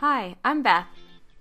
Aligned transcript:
Hi, 0.00 0.36
I'm 0.44 0.62
Beth. 0.62 0.86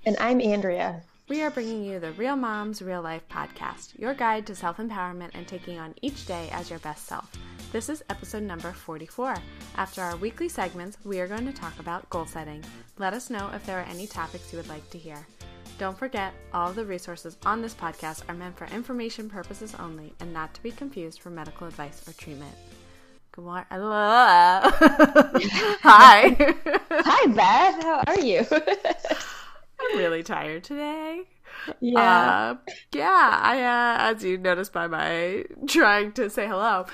And 0.03 0.17
I'm 0.19 0.41
Andrea. 0.41 1.03
We 1.29 1.43
are 1.43 1.51
bringing 1.51 1.83
you 1.83 1.99
the 1.99 2.13
Real 2.13 2.35
Moms 2.35 2.81
Real 2.81 3.03
Life 3.03 3.21
podcast, 3.29 3.95
your 3.99 4.15
guide 4.15 4.47
to 4.47 4.55
self 4.55 4.77
empowerment 4.77 5.29
and 5.35 5.47
taking 5.47 5.77
on 5.77 5.93
each 6.01 6.25
day 6.25 6.49
as 6.51 6.71
your 6.71 6.79
best 6.79 7.05
self. 7.05 7.31
This 7.71 7.87
is 7.87 8.03
episode 8.09 8.41
number 8.41 8.71
44. 8.71 9.35
After 9.75 10.01
our 10.01 10.15
weekly 10.15 10.49
segments, 10.49 10.97
we 11.03 11.19
are 11.19 11.27
going 11.27 11.45
to 11.45 11.53
talk 11.53 11.77
about 11.77 12.09
goal 12.09 12.25
setting. 12.25 12.63
Let 12.97 13.13
us 13.13 13.29
know 13.29 13.51
if 13.53 13.63
there 13.63 13.79
are 13.79 13.85
any 13.91 14.07
topics 14.07 14.51
you 14.51 14.57
would 14.57 14.69
like 14.69 14.89
to 14.89 14.97
hear. 14.97 15.27
Don't 15.77 15.95
forget, 15.95 16.33
all 16.51 16.71
of 16.71 16.75
the 16.75 16.83
resources 16.83 17.37
on 17.45 17.61
this 17.61 17.75
podcast 17.75 18.23
are 18.27 18.33
meant 18.33 18.57
for 18.57 18.65
information 18.73 19.29
purposes 19.29 19.75
only 19.77 20.15
and 20.19 20.33
not 20.33 20.55
to 20.55 20.63
be 20.63 20.71
confused 20.71 21.21
for 21.21 21.29
medical 21.29 21.67
advice 21.67 22.07
or 22.07 22.13
treatment. 22.13 22.55
Good 23.37 23.45
morning. 23.45 23.65
Hi. 25.83 26.35
Hi, 26.89 27.27
Beth. 27.27 27.83
How 27.83 28.03
are 28.07 28.19
you? 28.19 28.43
I'm 29.79 29.97
really 29.99 30.23
tired 30.23 30.63
today. 30.63 31.21
Yeah. 31.79 31.99
Uh, 31.99 32.71
yeah, 32.95 33.39
I 33.39 33.61
uh, 33.61 34.11
as 34.11 34.23
you 34.23 34.39
noticed 34.39 34.73
by 34.73 34.87
my 34.87 35.43
trying 35.67 36.13
to 36.13 36.31
say 36.31 36.47
hello. 36.47 36.87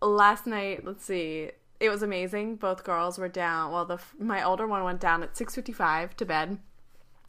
Last 0.00 0.46
night, 0.46 0.86
let's 0.86 1.04
see. 1.04 1.50
It 1.78 1.90
was 1.90 2.02
amazing. 2.02 2.56
Both 2.56 2.82
girls 2.82 3.18
were 3.18 3.28
down. 3.28 3.70
Well, 3.70 3.84
the 3.84 3.98
my 4.18 4.42
older 4.42 4.66
one 4.66 4.82
went 4.82 5.00
down 5.00 5.22
at 5.22 5.34
6:55 5.34 6.14
to 6.14 6.24
bed. 6.24 6.58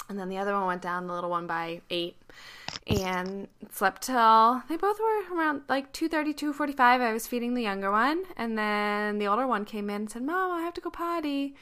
And 0.09 0.17
then 0.17 0.29
the 0.29 0.38
other 0.38 0.53
one 0.53 0.67
went 0.67 0.81
down, 0.81 1.07
the 1.07 1.13
little 1.13 1.29
one 1.29 1.47
by 1.47 1.81
8 1.89 2.16
and 2.88 3.47
slept 3.71 4.03
till 4.03 4.63
they 4.70 4.77
both 4.77 4.99
were 4.99 5.35
around 5.35 5.61
like 5.67 5.91
2.30 5.93 6.33
2.45 6.35 6.80
i 6.80 7.13
was 7.13 7.27
feeding 7.27 7.53
the 7.53 7.61
younger 7.61 7.91
one. 7.91 8.23
And 8.35 8.57
then 8.57 9.20
the 9.20 9.27
older 9.27 9.47
one 9.47 9.66
came 9.66 9.89
in 9.89 9.95
and 9.95 10.09
said 10.09 10.23
mom 10.23 10.52
i 10.52 10.61
have 10.61 10.73
to 10.75 10.81
go 10.81 10.89
potty. 10.89 11.55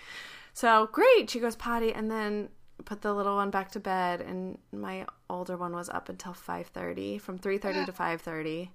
So 0.53 0.87
great. 0.91 1.29
She 1.29 1.39
goes 1.39 1.55
potty 1.55 1.93
and 1.93 2.09
then 2.09 2.49
put 2.85 3.01
the 3.01 3.13
little 3.13 3.35
one 3.35 3.49
back 3.49 3.71
to 3.71 3.79
bed. 3.79 4.21
And 4.21 4.57
my 4.71 5.05
older 5.29 5.57
one 5.57 5.73
was 5.73 5.89
up 5.89 6.07
until 6.09 6.33
5.30 6.33 7.19
from 7.19 7.39
3.30 7.39 7.85
to 7.87 7.91
5.30 7.91 8.69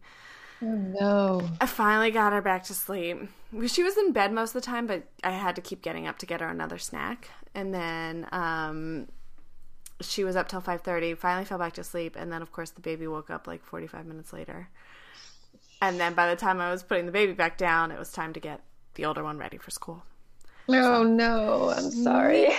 oh 0.63 0.67
no. 0.67 1.49
I 1.61 1.67
finally 1.67 2.11
got 2.11 2.33
her 2.33 2.43
back 2.43 2.65
to 2.65 2.75
sleep. 2.75 3.19
She 3.67 3.83
was 3.83 3.97
in 3.97 4.13
bed 4.13 4.33
most 4.33 4.55
of 4.55 4.63
the 4.63 4.67
time 4.67 4.87
but 4.87 5.05
i 5.25 5.31
had 5.31 5.57
to 5.57 5.63
keep 5.63 5.83
getting 5.83 6.07
up 6.07 6.19
to 6.19 6.27
get 6.27 6.41
her 6.41 6.49
another 6.49 6.79
snack. 6.79 7.29
And 7.55 7.73
then 7.73 8.27
um 8.33 9.09
she 10.01 10.25
was 10.25 10.37
up 10.37 10.49
till 10.49 10.61
5.30 10.61 11.17
finally 11.17 11.45
fell 11.45 11.59
back 11.59 11.73
to 11.75 11.85
sleep 11.85 12.17
and 12.17 12.33
then 12.33 12.43
of 12.43 12.53
course 12.53 12.71
the 12.71 12.81
baby 12.81 13.07
woke 13.07 13.31
up 13.31 13.47
like 13.47 13.65
45 13.65 14.07
minutes 14.07 14.33
later. 14.33 14.69
And 15.83 15.99
then 15.99 16.15
by 16.15 16.29
the 16.29 16.37
time 16.37 16.61
i 16.61 16.71
was 16.71 16.83
putting 16.83 17.07
the 17.07 17.13
baby 17.13 17.33
back 17.33 17.57
down 17.57 17.91
it 17.91 17.99
was 17.99 18.13
time 18.13 18.33
to 18.33 18.41
get 18.41 18.61
the 18.95 19.05
older 19.05 19.23
one 19.23 19.39
ready 19.39 19.59
for 19.59 19.71
school. 19.71 20.05
No, 20.69 20.83
so. 20.83 21.03
no 21.05 21.71
i'm 21.71 21.91
sorry. 21.91 22.49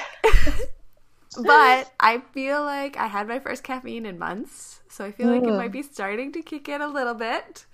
But 1.44 1.94
i 1.98 2.22
feel 2.34 2.62
like 2.62 2.98
i 2.98 3.08
had 3.08 3.26
my 3.26 3.40
first 3.40 3.64
caffeine 3.64 4.06
in 4.06 4.20
months 4.20 4.82
so 4.90 5.06
i 5.06 5.12
feel 5.12 5.28
like 5.28 5.44
it 5.44 5.50
hmm. 5.50 5.56
might 5.56 5.72
be 5.72 5.82
starting 5.82 6.34
to 6.34 6.42
kick 6.42 6.68
in 6.68 6.82
a 6.82 6.88
little 6.88 7.14
bit. 7.14 7.66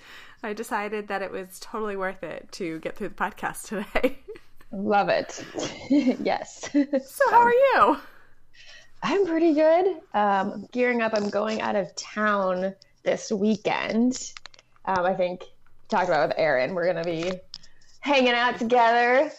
I 0.43 0.53
decided 0.53 1.07
that 1.07 1.21
it 1.21 1.31
was 1.31 1.59
totally 1.59 1.95
worth 1.95 2.23
it 2.23 2.49
to 2.53 2.79
get 2.79 2.95
through 2.95 3.09
the 3.09 3.15
podcast 3.15 3.67
today. 3.67 4.19
Love 4.71 5.09
it. 5.09 5.43
Yes. 6.23 6.69
So 6.71 7.31
how 7.31 7.41
are 7.41 7.51
you 7.51 7.97
I'm 9.03 9.25
pretty 9.25 9.53
good. 9.53 9.97
Um, 10.13 10.67
gearing 10.71 11.01
up. 11.01 11.13
I'm 11.15 11.29
going 11.29 11.61
out 11.61 11.75
of 11.75 11.95
town 11.95 12.73
this 13.03 13.31
weekend. 13.31 14.33
Um, 14.85 15.05
I 15.05 15.13
think 15.13 15.43
talked 15.89 16.07
about 16.07 16.29
with 16.29 16.37
Aaron. 16.37 16.73
We're 16.73 16.85
gonna 16.85 17.03
be 17.03 17.31
hanging 17.99 18.33
out 18.33 18.57
together, 18.57 19.31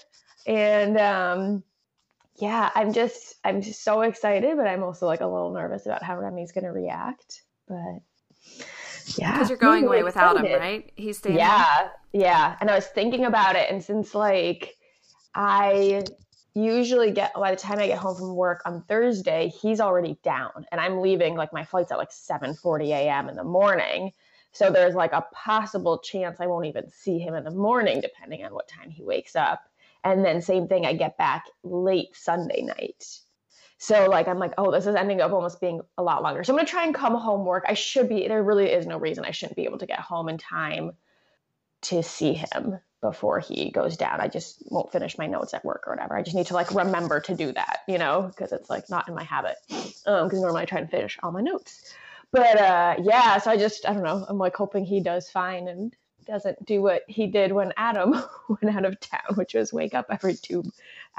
and 0.46 0.98
um, 0.98 1.62
yeah, 2.36 2.70
I'm 2.74 2.92
just 2.92 3.36
I'm 3.44 3.60
just 3.60 3.82
so 3.82 4.02
excited, 4.02 4.56
but 4.56 4.66
I'm 4.66 4.82
also 4.82 5.06
like 5.06 5.20
a 5.20 5.26
little 5.26 5.52
nervous 5.52 5.86
about 5.86 6.02
how 6.02 6.18
Remy's 6.18 6.52
gonna 6.52 6.72
react. 6.72 7.42
But 7.66 8.00
yeah, 9.16 9.32
because 9.32 9.48
you're 9.48 9.58
going 9.58 9.86
away 9.86 10.02
without 10.02 10.44
him, 10.44 10.60
right? 10.60 10.90
He's 10.94 11.18
staying. 11.18 11.36
Yeah, 11.36 11.64
home? 11.64 11.91
yeah. 12.12 12.56
And 12.60 12.70
I 12.70 12.74
was 12.74 12.86
thinking 12.86 13.24
about 13.24 13.56
it, 13.56 13.70
and 13.70 13.82
since 13.82 14.14
like 14.14 14.76
I 15.34 16.04
usually 16.64 17.10
get 17.10 17.34
by 17.34 17.50
the 17.50 17.56
time 17.56 17.78
I 17.78 17.86
get 17.86 17.98
home 17.98 18.16
from 18.16 18.34
work 18.34 18.62
on 18.64 18.82
Thursday, 18.82 19.52
he's 19.60 19.80
already 19.80 20.19
down 20.22 20.66
and 20.72 20.80
I'm 20.80 21.00
leaving 21.00 21.34
like 21.34 21.52
my 21.52 21.64
flight's 21.64 21.92
at 21.92 21.98
like 21.98 22.10
7:40 22.10 22.88
a.m. 22.88 23.28
in 23.28 23.36
the 23.36 23.44
morning. 23.44 24.12
So 24.52 24.70
there's 24.70 24.94
like 24.94 25.12
a 25.12 25.26
possible 25.32 25.98
chance 25.98 26.41
I 26.41 26.47
won't 26.47 26.66
even 26.66 26.91
see 26.91 27.18
him 27.18 27.34
in 27.34 27.44
the 27.44 27.50
morning 27.50 28.00
depending 28.00 28.44
on 28.44 28.54
what 28.54 28.68
time 28.68 28.91
he 28.91 29.02
wakes 29.04 29.36
up. 29.36 29.62
And 30.04 30.24
then 30.24 30.41
same 30.41 30.68
thing 30.68 30.86
I 30.86 30.94
get 30.94 31.18
back 31.18 31.44
late 31.62 32.14
Sunday 32.14 32.62
night. 32.62 33.04
So 33.78 34.06
like 34.06 34.26
I'm 34.26 34.38
like, 34.38 34.54
oh, 34.58 34.72
this 34.72 34.86
is 34.86 34.97
ending 34.97 35.20
up 35.20 35.32
almost 35.32 35.60
being 35.60 35.80
a 35.98 36.02
lot 36.02 36.22
longer. 36.22 36.42
So 36.44 36.52
I'm 36.52 36.56
gonna 36.56 36.68
try 36.68 36.84
and 36.84 36.94
come 36.94 37.14
home 37.14 37.44
work. 37.44 37.64
I 37.68 37.74
should 37.74 38.08
be 38.08 38.26
there 38.26 38.42
really 38.42 38.70
is 38.70 38.86
no 38.86 38.98
reason 38.98 39.24
I 39.24 39.30
shouldn't 39.30 39.56
be 39.56 39.64
able 39.64 39.78
to 39.78 39.86
get 39.86 40.00
home 40.00 40.28
in 40.28 40.38
time 40.38 40.92
to 41.82 42.02
see 42.02 42.32
him 42.32 42.78
before 43.00 43.38
he 43.38 43.70
goes 43.70 43.97
down. 43.97 44.20
I 44.20 44.28
just 44.28 44.62
won't 44.70 44.91
finish 44.91 45.19
my 45.19 45.26
notes 45.26 45.54
at 45.54 45.64
work 45.64 45.84
or 45.86 45.92
whatever. 45.92 46.16
I 46.16 46.22
just 46.22 46.36
need 46.36 46.47
to 46.47 46.54
like 46.54 46.75
remember 46.75 47.20
to 47.20 47.34
do 47.34 47.53
that, 47.53 47.81
you 47.86 47.98
know, 47.98 48.22
because 48.22 48.53
it's 48.53 48.69
like 48.69 48.91
not 48.91 49.09
in 49.09 49.14
my 49.14 49.22
habit. 49.22 49.56
Um, 50.06 50.26
because 50.26 50.41
normally 50.41 50.62
I 50.62 50.64
try 50.64 50.81
to 50.81 50.86
finish 50.86 51.19
all 51.22 51.31
my 51.31 51.41
notes. 51.41 51.94
But 52.32 52.60
uh, 52.60 52.97
yeah, 53.03 53.38
so 53.38 53.50
I 53.50 53.56
just 53.56 53.88
I 53.88 53.94
don't 53.94 54.03
know. 54.03 54.25
I'm 54.28 54.38
like 54.38 54.56
hoping 54.56 54.84
he 54.84 55.00
does 55.00 55.31
fine 55.31 55.69
and 55.69 55.94
doesn't 56.26 56.64
do 56.66 56.82
what 56.82 57.03
he 57.09 57.26
did 57.26 57.53
when 57.53 57.72
Adam 57.76 58.12
went 58.48 58.76
out 58.76 58.84
of 58.84 59.00
town, 59.00 59.34
which 59.34 59.54
was 59.54 59.72
wake 59.72 59.94
up 59.94 60.06
every 60.10 60.34
two 60.34 60.62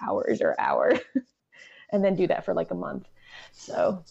hours 0.01 0.41
or 0.41 0.55
hour, 0.59 0.99
and 1.91 2.03
then 2.03 2.15
do 2.15 2.27
that 2.27 2.45
for 2.45 2.53
like 2.53 2.71
a 2.71 2.75
month. 2.75 3.07
So. 3.51 4.03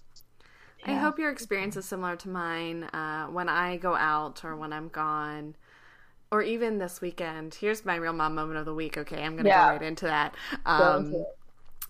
Yeah. 0.86 0.92
I 0.92 0.94
hope 0.98 1.18
your 1.18 1.30
experience 1.30 1.76
is 1.76 1.86
similar 1.86 2.14
to 2.16 2.28
mine. 2.28 2.84
Uh, 2.84 3.26
when 3.26 3.48
I 3.48 3.78
go 3.78 3.96
out 3.96 4.44
or 4.44 4.54
when 4.54 4.72
I'm 4.72 4.88
gone, 4.88 5.56
or 6.30 6.42
even 6.42 6.78
this 6.78 7.00
weekend. 7.00 7.54
Here's 7.54 7.84
my 7.84 7.96
real 7.96 8.12
mom 8.12 8.34
moment 8.34 8.58
of 8.58 8.64
the 8.64 8.74
week. 8.74 8.98
Okay, 8.98 9.22
I'm 9.22 9.36
gonna 9.36 9.48
yeah. 9.48 9.66
go 9.66 9.72
right 9.72 9.82
into 9.82 10.06
that. 10.06 10.34
Um, 10.66 11.24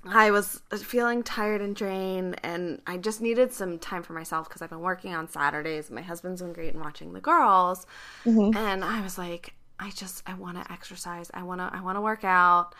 I 0.04 0.30
was 0.30 0.62
feeling 0.84 1.22
tired 1.22 1.60
and 1.60 1.74
drained, 1.74 2.40
and 2.44 2.80
I 2.86 2.98
just 2.98 3.20
needed 3.20 3.52
some 3.52 3.78
time 3.78 4.02
for 4.02 4.12
myself 4.12 4.48
because 4.48 4.62
I've 4.62 4.70
been 4.70 4.80
working 4.80 5.14
on 5.14 5.28
Saturdays. 5.28 5.90
My 5.90 6.02
husband's 6.02 6.40
been 6.40 6.52
great 6.52 6.74
in 6.74 6.80
watching 6.80 7.12
the 7.12 7.20
girls, 7.20 7.86
mm-hmm. 8.24 8.56
and 8.56 8.84
I 8.84 9.02
was 9.02 9.18
like, 9.18 9.54
I 9.78 9.90
just 9.90 10.22
I 10.26 10.34
want 10.34 10.62
to 10.62 10.72
exercise. 10.72 11.30
I 11.34 11.42
want 11.42 11.60
to 11.60 11.70
I 11.72 11.80
want 11.80 11.96
to 11.96 12.00
work 12.00 12.24
out, 12.24 12.74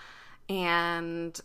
and 0.49 1.39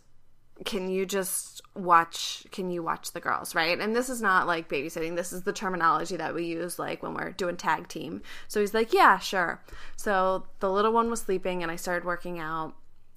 can 0.64 0.88
you 0.88 1.04
just 1.04 1.62
watch 1.74 2.46
can 2.52 2.70
you 2.70 2.82
watch 2.82 3.12
the 3.12 3.20
girls 3.20 3.54
right? 3.54 3.78
And 3.78 3.94
this 3.94 4.08
is 4.08 4.22
not 4.22 4.46
like 4.46 4.68
babysitting. 4.68 5.16
This 5.16 5.32
is 5.32 5.42
the 5.42 5.52
terminology 5.52 6.16
that 6.16 6.34
we 6.34 6.44
use 6.44 6.78
like 6.78 7.02
when 7.02 7.14
we're 7.14 7.32
doing 7.32 7.56
tag 7.56 7.88
team. 7.88 8.22
So 8.46 8.60
he's 8.60 8.74
like 8.74 8.92
yeah 8.92 9.18
sure. 9.18 9.60
So 9.96 10.46
the 10.60 10.70
little 10.70 10.92
one 10.92 11.10
was 11.10 11.22
sleeping 11.22 11.62
and 11.62 11.72
i 11.72 11.76
started 11.76 12.06
working 12.06 12.38
out. 12.38 12.74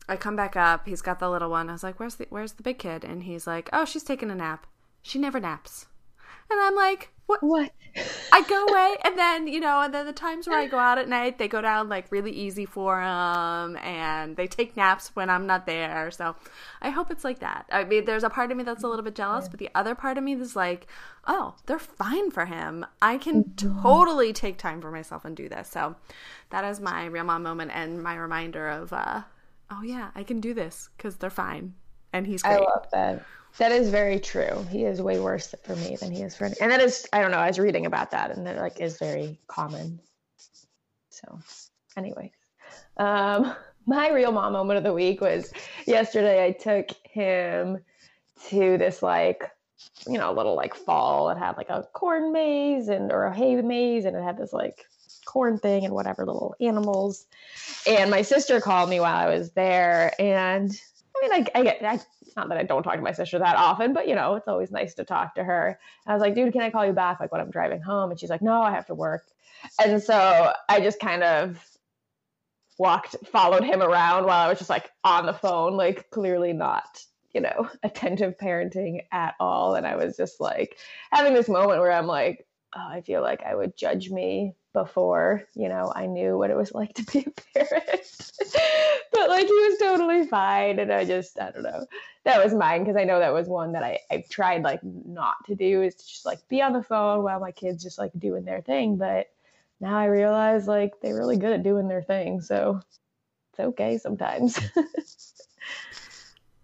I 0.09 0.15
come 0.15 0.35
back 0.35 0.55
up. 0.55 0.87
He's 0.87 1.01
got 1.01 1.19
the 1.19 1.29
little 1.29 1.49
one. 1.49 1.69
I 1.69 1.73
was 1.73 1.83
like 1.83 1.99
where's 1.99 2.15
the 2.15 2.25
where's 2.29 2.53
the 2.53 2.63
big 2.63 2.79
kid? 2.79 3.03
And 3.03 3.23
he's 3.23 3.45
like 3.45 3.69
oh 3.71 3.85
she's 3.85 4.03
taking 4.03 4.31
a 4.31 4.35
nap. 4.35 4.65
She 5.03 5.19
never 5.19 5.39
naps. 5.39 5.85
And 6.49 6.59
i'm 6.59 6.75
like 6.75 7.11
what? 7.27 7.43
What? 7.43 7.71
I 8.31 8.41
go 8.43 8.65
away, 8.65 8.95
and 9.03 9.17
then 9.17 9.47
you 9.47 9.59
know, 9.59 9.81
and 9.81 9.93
then 9.93 10.05
the 10.05 10.13
times 10.13 10.47
where 10.47 10.57
I 10.57 10.67
go 10.67 10.77
out 10.77 10.97
at 10.97 11.09
night, 11.09 11.37
they 11.37 11.47
go 11.47 11.61
down 11.61 11.89
like 11.89 12.11
really 12.11 12.31
easy 12.31 12.65
for 12.65 12.99
them, 13.01 13.75
and 13.77 14.35
they 14.35 14.47
take 14.47 14.77
naps 14.77 15.15
when 15.15 15.29
I'm 15.29 15.45
not 15.45 15.65
there. 15.65 16.09
So, 16.11 16.35
I 16.81 16.89
hope 16.89 17.11
it's 17.11 17.23
like 17.23 17.39
that. 17.39 17.65
I 17.71 17.83
mean, 17.83 18.05
there's 18.05 18.23
a 18.23 18.29
part 18.29 18.51
of 18.51 18.57
me 18.57 18.63
that's 18.63 18.83
a 18.83 18.87
little 18.87 19.03
bit 19.03 19.15
jealous, 19.15 19.47
but 19.49 19.59
the 19.59 19.69
other 19.75 19.93
part 19.93 20.17
of 20.17 20.23
me 20.23 20.33
is 20.33 20.55
like, 20.55 20.87
oh, 21.27 21.55
they're 21.65 21.79
fine 21.79 22.31
for 22.31 22.45
him. 22.45 22.85
I 23.01 23.17
can 23.17 23.43
mm-hmm. 23.43 23.81
totally 23.81 24.31
take 24.31 24.57
time 24.57 24.79
for 24.81 24.91
myself 24.91 25.25
and 25.25 25.35
do 25.35 25.49
this. 25.49 25.69
So, 25.69 25.95
that 26.51 26.63
is 26.63 26.79
my 26.79 27.05
real 27.05 27.25
mom 27.25 27.43
moment 27.43 27.71
and 27.73 28.01
my 28.01 28.15
reminder 28.15 28.69
of, 28.69 28.93
uh, 28.93 29.23
oh 29.69 29.81
yeah, 29.81 30.11
I 30.15 30.23
can 30.23 30.39
do 30.39 30.53
this 30.53 30.89
because 30.95 31.17
they're 31.17 31.29
fine, 31.29 31.73
and 32.13 32.25
he's 32.25 32.41
great. 32.41 32.53
I 32.53 32.59
love 32.59 32.87
that. 32.91 33.25
That 33.57 33.71
is 33.71 33.89
very 33.89 34.19
true. 34.19 34.65
He 34.69 34.83
is 34.83 35.01
way 35.01 35.19
worse 35.19 35.53
for 35.63 35.75
me 35.75 35.97
than 35.99 36.11
he 36.11 36.21
is 36.21 36.35
for, 36.35 36.45
and 36.45 36.71
that 36.71 36.79
is 36.79 37.07
I 37.11 37.21
don't 37.21 37.31
know. 37.31 37.37
I 37.37 37.47
was 37.47 37.57
reading 37.57 37.87
about 37.87 38.11
that, 38.11 38.31
and 38.31 38.45
that 38.45 38.57
like 38.57 38.79
is 38.79 38.99
very 38.99 39.39
common. 39.47 39.99
So, 41.09 41.39
anyway, 41.95 42.31
um, 42.97 43.55
my 43.87 44.09
real 44.11 44.31
mom 44.31 44.53
moment 44.53 44.77
of 44.77 44.83
the 44.83 44.93
week 44.93 45.21
was 45.21 45.51
yesterday. 45.87 46.45
I 46.45 46.51
took 46.51 46.89
him 47.03 47.79
to 48.49 48.77
this 48.77 49.01
like 49.01 49.43
you 50.07 50.19
know 50.19 50.31
little 50.33 50.55
like 50.55 50.75
fall. 50.75 51.31
It 51.31 51.39
had 51.39 51.57
like 51.57 51.69
a 51.69 51.87
corn 51.93 52.31
maze 52.31 52.89
and 52.89 53.11
or 53.11 53.23
a 53.23 53.35
hay 53.35 53.59
maze, 53.61 54.05
and 54.05 54.15
it 54.15 54.23
had 54.23 54.37
this 54.37 54.53
like 54.53 54.85
corn 55.25 55.57
thing 55.57 55.83
and 55.83 55.95
whatever 55.95 56.27
little 56.27 56.53
animals. 56.61 57.25
And 57.87 58.11
my 58.11 58.21
sister 58.21 58.61
called 58.61 58.89
me 58.89 58.99
while 58.99 59.15
I 59.15 59.35
was 59.35 59.49
there, 59.53 60.13
and 60.21 60.79
I 61.15 61.27
mean, 61.27 61.47
I, 61.55 61.59
I 61.59 61.63
get 61.63 61.83
I 61.83 61.99
not 62.37 62.49
that 62.49 62.57
I 62.57 62.63
don't 62.63 62.83
talk 62.83 62.95
to 62.95 63.01
my 63.01 63.11
sister 63.11 63.39
that 63.39 63.57
often, 63.57 63.93
but 63.93 64.07
you 64.07 64.15
know, 64.15 64.35
it's 64.35 64.47
always 64.47 64.71
nice 64.71 64.93
to 64.95 65.03
talk 65.03 65.35
to 65.35 65.43
her. 65.43 65.67
And 66.05 66.11
I 66.11 66.13
was 66.13 66.21
like, 66.21 66.35
dude, 66.35 66.53
can 66.53 66.61
I 66.61 66.69
call 66.69 66.85
you 66.85 66.93
back 66.93 67.19
like 67.19 67.31
when 67.31 67.41
I'm 67.41 67.51
driving 67.51 67.81
home? 67.81 68.11
And 68.11 68.19
she's 68.19 68.29
like, 68.29 68.41
no, 68.41 68.61
I 68.61 68.71
have 68.71 68.85
to 68.85 68.95
work. 68.95 69.25
And 69.83 70.01
so 70.01 70.53
I 70.69 70.79
just 70.79 70.99
kind 70.99 71.23
of 71.23 71.61
walked, 72.77 73.15
followed 73.27 73.63
him 73.63 73.81
around 73.81 74.25
while 74.25 74.45
I 74.45 74.47
was 74.47 74.59
just 74.59 74.69
like 74.69 74.91
on 75.03 75.25
the 75.25 75.33
phone, 75.33 75.75
like 75.75 76.09
clearly 76.11 76.53
not 76.53 77.03
you 77.33 77.41
know, 77.41 77.69
attentive 77.83 78.37
parenting 78.37 79.01
at 79.11 79.35
all. 79.39 79.75
And 79.75 79.85
I 79.85 79.95
was 79.95 80.17
just 80.17 80.41
like 80.41 80.77
having 81.11 81.33
this 81.33 81.47
moment 81.47 81.79
where 81.79 81.91
I'm 81.91 82.07
like, 82.07 82.47
oh, 82.75 82.87
I 82.89 83.01
feel 83.01 83.21
like 83.21 83.43
I 83.43 83.55
would 83.55 83.77
judge 83.77 84.09
me 84.09 84.55
before, 84.77 85.43
you 85.55 85.69
know, 85.69 85.91
I 85.95 86.05
knew 86.05 86.37
what 86.37 86.51
it 86.51 86.57
was 86.57 86.71
like 86.79 86.93
to 86.95 87.03
be 87.03 87.19
a 87.19 87.59
parent. 87.59 88.31
but 89.11 89.29
like 89.29 89.47
he 89.47 89.53
was 89.53 89.79
totally 89.79 90.25
fine. 90.27 90.79
And 90.79 90.91
I 90.93 91.05
just, 91.05 91.39
I 91.39 91.51
don't 91.51 91.63
know. 91.63 91.85
That 92.25 92.43
was 92.43 92.53
mine 92.53 92.83
because 92.83 92.97
I 92.97 93.05
know 93.05 93.19
that 93.19 93.33
was 93.33 93.47
one 93.47 93.71
that 93.71 93.83
I, 93.83 93.99
I 94.11 94.23
tried 94.29 94.63
like 94.63 94.81
not 94.83 95.37
to 95.45 95.55
do 95.55 95.81
is 95.81 95.95
to 95.95 96.07
just 96.07 96.25
like 96.25 96.39
be 96.49 96.61
on 96.61 96.73
the 96.73 96.83
phone 96.83 97.23
while 97.23 97.39
my 97.39 97.51
kids 97.51 97.83
just 97.83 97.97
like 97.97 98.11
doing 98.17 98.45
their 98.45 98.61
thing. 98.61 98.97
But 98.97 99.27
now 99.79 99.97
I 99.97 100.05
realize 100.05 100.67
like 100.67 100.99
they're 101.01 101.17
really 101.17 101.37
good 101.37 101.53
at 101.53 101.63
doing 101.63 101.87
their 101.87 102.03
thing. 102.03 102.41
So 102.41 102.81
it's 103.51 103.59
okay 103.59 103.97
sometimes. 103.97 104.59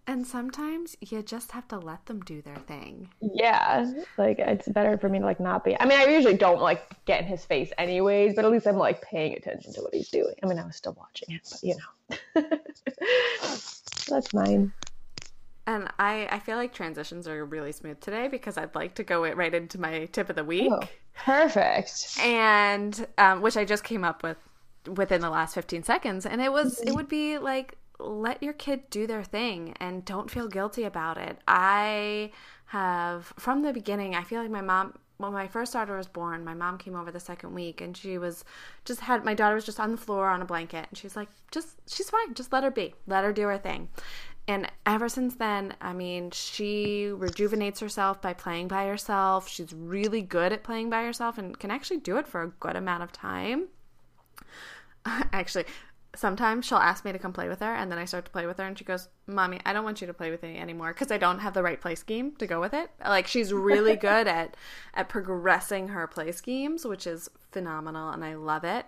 And 0.06 0.26
sometimes 0.26 0.96
you 1.00 1.22
just 1.22 1.52
have 1.52 1.66
to 1.68 1.78
let 1.78 2.04
them 2.06 2.20
do 2.20 2.42
their 2.42 2.56
thing. 2.56 3.08
Yeah. 3.20 3.90
Like 4.18 4.38
it's 4.38 4.68
better 4.68 4.98
for 4.98 5.08
me 5.08 5.18
to 5.18 5.24
like 5.24 5.40
not 5.40 5.64
be 5.64 5.78
I 5.80 5.86
mean 5.86 5.98
I 5.98 6.04
usually 6.06 6.36
don't 6.36 6.60
like 6.60 6.86
get 7.06 7.22
in 7.22 7.26
his 7.26 7.44
face 7.44 7.72
anyways, 7.78 8.34
but 8.34 8.44
at 8.44 8.50
least 8.50 8.66
I'm 8.66 8.76
like 8.76 9.00
paying 9.00 9.34
attention 9.34 9.72
to 9.74 9.80
what 9.80 9.94
he's 9.94 10.10
doing. 10.10 10.34
I 10.42 10.46
mean 10.46 10.58
I 10.58 10.66
was 10.66 10.76
still 10.76 10.96
watching 10.98 11.34
it, 11.34 11.48
but 11.50 11.62
you 11.62 11.76
know. 11.76 12.58
That's 14.08 14.34
mine. 14.34 14.72
And 15.66 15.88
I, 15.98 16.28
I 16.30 16.38
feel 16.40 16.58
like 16.58 16.74
transitions 16.74 17.26
are 17.26 17.42
really 17.44 17.72
smooth 17.72 17.98
today 18.00 18.28
because 18.28 18.58
I'd 18.58 18.74
like 18.74 18.94
to 18.96 19.02
go 19.04 19.24
right 19.32 19.54
into 19.54 19.80
my 19.80 20.04
tip 20.06 20.28
of 20.28 20.36
the 20.36 20.44
week. 20.44 20.70
Oh, 20.70 20.80
perfect. 21.16 22.18
And 22.20 23.06
um, 23.16 23.40
which 23.40 23.56
I 23.56 23.64
just 23.64 23.82
came 23.82 24.04
up 24.04 24.22
with 24.22 24.36
within 24.86 25.22
the 25.22 25.30
last 25.30 25.54
15 25.54 25.82
seconds. 25.82 26.26
And 26.26 26.42
it 26.42 26.52
was, 26.52 26.80
it 26.80 26.94
would 26.94 27.08
be 27.08 27.38
like 27.38 27.78
let 27.98 28.42
your 28.42 28.52
kid 28.52 28.90
do 28.90 29.06
their 29.06 29.22
thing 29.22 29.74
and 29.80 30.04
don't 30.04 30.30
feel 30.30 30.48
guilty 30.48 30.84
about 30.84 31.18
it. 31.18 31.38
I 31.46 32.32
have, 32.66 33.32
from 33.38 33.62
the 33.62 33.72
beginning, 33.72 34.14
I 34.14 34.24
feel 34.24 34.42
like 34.42 34.50
my 34.50 34.60
mom, 34.60 34.94
when 35.18 35.32
my 35.32 35.46
first 35.46 35.72
daughter 35.72 35.96
was 35.96 36.08
born, 36.08 36.44
my 36.44 36.54
mom 36.54 36.78
came 36.78 36.96
over 36.96 37.12
the 37.12 37.20
second 37.20 37.54
week 37.54 37.80
and 37.80 37.96
she 37.96 38.18
was 38.18 38.44
just 38.84 39.00
had, 39.00 39.24
my 39.24 39.34
daughter 39.34 39.54
was 39.54 39.64
just 39.64 39.78
on 39.78 39.92
the 39.92 39.96
floor 39.96 40.28
on 40.28 40.42
a 40.42 40.44
blanket 40.44 40.86
and 40.88 40.98
she's 40.98 41.14
like, 41.16 41.28
just, 41.50 41.76
she's 41.88 42.10
fine. 42.10 42.34
Just 42.34 42.52
let 42.52 42.64
her 42.64 42.70
be. 42.70 42.94
Let 43.06 43.24
her 43.24 43.32
do 43.32 43.42
her 43.42 43.58
thing. 43.58 43.88
And 44.46 44.70
ever 44.84 45.08
since 45.08 45.36
then, 45.36 45.74
I 45.80 45.94
mean, 45.94 46.30
she 46.30 47.06
rejuvenates 47.06 47.80
herself 47.80 48.20
by 48.20 48.34
playing 48.34 48.68
by 48.68 48.86
herself. 48.86 49.48
She's 49.48 49.72
really 49.72 50.20
good 50.20 50.52
at 50.52 50.62
playing 50.62 50.90
by 50.90 51.04
herself 51.04 51.38
and 51.38 51.58
can 51.58 51.70
actually 51.70 51.98
do 51.98 52.18
it 52.18 52.26
for 52.26 52.42
a 52.42 52.48
good 52.48 52.76
amount 52.76 53.04
of 53.04 53.12
time. 53.12 53.68
Actually, 55.06 55.64
sometimes 56.16 56.66
she'll 56.66 56.78
ask 56.78 57.04
me 57.04 57.12
to 57.12 57.18
come 57.18 57.32
play 57.32 57.48
with 57.48 57.60
her 57.60 57.74
and 57.74 57.90
then 57.90 57.98
I 57.98 58.04
start 58.04 58.24
to 58.24 58.30
play 58.30 58.46
with 58.46 58.58
her 58.58 58.64
and 58.64 58.78
she 58.78 58.84
goes, 58.84 59.08
"Mommy, 59.26 59.60
I 59.64 59.72
don't 59.72 59.84
want 59.84 60.00
you 60.00 60.06
to 60.06 60.14
play 60.14 60.30
with 60.30 60.42
me 60.42 60.58
anymore 60.58 60.92
because 60.92 61.10
I 61.10 61.18
don't 61.18 61.40
have 61.40 61.54
the 61.54 61.62
right 61.62 61.80
play 61.80 61.94
scheme 61.94 62.32
to 62.36 62.46
go 62.46 62.60
with 62.60 62.74
it." 62.74 62.90
Like 63.00 63.26
she's 63.26 63.52
really 63.52 63.96
good 64.10 64.26
at 64.26 64.56
at 64.94 65.08
progressing 65.08 65.88
her 65.88 66.06
play 66.06 66.32
schemes, 66.32 66.84
which 66.84 67.06
is 67.06 67.30
phenomenal 67.52 68.10
and 68.10 68.24
I 68.24 68.34
love 68.34 68.64
it. 68.64 68.86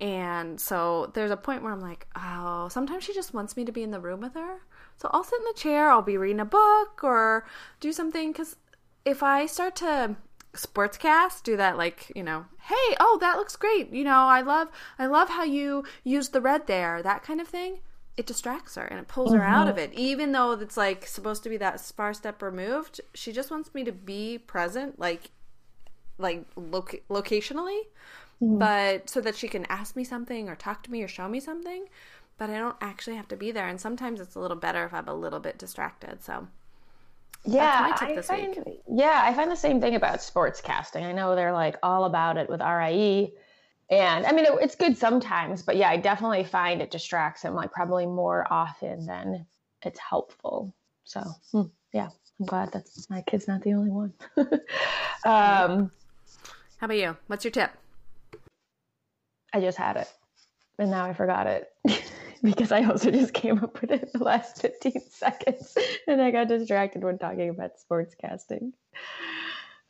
And 0.00 0.60
so 0.60 1.10
there's 1.14 1.30
a 1.30 1.36
point 1.36 1.62
where 1.62 1.72
I'm 1.72 1.80
like, 1.80 2.06
"Oh, 2.16 2.68
sometimes 2.68 3.04
she 3.04 3.14
just 3.14 3.34
wants 3.34 3.56
me 3.56 3.64
to 3.64 3.72
be 3.72 3.82
in 3.82 3.90
the 3.90 4.00
room 4.00 4.20
with 4.20 4.34
her." 4.34 4.60
So 4.96 5.10
I'll 5.12 5.24
sit 5.24 5.38
in 5.38 5.44
the 5.46 5.58
chair, 5.58 5.90
I'll 5.90 6.02
be 6.02 6.16
reading 6.16 6.40
a 6.40 6.44
book 6.44 7.02
or 7.02 7.46
do 7.80 7.92
something 7.92 8.32
cuz 8.32 8.56
if 9.04 9.22
I 9.22 9.46
start 9.46 9.76
to 9.76 10.16
sportscast 10.58 11.42
do 11.42 11.56
that 11.56 11.76
like 11.76 12.12
you 12.14 12.22
know 12.22 12.46
hey 12.62 12.96
oh 13.00 13.18
that 13.20 13.36
looks 13.36 13.56
great 13.56 13.92
you 13.92 14.04
know 14.04 14.24
i 14.26 14.40
love 14.40 14.68
i 14.98 15.06
love 15.06 15.28
how 15.30 15.44
you 15.44 15.84
use 16.04 16.30
the 16.30 16.40
red 16.40 16.66
there 16.66 17.02
that 17.02 17.22
kind 17.22 17.40
of 17.40 17.48
thing 17.48 17.78
it 18.16 18.26
distracts 18.26 18.74
her 18.74 18.82
and 18.82 18.98
it 18.98 19.08
pulls 19.08 19.30
mm-hmm. 19.30 19.38
her 19.38 19.46
out 19.46 19.68
of 19.68 19.76
mm-hmm. 19.76 19.92
it 19.92 19.98
even 19.98 20.32
though 20.32 20.52
it's 20.52 20.76
like 20.76 21.06
supposed 21.06 21.42
to 21.42 21.48
be 21.48 21.56
that 21.56 21.80
far 21.80 22.12
step 22.12 22.42
removed 22.42 23.00
she 23.14 23.32
just 23.32 23.50
wants 23.50 23.72
me 23.72 23.84
to 23.84 23.92
be 23.92 24.38
present 24.38 24.98
like 24.98 25.30
like 26.18 26.44
loc- 26.56 27.02
locationally 27.08 27.82
mm-hmm. 28.42 28.58
but 28.58 29.08
so 29.08 29.20
that 29.20 29.36
she 29.36 29.46
can 29.46 29.64
ask 29.66 29.94
me 29.94 30.02
something 30.02 30.48
or 30.48 30.56
talk 30.56 30.82
to 30.82 30.90
me 30.90 31.02
or 31.02 31.08
show 31.08 31.28
me 31.28 31.38
something 31.38 31.86
but 32.36 32.50
i 32.50 32.58
don't 32.58 32.76
actually 32.80 33.16
have 33.16 33.28
to 33.28 33.36
be 33.36 33.52
there 33.52 33.68
and 33.68 33.80
sometimes 33.80 34.20
it's 34.20 34.34
a 34.34 34.40
little 34.40 34.56
better 34.56 34.84
if 34.84 34.92
i'm 34.92 35.06
a 35.06 35.14
little 35.14 35.40
bit 35.40 35.56
distracted 35.56 36.22
so 36.22 36.48
yeah, 37.44 37.92
I 38.00 38.20
find, 38.22 38.62
week. 38.66 38.80
Yeah, 38.90 39.20
I 39.24 39.32
find 39.34 39.50
the 39.50 39.56
same 39.56 39.80
thing 39.80 39.94
about 39.94 40.22
sports 40.22 40.60
casting. 40.60 41.04
I 41.04 41.12
know 41.12 41.34
they're 41.34 41.52
like 41.52 41.76
all 41.82 42.04
about 42.04 42.36
it 42.36 42.48
with 42.48 42.60
RIE. 42.60 43.32
And 43.90 44.26
I 44.26 44.32
mean, 44.32 44.44
it, 44.44 44.52
it's 44.60 44.74
good 44.74 44.96
sometimes, 44.98 45.62
but 45.62 45.76
yeah, 45.76 45.88
I 45.88 45.96
definitely 45.96 46.44
find 46.44 46.82
it 46.82 46.90
distracts 46.90 47.42
him 47.42 47.54
like 47.54 47.72
probably 47.72 48.06
more 48.06 48.46
often 48.50 49.06
than 49.06 49.46
it's 49.82 49.98
helpful. 49.98 50.74
So, 51.04 51.22
hmm, 51.52 51.62
yeah, 51.94 52.10
I'm 52.38 52.46
glad 52.46 52.72
that 52.72 52.86
my 53.08 53.22
kid's 53.22 53.48
not 53.48 53.62
the 53.62 53.72
only 53.72 53.90
one. 53.90 54.12
um, 55.24 55.90
How 56.76 56.84
about 56.84 56.98
you? 56.98 57.16
What's 57.28 57.44
your 57.44 57.52
tip? 57.52 57.70
I 59.54 59.60
just 59.60 59.78
had 59.78 59.96
it 59.96 60.12
and 60.78 60.90
now 60.90 61.04
I 61.04 61.12
forgot 61.12 61.46
it. 61.46 61.72
because 62.42 62.72
I 62.72 62.84
also 62.84 63.10
just 63.10 63.34
came 63.34 63.62
up 63.62 63.80
with 63.80 63.90
it 63.90 64.02
in 64.02 64.08
the 64.14 64.24
last 64.24 64.60
15 64.62 65.00
seconds 65.10 65.76
and 66.06 66.20
I 66.20 66.30
got 66.30 66.48
distracted 66.48 67.04
when 67.04 67.18
talking 67.18 67.48
about 67.48 67.78
sports 67.78 68.14
casting. 68.14 68.72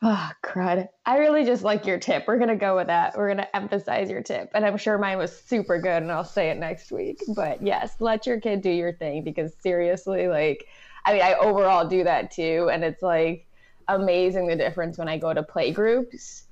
Oh, 0.00 0.30
crud. 0.44 0.88
I 1.04 1.18
really 1.18 1.44
just 1.44 1.64
like 1.64 1.84
your 1.84 1.98
tip. 1.98 2.24
We're 2.28 2.38
going 2.38 2.50
to 2.50 2.56
go 2.56 2.76
with 2.76 2.86
that. 2.86 3.16
We're 3.16 3.26
going 3.26 3.38
to 3.38 3.56
emphasize 3.56 4.08
your 4.08 4.22
tip. 4.22 4.50
And 4.54 4.64
I'm 4.64 4.76
sure 4.76 4.96
mine 4.96 5.18
was 5.18 5.36
super 5.36 5.80
good 5.80 6.02
and 6.02 6.12
I'll 6.12 6.22
say 6.22 6.50
it 6.50 6.58
next 6.58 6.92
week. 6.92 7.20
But 7.34 7.60
yes, 7.62 7.96
let 7.98 8.24
your 8.24 8.40
kid 8.40 8.62
do 8.62 8.70
your 8.70 8.92
thing 8.92 9.24
because 9.24 9.52
seriously, 9.60 10.28
like, 10.28 10.66
I 11.04 11.12
mean, 11.12 11.22
I 11.22 11.34
overall 11.34 11.88
do 11.88 12.04
that 12.04 12.30
too. 12.30 12.70
And 12.72 12.84
it's 12.84 13.02
like 13.02 13.46
amazing 13.88 14.46
the 14.46 14.54
difference 14.54 14.98
when 14.98 15.08
I 15.08 15.18
go 15.18 15.34
to 15.34 15.42
play 15.42 15.72
groups 15.72 16.44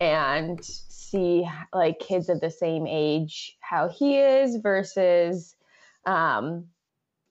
and 0.00 0.60
see 1.12 1.48
like 1.72 1.98
kids 1.98 2.28
of 2.28 2.40
the 2.40 2.50
same 2.50 2.86
age 2.86 3.56
how 3.60 3.88
he 3.88 4.18
is 4.18 4.56
versus 4.56 5.54
um, 6.06 6.66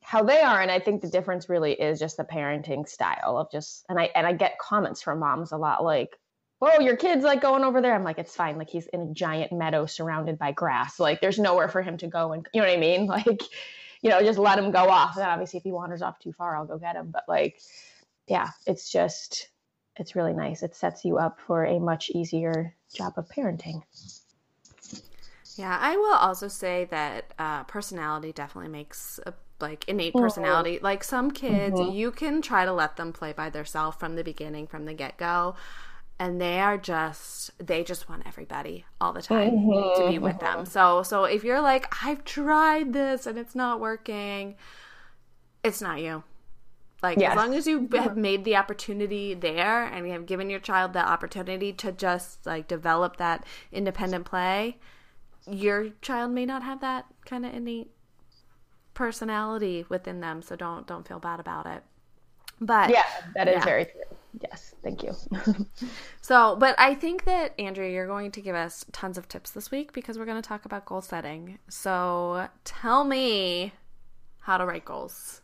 how 0.04 0.24
they 0.24 0.42
are. 0.42 0.62
And 0.62 0.72
i 0.72 0.80
think 0.80 1.02
the 1.02 1.10
difference 1.10 1.50
really 1.50 1.74
is 1.74 2.00
just 2.00 2.18
the 2.18 2.24
parenting 2.24 2.88
style 2.88 3.38
of 3.38 3.52
just 3.52 3.86
and 3.90 4.00
i 4.00 4.10
and 4.16 4.26
i 4.26 4.34
get 4.34 4.60
comments 4.60 5.02
from 5.02 5.20
moms 5.20 5.52
a 5.52 5.58
lot 5.58 5.84
like 5.84 6.18
whoa 6.62 6.80
your 6.80 6.96
kid's 6.96 7.24
like 7.24 7.42
going 7.42 7.64
over 7.64 7.82
there. 7.82 7.96
I'm 7.96 8.04
like 8.04 8.20
it's 8.20 8.36
fine. 8.36 8.58
Like 8.58 8.70
he's 8.70 8.86
in 8.88 9.02
a 9.02 9.14
giant 9.14 9.52
meadow 9.52 9.88
surrounded 9.88 10.38
by 10.38 10.52
grass. 10.52 11.00
Like 11.00 11.20
there's 11.20 11.40
nowhere 11.40 11.68
for 11.68 11.82
him 11.82 11.98
to 11.98 12.08
go 12.08 12.34
and 12.34 12.48
you 12.54 12.62
know 12.62 12.68
what 12.68 12.78
i 12.78 12.80
mean? 12.80 13.08
Like 13.08 13.42
you 14.02 14.10
know 14.10 14.22
just 14.22 14.40
let 14.40 14.60
him 14.60 14.72
go 14.72 14.88
off. 14.88 15.18
And 15.18 15.26
obviously 15.26 15.58
if 15.58 15.64
he 15.64 15.72
wanders 15.72 16.04
off 16.04 16.20
too 16.20 16.32
far 16.32 16.56
i'll 16.56 16.66
go 16.66 16.78
get 16.78 16.96
him. 16.96 17.10
But 17.12 17.24
like 17.28 17.60
yeah 18.28 18.50
it's 18.68 18.92
just 18.92 19.50
it's 19.98 20.16
really 20.16 20.34
nice 20.34 20.64
it 20.64 20.76
sets 20.76 21.06
you 21.06 21.18
up 21.18 21.40
for 21.46 21.66
a 21.66 21.80
much 21.80 22.10
easier 22.12 22.76
job 22.94 23.14
of 23.18 23.28
parenting. 23.30 23.82
Yeah, 25.58 25.78
I 25.80 25.98
will 25.98 26.16
also 26.16 26.48
say 26.48 26.88
that 26.92 27.34
uh, 27.38 27.64
personality 27.66 28.32
definitely 28.32 28.72
makes 28.72 29.20
a 29.26 29.34
like 29.60 29.88
innate 29.88 30.14
personality. 30.14 30.76
Mm-hmm. 30.76 30.86
Like 30.86 31.04
some 31.04 31.32
kids, 31.32 31.80
mm-hmm. 31.80 31.92
you 31.92 32.12
can 32.12 32.42
try 32.42 32.66
to 32.66 32.74
let 32.74 32.98
them 32.98 33.14
play 33.14 33.34
by 33.34 33.50
themselves 33.50 33.98
from 33.98 34.16
the 34.16 34.24
beginning, 34.24 34.68
from 34.68 34.86
the 34.86 34.94
get 34.94 35.18
go, 35.18 35.56
and 36.20 36.42
they 36.42 36.60
are 36.60 36.78
just 36.78 37.52
they 37.66 37.84
just 37.84 38.10
want 38.10 38.24
everybody 38.26 38.86
all 39.00 39.14
the 39.14 39.22
time 39.22 39.52
mm-hmm. 39.52 40.04
to 40.04 40.10
be 40.10 40.20
with 40.20 40.40
them. 40.40 40.66
So 40.66 41.04
so 41.04 41.26
if 41.26 41.44
you're 41.44 41.62
like, 41.62 41.94
I've 42.04 42.24
tried 42.24 42.94
this 42.94 43.28
and 43.28 43.38
it's 43.38 43.56
not 43.56 43.80
working, 43.80 44.56
it's 45.64 45.82
not 45.82 46.02
you. 46.02 46.24
Like 47.02 47.18
yes. 47.18 47.32
as 47.32 47.38
long 47.38 47.56
as 47.56 47.66
you 47.66 47.90
have 47.94 47.94
uh-huh. 47.94 48.16
made 48.16 48.44
the 48.44 48.56
opportunity 48.56 49.34
there 49.34 49.86
and 49.86 50.06
you 50.06 50.14
have 50.14 50.26
given 50.26 50.50
your 50.50 50.60
child 50.60 50.94
the 50.94 51.00
opportunity 51.00 51.74
to 51.74 51.92
just 51.92 52.46
like 52.46 52.68
develop 52.68 53.18
that 53.18 53.44
independent 53.72 54.26
play, 54.26 54.78
your 55.50 55.90
child 56.02 56.32
may 56.32 56.46
not 56.46 56.62
have 56.62 56.82
that 56.82 57.06
kind 57.26 57.46
of 57.46 57.54
innate 57.54 57.92
personality 58.94 59.86
within 59.90 60.20
them, 60.20 60.42
so 60.42 60.56
don't 60.56 60.86
don't 60.86 61.08
feel 61.08 61.20
bad 61.20 61.40
about 61.40 61.66
it. 61.66 61.84
But 62.60 62.92
yeah, 62.92 63.06
that 63.36 63.48
is 63.48 63.56
yeah. 63.56 63.66
very 63.66 63.86
true. 63.86 64.02
Yes, 64.40 64.76
thank 64.84 65.04
you. 65.04 65.14
so, 66.22 66.56
but 66.56 66.80
I 66.80 66.96
think 66.96 67.26
that 67.26 67.54
Andrea, 67.60 67.92
you're 67.92 68.08
going 68.08 68.32
to 68.32 68.42
give 68.42 68.56
us 68.56 68.86
tons 68.92 69.18
of 69.18 69.28
tips 69.28 69.52
this 69.52 69.72
week 69.72 69.92
because 69.92 70.18
we're 70.18 70.26
going 70.26 70.42
to 70.42 70.48
talk 70.48 70.66
about 70.66 70.86
goal 70.86 71.02
setting. 71.02 71.58
So, 71.68 72.48
tell 72.64 73.04
me 73.04 73.74
how 74.42 74.58
to 74.58 74.66
write 74.66 74.86
goals 74.86 75.42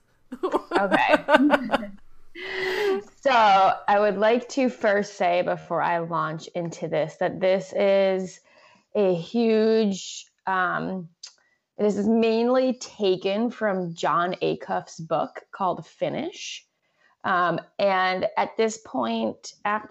okay. 0.77 1.23
so 3.21 3.31
I 3.31 3.99
would 3.99 4.17
like 4.17 4.47
to 4.49 4.69
first 4.69 5.15
say 5.15 5.41
before 5.41 5.81
I 5.81 5.99
launch 5.99 6.47
into 6.55 6.87
this 6.87 7.15
that 7.19 7.39
this 7.39 7.73
is 7.73 8.39
a 8.95 9.13
huge. 9.13 10.25
Um, 10.45 11.09
this 11.77 11.95
is 11.95 12.07
mainly 12.07 12.73
taken 12.73 13.51
from 13.51 13.93
Jon 13.93 14.33
Acuff's 14.41 14.99
book 14.99 15.41
called 15.51 15.85
Finish. 15.85 16.65
Um, 17.23 17.59
and 17.77 18.25
at 18.35 18.57
this 18.57 18.79
point, 18.83 19.53
at, 19.63 19.87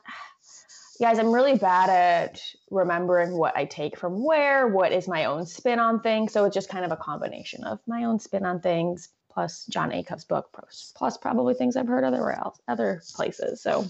guys, 1.00 1.18
I'm 1.18 1.30
really 1.30 1.56
bad 1.56 1.90
at 1.90 2.42
remembering 2.70 3.36
what 3.36 3.56
I 3.56 3.66
take 3.66 3.98
from 3.98 4.24
where, 4.24 4.66
what 4.66 4.90
is 4.90 5.06
my 5.06 5.26
own 5.26 5.46
spin 5.46 5.78
on 5.78 6.00
things. 6.00 6.32
So 6.32 6.44
it's 6.44 6.54
just 6.54 6.68
kind 6.68 6.84
of 6.84 6.90
a 6.92 6.96
combination 6.96 7.62
of 7.64 7.78
my 7.86 8.04
own 8.04 8.18
spin 8.18 8.44
on 8.44 8.60
things, 8.60 9.10
plus 9.36 9.66
Jon 9.66 9.90
Acuff's 9.90 10.24
book, 10.24 10.48
plus, 10.96 11.18
probably 11.18 11.52
things 11.52 11.76
I've 11.76 11.86
heard 11.86 12.04
other 12.04 12.30
else, 12.32 12.58
other 12.68 13.02
places. 13.14 13.60
So 13.60 13.84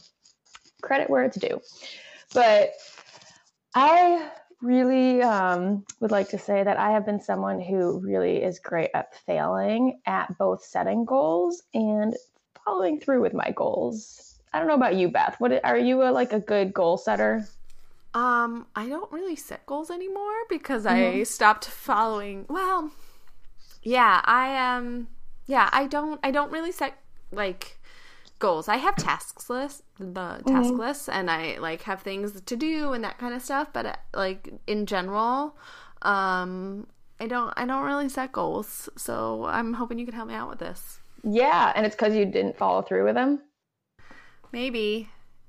credit 0.82 1.08
where 1.08 1.22
it's 1.22 1.38
due. 1.38 1.60
But 2.34 2.72
I 3.72 4.28
really 4.60 5.22
um, 5.22 5.84
would 6.00 6.10
like 6.10 6.28
to 6.30 6.38
say 6.38 6.64
that 6.64 6.78
I 6.78 6.90
have 6.90 7.06
been 7.06 7.20
someone 7.20 7.60
who 7.60 8.00
really 8.00 8.42
is 8.42 8.58
great 8.58 8.90
at 8.92 9.14
failing 9.24 10.00
at 10.04 10.36
both 10.36 10.64
setting 10.64 11.04
goals 11.04 11.62
and 11.72 12.16
following 12.64 12.98
through 12.98 13.22
with 13.22 13.32
my 13.32 13.52
goals. 13.54 14.40
I 14.52 14.58
don't 14.58 14.66
know 14.66 14.74
about 14.74 14.96
you, 14.96 15.08
Beth. 15.10 15.36
What 15.38 15.64
are 15.64 15.78
you 15.78 16.02
a, 16.02 16.10
like 16.10 16.32
a 16.32 16.40
good 16.40 16.74
goal 16.74 16.98
setter? 16.98 17.46
Um, 18.14 18.66
I 18.74 18.88
don't 18.88 19.12
really 19.12 19.36
set 19.36 19.64
goals 19.64 19.92
anymore 19.92 20.34
because 20.48 20.86
mm-hmm. 20.86 21.20
I 21.20 21.22
stopped 21.22 21.66
following. 21.66 22.46
Well, 22.48 22.90
yeah, 23.84 24.20
I 24.24 24.48
am. 24.48 24.86
Um, 24.86 25.08
yeah, 25.46 25.68
I 25.72 25.86
don't. 25.86 26.20
I 26.22 26.30
don't 26.30 26.50
really 26.52 26.72
set 26.72 26.98
like 27.32 27.78
goals. 28.38 28.68
I 28.68 28.76
have 28.76 28.96
tasks 28.96 29.48
list, 29.48 29.82
the 29.98 30.42
task 30.46 30.70
mm-hmm. 30.70 30.78
lists, 30.78 31.08
and 31.08 31.30
I 31.30 31.58
like 31.58 31.82
have 31.82 32.02
things 32.02 32.40
to 32.40 32.56
do 32.56 32.92
and 32.92 33.02
that 33.04 33.18
kind 33.18 33.34
of 33.34 33.42
stuff. 33.42 33.68
But 33.72 33.98
like 34.12 34.52
in 34.66 34.86
general, 34.86 35.56
um, 36.02 36.86
I 37.20 37.26
don't. 37.26 37.52
I 37.56 37.64
don't 37.64 37.84
really 37.84 38.08
set 38.08 38.32
goals. 38.32 38.88
So 38.96 39.44
I'm 39.46 39.74
hoping 39.74 39.98
you 39.98 40.04
can 40.04 40.14
help 40.14 40.28
me 40.28 40.34
out 40.34 40.50
with 40.50 40.58
this. 40.58 41.00
Yeah, 41.22 41.72
and 41.74 41.86
it's 41.86 41.96
because 41.96 42.14
you 42.14 42.26
didn't 42.26 42.58
follow 42.58 42.82
through 42.82 43.04
with 43.04 43.14
them. 43.14 43.40
Maybe. 44.52 45.08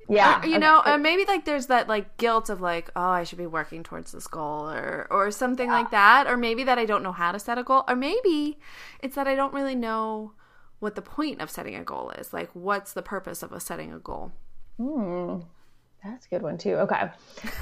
Yeah. 0.09 0.41
Or, 0.41 0.45
you 0.45 0.51
okay. 0.53 0.59
know, 0.59 0.81
or 0.85 0.97
maybe 0.97 1.25
like 1.25 1.45
there's 1.45 1.67
that 1.67 1.87
like 1.87 2.17
guilt 2.17 2.49
of 2.49 2.61
like, 2.61 2.89
oh, 2.95 3.09
I 3.09 3.23
should 3.23 3.37
be 3.37 3.47
working 3.47 3.83
towards 3.83 4.11
this 4.11 4.27
goal 4.27 4.69
or 4.69 5.07
or 5.09 5.31
something 5.31 5.67
yeah. 5.67 5.73
like 5.73 5.91
that. 5.91 6.27
Or 6.27 6.37
maybe 6.37 6.63
that 6.63 6.77
I 6.77 6.85
don't 6.85 7.03
know 7.03 7.11
how 7.11 7.31
to 7.31 7.39
set 7.39 7.57
a 7.57 7.63
goal. 7.63 7.83
Or 7.87 7.95
maybe 7.95 8.57
it's 9.01 9.15
that 9.15 9.27
I 9.27 9.35
don't 9.35 9.53
really 9.53 9.75
know 9.75 10.33
what 10.79 10.95
the 10.95 11.01
point 11.01 11.41
of 11.41 11.49
setting 11.49 11.75
a 11.75 11.83
goal 11.83 12.11
is. 12.11 12.33
Like 12.33 12.49
what's 12.53 12.93
the 12.93 13.01
purpose 13.01 13.43
of 13.43 13.51
a 13.51 13.59
setting 13.59 13.93
a 13.93 13.99
goal? 13.99 14.31
Hmm. 14.77 15.39
That's 16.03 16.25
a 16.27 16.29
good 16.29 16.41
one 16.41 16.57
too. 16.57 16.75
Okay. 16.75 17.09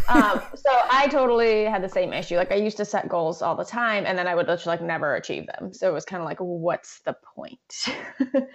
Um, 0.10 0.42
so 0.56 0.70
I 0.92 1.08
totally 1.10 1.64
had 1.64 1.82
the 1.82 1.90
same 1.90 2.14
issue. 2.14 2.36
Like 2.36 2.52
I 2.52 2.56
used 2.56 2.78
to 2.78 2.86
set 2.86 3.08
goals 3.10 3.42
all 3.42 3.56
the 3.56 3.66
time 3.66 4.06
and 4.06 4.18
then 4.18 4.28
I 4.28 4.36
would 4.36 4.46
just 4.46 4.66
like 4.66 4.82
never 4.82 5.16
achieve 5.16 5.48
them. 5.48 5.74
So 5.74 5.90
it 5.90 5.94
was 5.94 6.06
kind 6.06 6.22
of 6.22 6.26
like, 6.26 6.38
what's 6.40 7.00
the 7.00 7.16
point? 7.36 7.88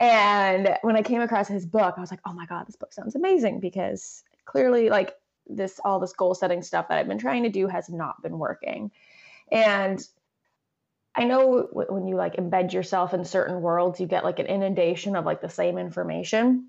And 0.00 0.76
when 0.80 0.96
I 0.96 1.02
came 1.02 1.20
across 1.20 1.46
his 1.46 1.66
book, 1.66 1.94
I 1.96 2.00
was 2.00 2.10
like, 2.10 2.20
oh 2.26 2.32
my 2.32 2.46
God, 2.46 2.66
this 2.66 2.76
book 2.76 2.92
sounds 2.92 3.14
amazing 3.14 3.60
because 3.60 4.24
clearly, 4.46 4.88
like, 4.88 5.14
this 5.46 5.80
all 5.84 6.00
this 6.00 6.12
goal 6.12 6.34
setting 6.34 6.62
stuff 6.62 6.88
that 6.88 6.98
I've 6.98 7.08
been 7.08 7.18
trying 7.18 7.42
to 7.42 7.48
do 7.50 7.66
has 7.66 7.88
not 7.88 8.22
been 8.22 8.38
working. 8.38 8.90
And 9.50 10.00
I 11.14 11.24
know 11.24 11.68
when 11.72 12.06
you 12.06 12.16
like 12.16 12.36
embed 12.36 12.72
yourself 12.72 13.14
in 13.14 13.24
certain 13.24 13.60
worlds, 13.60 14.00
you 14.00 14.06
get 14.06 14.24
like 14.24 14.38
an 14.38 14.46
inundation 14.46 15.16
of 15.16 15.26
like 15.26 15.40
the 15.40 15.48
same 15.48 15.76
information. 15.76 16.68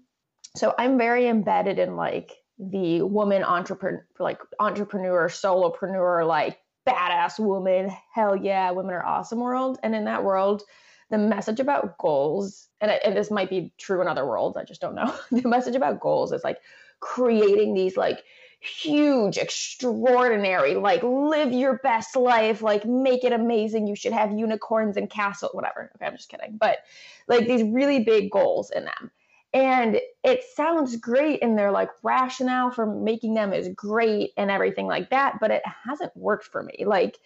So 0.55 0.73
I'm 0.77 0.97
very 0.97 1.27
embedded 1.27 1.79
in 1.79 1.95
like 1.95 2.31
the 2.57 3.03
woman 3.03 3.43
entrepreneur, 3.43 4.05
like 4.19 4.39
entrepreneur, 4.59 5.29
solopreneur, 5.29 6.27
like 6.27 6.59
badass 6.87 7.39
woman, 7.39 7.91
hell 8.13 8.35
yeah, 8.35 8.71
women 8.71 8.95
are 8.95 9.05
awesome 9.05 9.39
world. 9.39 9.77
And 9.83 9.95
in 9.95 10.05
that 10.05 10.23
world, 10.23 10.63
the 11.11 11.17
message 11.17 11.59
about 11.59 11.97
goals, 11.97 12.69
and, 12.79 12.89
and 12.89 13.15
this 13.15 13.29
might 13.29 13.49
be 13.49 13.73
true 13.77 14.01
in 14.01 14.07
other 14.07 14.25
worlds, 14.25 14.57
I 14.57 14.63
just 14.63 14.81
don't 14.81 14.95
know. 14.95 15.13
the 15.31 15.47
message 15.47 15.75
about 15.75 15.99
goals 15.99 16.31
is 16.31 16.43
like 16.43 16.59
creating 16.99 17.73
these 17.73 17.97
like 17.97 18.23
huge, 18.61 19.37
extraordinary, 19.37 20.75
like 20.75 21.03
live 21.03 21.51
your 21.51 21.79
best 21.79 22.15
life, 22.15 22.61
like 22.61 22.85
make 22.85 23.23
it 23.23 23.33
amazing. 23.33 23.87
You 23.87 23.95
should 23.95 24.13
have 24.13 24.37
unicorns 24.37 24.97
and 24.97 25.09
castle, 25.09 25.49
whatever. 25.53 25.91
Okay, 25.95 26.05
I'm 26.05 26.15
just 26.15 26.29
kidding. 26.29 26.57
But 26.57 26.77
like 27.27 27.47
these 27.47 27.63
really 27.63 28.03
big 28.03 28.31
goals 28.31 28.71
in 28.71 28.85
them. 28.85 29.11
And 29.53 29.99
it 30.23 30.43
sounds 30.55 30.95
great 30.95 31.43
and 31.43 31.57
their 31.57 31.71
like 31.71 31.89
rationale 32.03 32.71
for 32.71 32.85
making 32.85 33.33
them 33.33 33.51
is 33.51 33.67
great 33.75 34.31
and 34.37 34.49
everything 34.49 34.87
like 34.87 35.09
that, 35.09 35.39
but 35.41 35.51
it 35.51 35.63
hasn't 35.83 36.15
worked 36.15 36.45
for 36.45 36.63
me. 36.63 36.85
Like 36.85 37.17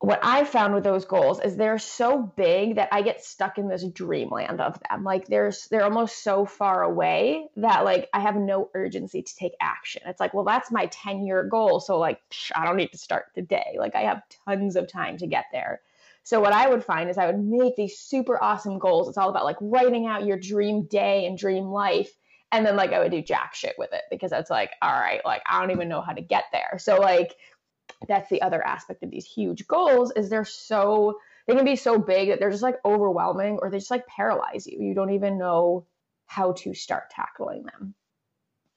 what 0.00 0.20
I 0.22 0.44
found 0.44 0.74
with 0.74 0.84
those 0.84 1.04
goals 1.04 1.40
is 1.40 1.56
they're 1.56 1.78
so 1.78 2.22
big 2.36 2.76
that 2.76 2.88
I 2.92 3.02
get 3.02 3.24
stuck 3.24 3.58
in 3.58 3.68
this 3.68 3.84
dreamland 3.84 4.60
of 4.60 4.78
them. 4.88 5.02
Like 5.02 5.26
there's 5.26 5.66
they're 5.68 5.82
almost 5.84 6.22
so 6.22 6.46
far 6.46 6.82
away 6.82 7.48
that 7.56 7.84
like 7.84 8.08
I 8.14 8.20
have 8.20 8.36
no 8.36 8.70
urgency 8.74 9.22
to 9.22 9.36
take 9.36 9.54
action. 9.60 10.02
It's 10.06 10.20
like, 10.20 10.34
well, 10.34 10.44
that's 10.44 10.70
my 10.70 10.86
10-year 10.86 11.44
goal, 11.44 11.80
so 11.80 11.98
like 11.98 12.20
psh, 12.30 12.52
I 12.54 12.64
don't 12.64 12.76
need 12.76 12.92
to 12.92 12.98
start 12.98 13.34
today. 13.34 13.76
Like 13.76 13.96
I 13.96 14.02
have 14.02 14.22
tons 14.46 14.76
of 14.76 14.86
time 14.86 15.18
to 15.18 15.26
get 15.26 15.46
there. 15.50 15.80
So 16.22 16.40
what 16.40 16.52
I 16.52 16.68
would 16.68 16.84
find 16.84 17.10
is 17.10 17.18
I 17.18 17.26
would 17.26 17.42
make 17.42 17.74
these 17.74 17.98
super 17.98 18.42
awesome 18.42 18.78
goals. 18.78 19.08
It's 19.08 19.18
all 19.18 19.30
about 19.30 19.44
like 19.44 19.56
writing 19.60 20.06
out 20.06 20.26
your 20.26 20.38
dream 20.38 20.84
day 20.84 21.26
and 21.26 21.36
dream 21.36 21.64
life 21.64 22.10
and 22.52 22.64
then 22.64 22.76
like 22.76 22.92
I 22.92 22.98
would 22.98 23.10
do 23.10 23.22
jack 23.22 23.54
shit 23.54 23.74
with 23.78 23.92
it 23.92 24.02
because 24.10 24.32
it's 24.32 24.50
like, 24.50 24.70
all 24.80 24.90
right, 24.90 25.20
like 25.24 25.42
I 25.46 25.60
don't 25.60 25.70
even 25.70 25.88
know 25.88 26.00
how 26.00 26.12
to 26.12 26.22
get 26.22 26.44
there. 26.52 26.78
So 26.78 26.96
like 26.96 27.34
that's 28.06 28.28
the 28.30 28.42
other 28.42 28.64
aspect 28.64 29.02
of 29.02 29.10
these 29.10 29.26
huge 29.26 29.66
goals 29.66 30.12
is 30.16 30.28
they're 30.28 30.44
so 30.44 31.18
they 31.46 31.54
can 31.54 31.64
be 31.64 31.76
so 31.76 31.98
big 31.98 32.28
that 32.28 32.38
they're 32.40 32.50
just 32.50 32.62
like 32.62 32.78
overwhelming 32.84 33.58
or 33.60 33.70
they 33.70 33.78
just 33.78 33.90
like 33.90 34.06
paralyze 34.06 34.66
you 34.66 34.80
you 34.80 34.94
don't 34.94 35.12
even 35.12 35.38
know 35.38 35.86
how 36.26 36.52
to 36.52 36.74
start 36.74 37.10
tackling 37.10 37.64
them 37.64 37.94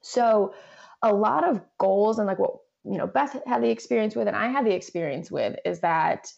so 0.00 0.54
a 1.02 1.12
lot 1.12 1.48
of 1.48 1.60
goals 1.78 2.18
and 2.18 2.26
like 2.26 2.38
what 2.38 2.56
you 2.84 2.98
know 2.98 3.06
beth 3.06 3.38
had 3.46 3.62
the 3.62 3.70
experience 3.70 4.16
with 4.16 4.26
and 4.26 4.36
i 4.36 4.48
had 4.48 4.66
the 4.66 4.74
experience 4.74 5.30
with 5.30 5.56
is 5.64 5.80
that 5.80 6.32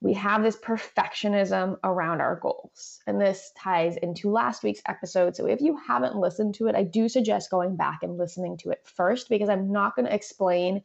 we 0.00 0.12
have 0.12 0.42
this 0.42 0.56
perfectionism 0.56 1.78
around 1.82 2.20
our 2.20 2.36
goals. 2.36 3.00
And 3.06 3.20
this 3.20 3.52
ties 3.56 3.96
into 3.96 4.30
last 4.30 4.62
week's 4.62 4.82
episode. 4.86 5.34
So 5.34 5.46
if 5.46 5.60
you 5.60 5.78
haven't 5.88 6.16
listened 6.16 6.54
to 6.56 6.66
it, 6.66 6.74
I 6.74 6.82
do 6.82 7.08
suggest 7.08 7.50
going 7.50 7.76
back 7.76 8.02
and 8.02 8.18
listening 8.18 8.58
to 8.58 8.70
it 8.70 8.82
first 8.84 9.28
because 9.28 9.48
I'm 9.48 9.72
not 9.72 9.96
going 9.96 10.06
to 10.06 10.14
explain 10.14 10.82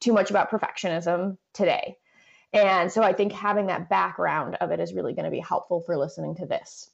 too 0.00 0.12
much 0.12 0.30
about 0.30 0.50
perfectionism 0.50 1.36
today. 1.54 1.96
And 2.52 2.90
so 2.90 3.02
I 3.02 3.12
think 3.12 3.32
having 3.32 3.66
that 3.66 3.88
background 3.88 4.56
of 4.60 4.72
it 4.72 4.80
is 4.80 4.92
really 4.92 5.12
going 5.12 5.24
to 5.24 5.30
be 5.30 5.40
helpful 5.40 5.80
for 5.80 5.96
listening 5.96 6.34
to 6.36 6.46
this. 6.46 6.90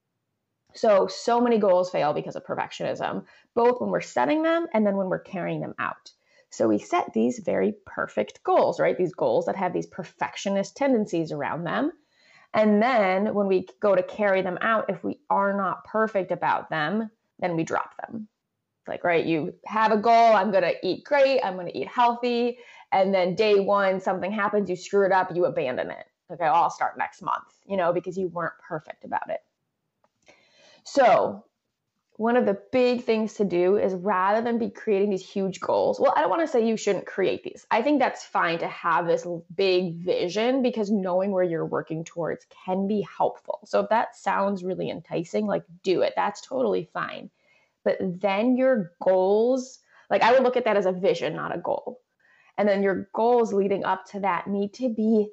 So, 0.75 1.07
so 1.07 1.41
many 1.41 1.59
goals 1.59 1.91
fail 1.91 2.13
because 2.13 2.37
of 2.37 2.45
perfectionism, 2.45 3.25
both 3.55 3.81
when 3.81 3.91
we're 3.91 4.03
setting 4.03 4.43
them 4.43 4.67
and 4.75 4.87
then 4.87 4.97
when 4.97 5.09
we're 5.09 5.21
carrying 5.21 5.61
them 5.61 5.75
out. 5.79 6.11
So, 6.51 6.69
we 6.69 6.79
set 6.79 7.15
these 7.15 7.39
very 7.39 7.75
perfect 7.87 8.43
goals, 8.43 8.79
right? 8.79 8.99
These 8.99 9.15
goals 9.15 9.47
that 9.47 9.57
have 9.57 9.73
these 9.73 9.87
perfectionist 9.87 10.77
tendencies 10.77 11.33
around 11.33 11.65
them. 11.65 11.93
And 12.53 12.83
then 12.83 13.35
when 13.35 13.47
we 13.47 13.67
go 13.81 13.95
to 13.95 14.03
carry 14.03 14.43
them 14.43 14.59
out, 14.61 14.91
if 14.91 15.03
we 15.03 15.19
are 15.31 15.57
not 15.57 15.85
perfect 15.85 16.31
about 16.31 16.69
them, 16.69 17.11
then 17.39 17.57
we 17.57 17.65
drop 17.65 17.95
them. 17.99 18.29
Like, 18.87 19.03
right, 19.03 19.25
you 19.25 19.55
have 19.65 19.93
a 19.93 19.97
goal, 19.97 20.13
I'm 20.35 20.51
going 20.53 20.63
to 20.63 20.75
eat 20.87 21.05
great, 21.05 21.41
I'm 21.43 21.55
going 21.55 21.67
to 21.67 21.77
eat 21.77 21.89
healthy 21.89 22.59
and 22.93 23.13
then 23.13 23.35
day 23.35 23.61
one 23.61 24.01
something 24.01 24.33
happens 24.33 24.69
you 24.71 24.77
screw 24.77 25.07
it 25.07 25.13
up 25.13 25.35
you 25.35 25.45
abandon 25.45 25.91
it. 25.91 26.07
Okay 26.31 26.45
oh, 26.47 26.53
i'll 26.53 26.71
start 26.71 26.99
next 26.99 27.23
month 27.23 27.55
you 27.67 27.77
know 27.77 27.93
because 27.93 28.17
you 28.17 28.29
weren't 28.29 28.55
perfect 28.67 29.05
about 29.05 29.31
it. 29.31 29.43
So 30.85 31.45
one 32.17 32.37
of 32.37 32.47
the 32.47 32.59
big 32.73 33.05
things 33.05 33.35
to 33.35 33.45
do 33.45 33.77
is 33.77 33.93
rather 33.93 34.41
than 34.41 34.59
be 34.59 34.71
creating 34.71 35.11
these 35.11 35.29
huge 35.29 35.61
goals 35.61 36.01
well 36.01 36.15
i 36.17 36.21
don't 36.21 36.31
want 36.31 36.41
to 36.41 36.49
say 36.49 36.67
you 36.67 36.77
shouldn't 36.77 37.07
create 37.07 37.43
these. 37.43 37.67
I 37.71 37.83
think 37.83 37.99
that's 37.99 38.25
fine 38.25 38.59
to 38.61 38.69
have 38.69 39.07
this 39.07 39.27
big 39.55 39.97
vision 39.97 40.63
because 40.63 40.91
knowing 40.91 41.31
where 41.31 41.45
you're 41.45 41.67
working 41.67 42.05
towards 42.05 42.47
can 42.65 42.89
be 42.89 43.07
helpful. 43.17 43.61
So 43.65 43.81
if 43.81 43.91
that 43.91 44.17
sounds 44.17 44.65
really 44.65 44.91
enticing 44.91 45.47
like 45.47 45.65
do 45.83 46.03
it. 46.03 46.15
That's 46.17 46.41
totally 46.41 46.89
fine. 46.93 47.31
But 47.85 47.99
then 48.01 48.57
your 48.57 48.93
goals 49.01 49.81
like 50.11 50.23
i 50.23 50.33
would 50.33 50.43
look 50.43 50.57
at 50.57 50.65
that 50.65 50.77
as 50.77 50.87
a 50.87 50.93
vision 50.93 51.35
not 51.35 51.55
a 51.55 51.59
goal 51.59 52.01
and 52.59 52.69
then 52.69 52.83
your 52.83 53.09
goals 53.15 53.53
leading 53.53 53.85
up 53.85 54.07
to 54.13 54.21
that 54.21 54.47
need 54.47 54.75
to 54.75 54.89
be 54.89 55.29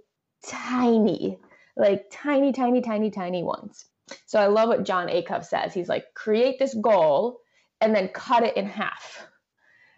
tiny, 0.45 1.37
like 1.77 2.05
tiny, 2.11 2.51
tiny, 2.51 2.81
tiny, 2.81 3.11
tiny 3.11 3.43
ones. 3.43 3.85
So 4.25 4.39
I 4.39 4.47
love 4.47 4.69
what 4.69 4.83
Jon 4.83 5.07
Acuff 5.07 5.45
says. 5.45 5.73
He's 5.73 5.89
like, 5.89 6.13
create 6.13 6.59
this 6.59 6.73
goal 6.73 7.39
and 7.79 7.95
then 7.95 8.09
cut 8.09 8.43
it 8.43 8.57
in 8.57 8.65
half. 8.65 9.25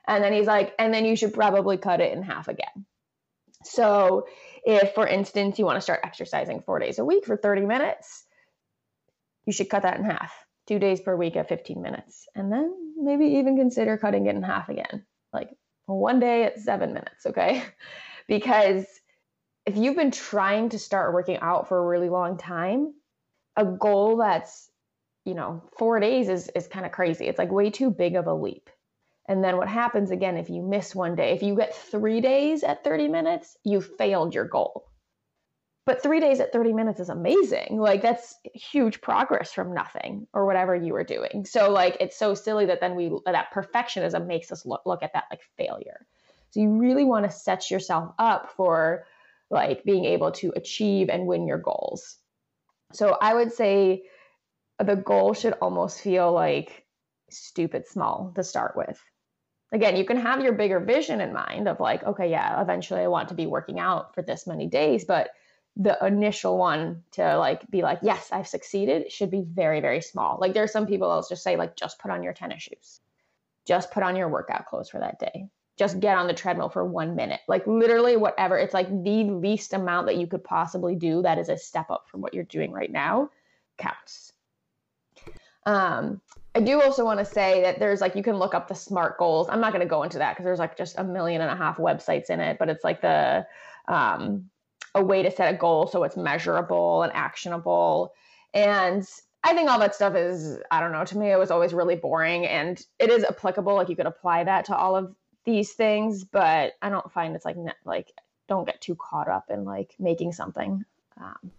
And 0.07 0.23
then 0.23 0.33
he's 0.33 0.47
like, 0.47 0.73
and 0.77 0.93
then 0.93 1.05
you 1.05 1.15
should 1.15 1.33
probably 1.33 1.77
cut 1.77 2.01
it 2.01 2.13
in 2.13 2.21
half 2.21 2.47
again. 2.47 2.85
So 3.63 4.27
if, 4.63 4.93
for 4.93 5.07
instance, 5.07 5.57
you 5.57 5.65
want 5.65 5.77
to 5.77 5.81
start 5.81 6.01
exercising 6.03 6.61
four 6.61 6.79
days 6.79 6.99
a 6.99 7.05
week 7.05 7.25
for 7.25 7.35
30 7.35 7.65
minutes, 7.65 8.25
you 9.45 9.53
should 9.53 9.69
cut 9.69 9.83
that 9.83 9.97
in 9.97 10.05
half, 10.05 10.31
two 10.67 10.77
days 10.77 11.01
per 11.01 11.15
week 11.15 11.35
at 11.35 11.49
15 11.49 11.81
minutes. 11.81 12.27
And 12.35 12.51
then 12.51 12.73
maybe 12.97 13.25
even 13.25 13.57
consider 13.57 13.97
cutting 13.97 14.27
it 14.27 14.35
in 14.35 14.43
half 14.43 14.69
again, 14.69 15.05
like 15.33 15.49
one 15.85 16.19
day 16.19 16.43
at 16.43 16.59
seven 16.59 16.93
minutes, 16.93 17.25
okay? 17.25 17.63
Because 18.27 18.87
if 19.67 19.77
you've 19.77 19.95
been 19.95 20.09
trying 20.09 20.69
to 20.69 20.79
start 20.79 21.13
working 21.13 21.37
out 21.41 21.67
for 21.67 21.77
a 21.77 21.85
really 21.85 22.09
long 22.09 22.39
time, 22.39 22.95
a 23.55 23.63
goal 23.63 24.17
that's, 24.17 24.71
you 25.25 25.35
know, 25.35 25.61
four 25.77 25.99
days 25.99 26.27
is, 26.27 26.49
is 26.55 26.67
kind 26.67 26.87
of 26.87 26.91
crazy. 26.91 27.27
It's 27.27 27.37
like 27.37 27.51
way 27.51 27.69
too 27.69 27.91
big 27.91 28.15
of 28.15 28.25
a 28.25 28.33
leap. 28.33 28.71
And 29.27 29.43
then 29.43 29.57
what 29.57 29.67
happens 29.67 30.09
again 30.09 30.37
if 30.37 30.49
you 30.49 30.63
miss 30.63 30.95
one 30.95 31.15
day? 31.15 31.33
If 31.33 31.43
you 31.43 31.55
get 31.55 31.75
three 31.75 32.21
days 32.21 32.63
at 32.63 32.83
30 32.83 33.07
minutes, 33.07 33.57
you 33.63 33.81
failed 33.81 34.33
your 34.33 34.45
goal. 34.45 34.87
But 35.85 36.01
three 36.01 36.19
days 36.19 36.39
at 36.39 36.51
30 36.51 36.73
minutes 36.73 36.99
is 36.99 37.09
amazing. 37.09 37.77
Like 37.79 38.01
that's 38.01 38.35
huge 38.53 39.01
progress 39.01 39.53
from 39.53 39.73
nothing 39.73 40.27
or 40.33 40.45
whatever 40.45 40.75
you 40.75 40.93
were 40.93 41.03
doing. 41.03 41.45
So 41.45 41.69
like 41.69 41.97
it's 41.99 42.17
so 42.17 42.33
silly 42.33 42.65
that 42.65 42.81
then 42.81 42.95
we 42.95 43.11
that 43.25 43.53
perfectionism 43.53 44.25
makes 44.25 44.51
us 44.51 44.65
look 44.65 44.81
look 44.85 45.03
at 45.03 45.13
that 45.13 45.25
like 45.29 45.41
failure. 45.57 46.05
So 46.51 46.61
you 46.61 46.69
really 46.69 47.03
want 47.03 47.25
to 47.25 47.31
set 47.31 47.69
yourself 47.69 48.13
up 48.17 48.51
for 48.55 49.05
like 49.51 49.83
being 49.83 50.05
able 50.05 50.31
to 50.31 50.51
achieve 50.55 51.09
and 51.09 51.27
win 51.27 51.47
your 51.47 51.59
goals. 51.59 52.17
So 52.93 53.17
I 53.21 53.35
would 53.35 53.53
say 53.53 54.03
the 54.83 54.95
goal 54.95 55.33
should 55.33 55.53
almost 55.61 56.01
feel 56.01 56.31
like 56.31 56.85
stupid 57.29 57.87
small 57.87 58.31
to 58.35 58.43
start 58.43 58.75
with. 58.75 58.99
Again, 59.71 59.97
you 59.97 60.05
can 60.05 60.17
have 60.17 60.41
your 60.41 60.53
bigger 60.53 60.79
vision 60.79 61.21
in 61.21 61.33
mind 61.33 61.67
of 61.67 61.79
like, 61.79 62.03
okay, 62.03 62.29
yeah, 62.29 62.61
eventually 62.61 63.01
I 63.01 63.07
want 63.07 63.29
to 63.29 63.35
be 63.35 63.45
working 63.45 63.79
out 63.79 64.15
for 64.15 64.21
this 64.21 64.47
many 64.47 64.67
days, 64.67 65.05
but 65.05 65.29
the 65.77 65.97
initial 66.05 66.57
one 66.57 67.03
to 67.11 67.37
like 67.37 67.69
be 67.69 67.81
like, 67.81 67.99
yes, 68.01 68.29
I've 68.31 68.47
succeeded 68.47 69.11
should 69.11 69.29
be 69.29 69.41
very, 69.41 69.81
very 69.81 70.01
small. 70.01 70.37
Like 70.39 70.53
there 70.53 70.63
are 70.63 70.67
some 70.67 70.87
people 70.87 71.09
that'll 71.09 71.27
just 71.27 71.43
say, 71.43 71.57
like, 71.57 71.75
just 71.75 71.99
put 71.99 72.11
on 72.11 72.23
your 72.23 72.33
tennis 72.33 72.63
shoes, 72.63 73.01
just 73.65 73.91
put 73.91 74.03
on 74.03 74.15
your 74.15 74.29
workout 74.29 74.67
clothes 74.67 74.89
for 74.89 74.99
that 74.99 75.19
day, 75.19 75.49
just 75.77 75.99
get 75.99 76.17
on 76.17 76.27
the 76.27 76.33
treadmill 76.33 76.69
for 76.69 76.85
one 76.85 77.15
minute. 77.15 77.41
Like 77.47 77.67
literally, 77.67 78.15
whatever. 78.15 78.57
It's 78.57 78.73
like 78.73 78.87
the 79.03 79.25
least 79.25 79.73
amount 79.73 80.07
that 80.07 80.17
you 80.17 80.27
could 80.27 80.43
possibly 80.43 80.95
do 80.95 81.21
that 81.23 81.37
is 81.37 81.49
a 81.49 81.57
step 81.57 81.91
up 81.91 82.07
from 82.09 82.21
what 82.21 82.33
you're 82.33 82.43
doing 82.45 82.71
right 82.71 82.91
now 82.91 83.29
counts. 83.77 84.31
Um, 85.65 86.21
I 86.53 86.61
do 86.61 86.81
also 86.81 87.03
want 87.03 87.19
to 87.19 87.25
say 87.25 87.63
that 87.63 87.79
there's 87.79 87.99
like 87.99 88.15
you 88.15 88.23
can 88.23 88.37
look 88.37 88.53
up 88.53 88.69
the 88.69 88.75
SMART 88.75 89.17
goals. 89.17 89.49
I'm 89.49 89.59
not 89.59 89.73
going 89.73 89.85
to 89.85 89.89
go 89.89 90.03
into 90.03 90.19
that 90.19 90.33
because 90.33 90.45
there's 90.45 90.59
like 90.59 90.77
just 90.77 90.97
a 90.97 91.03
million 91.03 91.41
and 91.41 91.51
a 91.51 91.55
half 91.55 91.77
websites 91.77 92.29
in 92.29 92.39
it, 92.39 92.57
but 92.59 92.69
it's 92.69 92.83
like 92.85 93.01
the 93.01 93.45
um, 93.89 94.49
a 94.95 95.03
way 95.03 95.21
to 95.21 95.29
set 95.29 95.53
a 95.53 95.57
goal 95.57 95.87
so 95.87 96.03
it's 96.03 96.17
measurable 96.17 97.03
and 97.03 97.13
actionable. 97.13 98.13
And 98.53 99.07
I 99.43 99.53
think 99.53 99.69
all 99.69 99.79
that 99.79 99.93
stuff 99.93 100.15
is, 100.15 100.57
I 100.71 100.79
don't 100.79 100.91
know, 100.91 101.05
to 101.05 101.17
me, 101.17 101.31
it 101.31 101.37
was 101.37 101.51
always 101.51 101.73
really 101.73 101.95
boring 101.95 102.47
and 102.47 102.81
it 102.97 103.09
is 103.09 103.23
applicable. 103.23 103.75
Like 103.75 103.89
you 103.89 103.95
could 103.95 104.07
apply 104.07 104.45
that 104.45 104.65
to 104.65 104.75
all 104.75 104.95
of 104.95 105.13
these 105.43 105.73
things, 105.73 106.23
but 106.23 106.73
I 106.81 106.89
don't 106.89 107.11
find 107.11 107.35
it's 107.35 107.45
like, 107.45 107.57
like, 107.83 108.11
don't 108.47 108.65
get 108.65 108.81
too 108.81 108.95
caught 108.95 109.27
up 109.27 109.49
in 109.49 109.65
like 109.65 109.93
making 109.99 110.31
something. 110.31 110.83
Um, 111.21 111.51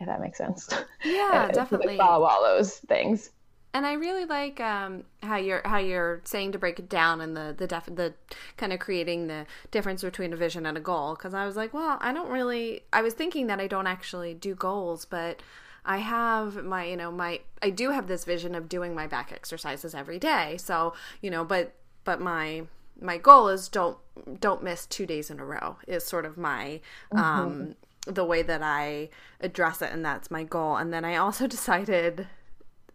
if 0.00 0.06
that 0.06 0.20
makes 0.20 0.38
sense. 0.38 0.68
Yeah, 1.04 1.48
definitely. 1.52 1.96
follow 1.96 2.26
all 2.26 2.42
those 2.42 2.78
things 2.78 3.30
and 3.76 3.84
I 3.84 3.92
really 3.92 4.24
like 4.24 4.58
um, 4.58 5.04
how 5.22 5.36
you're 5.36 5.60
how 5.66 5.76
you're 5.76 6.22
saying 6.24 6.52
to 6.52 6.58
break 6.58 6.78
it 6.78 6.88
down 6.88 7.20
and 7.20 7.36
the 7.36 7.54
the 7.56 7.66
def- 7.66 7.94
the 7.94 8.14
kind 8.56 8.72
of 8.72 8.78
creating 8.78 9.26
the 9.26 9.44
difference 9.70 10.00
between 10.00 10.32
a 10.32 10.36
vision 10.36 10.64
and 10.64 10.78
a 10.78 10.80
goal 10.80 11.14
because 11.14 11.34
I 11.34 11.44
was 11.44 11.56
like, 11.56 11.74
well, 11.74 11.98
I 12.00 12.14
don't 12.14 12.30
really. 12.30 12.84
I 12.90 13.02
was 13.02 13.12
thinking 13.12 13.48
that 13.48 13.60
I 13.60 13.66
don't 13.66 13.86
actually 13.86 14.32
do 14.32 14.54
goals, 14.54 15.04
but 15.04 15.42
I 15.84 15.98
have 15.98 16.64
my 16.64 16.86
you 16.86 16.96
know 16.96 17.12
my 17.12 17.40
I 17.60 17.68
do 17.68 17.90
have 17.90 18.08
this 18.08 18.24
vision 18.24 18.54
of 18.54 18.66
doing 18.66 18.94
my 18.94 19.06
back 19.06 19.30
exercises 19.30 19.94
every 19.94 20.18
day. 20.18 20.56
So 20.56 20.94
you 21.20 21.30
know, 21.30 21.44
but 21.44 21.74
but 22.04 22.18
my 22.18 22.62
my 22.98 23.18
goal 23.18 23.48
is 23.48 23.68
don't 23.68 23.98
don't 24.40 24.62
miss 24.62 24.86
two 24.86 25.04
days 25.04 25.30
in 25.30 25.38
a 25.38 25.44
row 25.44 25.76
is 25.86 26.02
sort 26.02 26.24
of 26.24 26.38
my 26.38 26.80
mm-hmm. 27.12 27.18
um 27.18 27.76
the 28.06 28.24
way 28.24 28.40
that 28.40 28.62
I 28.62 29.10
address 29.38 29.82
it 29.82 29.92
and 29.92 30.02
that's 30.02 30.30
my 30.30 30.44
goal. 30.44 30.76
And 30.76 30.94
then 30.94 31.04
I 31.04 31.16
also 31.16 31.46
decided 31.58 32.26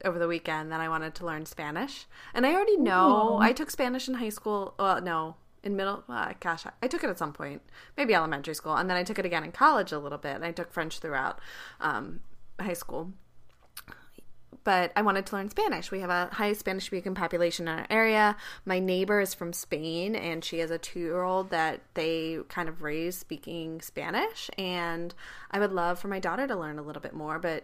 over 0.05 0.19
the 0.19 0.27
weekend 0.27 0.71
that 0.71 0.81
I 0.81 0.89
wanted 0.89 1.15
to 1.15 1.25
learn 1.25 1.45
Spanish. 1.45 2.05
And 2.33 2.45
I 2.45 2.53
already 2.53 2.77
know 2.77 3.35
Ooh. 3.35 3.41
I 3.41 3.53
took 3.53 3.71
Spanish 3.71 4.07
in 4.07 4.15
high 4.15 4.29
school. 4.29 4.73
Well, 4.77 5.01
no, 5.01 5.35
in 5.63 5.75
middle. 5.75 6.03
Uh, 6.09 6.33
gosh, 6.39 6.65
I 6.81 6.87
took 6.87 7.03
it 7.03 7.09
at 7.09 7.17
some 7.17 7.33
point, 7.33 7.61
maybe 7.97 8.13
elementary 8.13 8.55
school, 8.55 8.75
and 8.75 8.89
then 8.89 8.97
I 8.97 9.03
took 9.03 9.19
it 9.19 9.25
again 9.25 9.43
in 9.43 9.51
college 9.51 9.91
a 9.91 9.99
little 9.99 10.17
bit. 10.17 10.35
And 10.35 10.45
I 10.45 10.51
took 10.51 10.71
French 10.71 10.99
throughout 10.99 11.39
um, 11.79 12.21
high 12.59 12.73
school. 12.73 13.13
But 14.63 14.91
I 14.95 15.01
wanted 15.01 15.25
to 15.25 15.35
learn 15.35 15.49
Spanish. 15.49 15.89
We 15.89 16.01
have 16.01 16.11
a 16.11 16.29
high 16.33 16.53
Spanish 16.53 16.85
speaking 16.85 17.15
population 17.15 17.67
in 17.67 17.79
our 17.79 17.87
area. 17.89 18.37
My 18.63 18.77
neighbor 18.77 19.19
is 19.19 19.33
from 19.33 19.53
Spain, 19.53 20.15
and 20.15 20.45
she 20.45 20.59
has 20.59 20.69
a 20.69 20.77
two 20.77 20.99
year 20.99 21.23
old 21.23 21.49
that 21.49 21.81
they 21.95 22.37
kind 22.47 22.69
of 22.69 22.83
raised 22.83 23.19
speaking 23.19 23.81
Spanish. 23.81 24.51
And 24.59 25.15
I 25.49 25.59
would 25.59 25.71
love 25.71 25.97
for 25.97 26.09
my 26.09 26.19
daughter 26.19 26.45
to 26.45 26.55
learn 26.55 26.77
a 26.77 26.83
little 26.83 27.01
bit 27.01 27.13
more, 27.13 27.39
but 27.39 27.63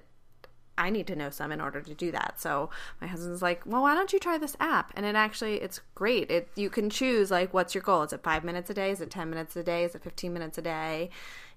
I 0.78 0.90
need 0.90 1.08
to 1.08 1.16
know 1.16 1.30
some 1.30 1.52
in 1.52 1.62
order 1.62 1.82
to 1.82 1.94
do 1.94 2.12
that. 2.12 2.40
So 2.40 2.70
my 3.02 3.08
husband's 3.08 3.42
like, 3.42 3.62
"Well, 3.66 3.82
why 3.82 3.96
don't 3.96 4.13
you 4.13 4.20
try 4.20 4.38
this 4.38 4.56
app?" 4.60 4.94
And 4.96 5.06
it 5.06 5.16
actually 5.16 5.56
it's 5.56 5.82
great. 5.96 6.30
It 6.32 6.50
you 6.56 6.70
can 6.70 6.90
choose 6.90 7.32
like 7.32 7.54
what's 7.54 7.76
your 7.76 7.82
goal? 7.82 8.04
Is 8.04 8.13
it 8.13 8.24
5 8.24 8.44
minutes 8.44 8.70
a 8.70 8.74
day? 8.74 8.92
Is 8.92 9.02
it 9.02 9.10
10 9.12 9.30
minutes 9.30 9.56
a 9.56 9.63
day? 9.63 9.84
Is 9.84 9.96
it 9.96 10.04
15 10.04 10.34
minutes 10.34 10.58
a 10.58 10.62
day? 10.62 11.10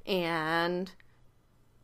And 0.06 0.90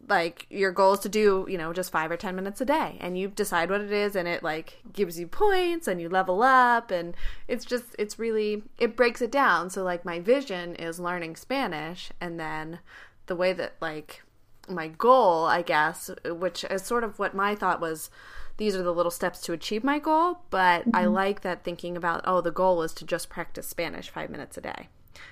like 0.09 0.47
your 0.51 0.73
goal 0.73 0.95
is 0.95 1.01
to 1.01 1.09
do, 1.09 1.47
you 1.49 1.59
know, 1.59 1.73
just 1.73 1.91
5 1.91 2.11
or 2.11 2.17
10 2.17 2.37
minutes 2.37 2.61
a 2.61 2.65
day 2.65 2.97
and 3.01 3.19
you 3.19 3.29
decide 3.29 3.71
what 3.71 3.81
it 3.81 3.93
is 3.93 4.15
and 4.15 4.29
it 4.29 4.43
like 4.43 4.79
gives 4.93 5.19
you 5.19 5.27
points 5.27 5.89
and 5.89 6.01
you 6.01 6.09
level 6.09 6.43
up 6.43 6.91
and 6.91 7.15
it's 7.49 7.65
just 7.65 7.85
it's 7.99 8.19
really 8.19 8.63
it 8.79 8.97
breaks 8.97 9.21
it 9.21 9.33
down. 9.33 9.71
So 9.71 9.83
like 9.83 10.05
my 10.05 10.21
vision 10.21 10.75
is 10.77 11.01
learning 11.01 11.37
Spanish 11.37 12.11
and 12.21 12.39
then 12.39 12.81
the 13.27 13.37
way 13.37 13.53
that 13.53 13.75
like 13.81 14.23
my 14.69 14.89
goal, 14.89 15.45
I 15.45 15.63
guess, 15.63 16.11
which 16.25 16.65
is 16.65 16.83
sort 16.83 17.05
of 17.05 17.19
what 17.19 17.35
my 17.35 17.55
thought 17.55 17.81
was 17.81 18.11
these 18.57 18.75
are 18.75 18.83
the 18.83 18.93
little 18.93 19.11
steps 19.11 19.41
to 19.43 19.53
achieve 19.53 19.85
my 19.85 19.99
goal, 19.99 20.41
but 20.51 20.83
mm-hmm. 20.83 20.97
I 20.97 21.05
like 21.07 21.43
that 21.43 21.63
thinking 21.63 21.97
about 21.97 22.23
oh, 22.25 22.41
the 22.41 22.51
goal 22.51 22.83
is 22.83 22.93
to 22.95 23.05
just 23.05 23.29
practice 23.29 23.67
Spanish 23.67 24.09
5 24.09 24.31
minutes 24.31 24.57
a 24.57 24.61
day. 24.63 24.89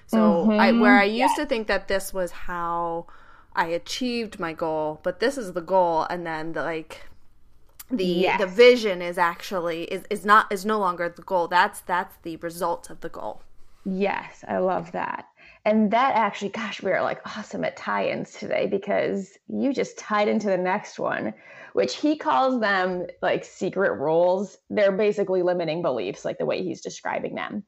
So 0.06 0.18
mm-hmm. 0.18 0.60
I 0.60 0.72
where 0.72 0.98
I 0.98 1.04
used 1.04 1.18
yes. 1.18 1.36
to 1.36 1.46
think 1.46 1.66
that 1.68 1.88
this 1.88 2.12
was 2.12 2.30
how 2.30 3.06
I 3.54 3.66
achieved 3.66 4.38
my 4.38 4.52
goal, 4.52 5.00
but 5.02 5.20
this 5.20 5.38
is 5.38 5.52
the 5.52 5.62
goal 5.62 6.06
and 6.10 6.26
then 6.26 6.52
the 6.52 6.62
like 6.62 7.08
the 7.90 8.04
yes. 8.04 8.40
the 8.40 8.46
vision 8.46 9.02
is 9.02 9.18
actually 9.18 9.84
is, 9.84 10.04
is 10.10 10.24
not 10.24 10.50
is 10.52 10.64
no 10.64 10.78
longer 10.78 11.08
the 11.08 11.22
goal. 11.22 11.48
That's 11.48 11.80
that's 11.80 12.16
the 12.22 12.36
result 12.36 12.90
of 12.90 13.00
the 13.00 13.08
goal. 13.08 13.42
Yes, 13.84 14.44
I 14.48 14.58
love 14.58 14.92
that. 14.92 15.26
And 15.66 15.90
that 15.92 16.14
actually, 16.14 16.50
gosh, 16.50 16.82
we 16.82 16.92
are 16.92 17.02
like 17.02 17.22
awesome 17.24 17.64
at 17.64 17.76
tie 17.76 18.08
ins 18.08 18.32
today 18.32 18.66
because 18.66 19.38
you 19.48 19.72
just 19.72 19.96
tied 19.96 20.28
into 20.28 20.48
the 20.48 20.58
next 20.58 20.98
one, 20.98 21.32
which 21.72 21.96
he 21.96 22.18
calls 22.18 22.60
them 22.60 23.06
like 23.22 23.44
secret 23.44 23.98
rules. 23.98 24.58
They're 24.68 24.92
basically 24.92 25.42
limiting 25.42 25.80
beliefs, 25.80 26.22
like 26.22 26.36
the 26.36 26.44
way 26.44 26.62
he's 26.62 26.82
describing 26.82 27.34
them. 27.34 27.64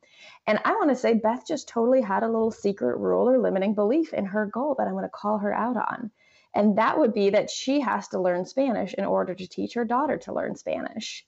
And 0.46 0.60
I 0.64 0.72
want 0.72 0.90
to 0.90 0.96
say 0.96 1.14
Beth 1.14 1.46
just 1.46 1.68
totally 1.68 2.02
had 2.02 2.22
a 2.22 2.28
little 2.28 2.50
secret 2.50 2.98
rule 2.98 3.30
or 3.30 3.38
limiting 3.38 3.74
belief 3.74 4.12
in 4.12 4.26
her 4.26 4.44
goal 4.44 4.74
that 4.78 4.86
I'm 4.86 4.92
going 4.92 5.04
to 5.04 5.08
call 5.08 5.38
her 5.38 5.54
out 5.54 5.78
on. 5.78 6.10
And 6.54 6.76
that 6.76 6.98
would 6.98 7.14
be 7.14 7.30
that 7.30 7.50
she 7.50 7.80
has 7.80 8.08
to 8.08 8.20
learn 8.20 8.44
Spanish 8.44 8.92
in 8.92 9.06
order 9.06 9.34
to 9.34 9.48
teach 9.48 9.72
her 9.74 9.86
daughter 9.86 10.18
to 10.18 10.34
learn 10.34 10.54
Spanish. 10.54 11.26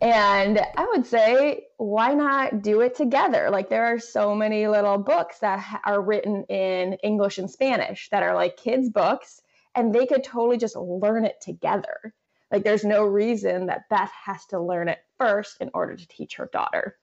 And 0.00 0.60
I 0.76 0.86
would 0.92 1.06
say, 1.06 1.66
why 1.76 2.14
not 2.14 2.62
do 2.62 2.80
it 2.80 2.94
together? 2.94 3.48
Like, 3.50 3.68
there 3.68 3.86
are 3.86 3.98
so 3.98 4.34
many 4.34 4.66
little 4.66 4.98
books 4.98 5.38
that 5.38 5.80
are 5.84 6.02
written 6.02 6.44
in 6.44 6.94
English 7.02 7.38
and 7.38 7.50
Spanish 7.50 8.08
that 8.10 8.22
are 8.22 8.34
like 8.34 8.56
kids' 8.56 8.90
books, 8.90 9.40
and 9.74 9.94
they 9.94 10.06
could 10.06 10.24
totally 10.24 10.58
just 10.58 10.76
learn 10.76 11.24
it 11.24 11.40
together. 11.40 12.12
Like, 12.50 12.64
there's 12.64 12.84
no 12.84 13.04
reason 13.04 13.66
that 13.66 13.88
Beth 13.88 14.12
has 14.24 14.44
to 14.46 14.60
learn 14.60 14.88
it 14.88 14.98
first 15.18 15.60
in 15.60 15.70
order 15.72 15.96
to 15.96 16.08
teach 16.08 16.36
her 16.36 16.50
daughter. 16.52 16.96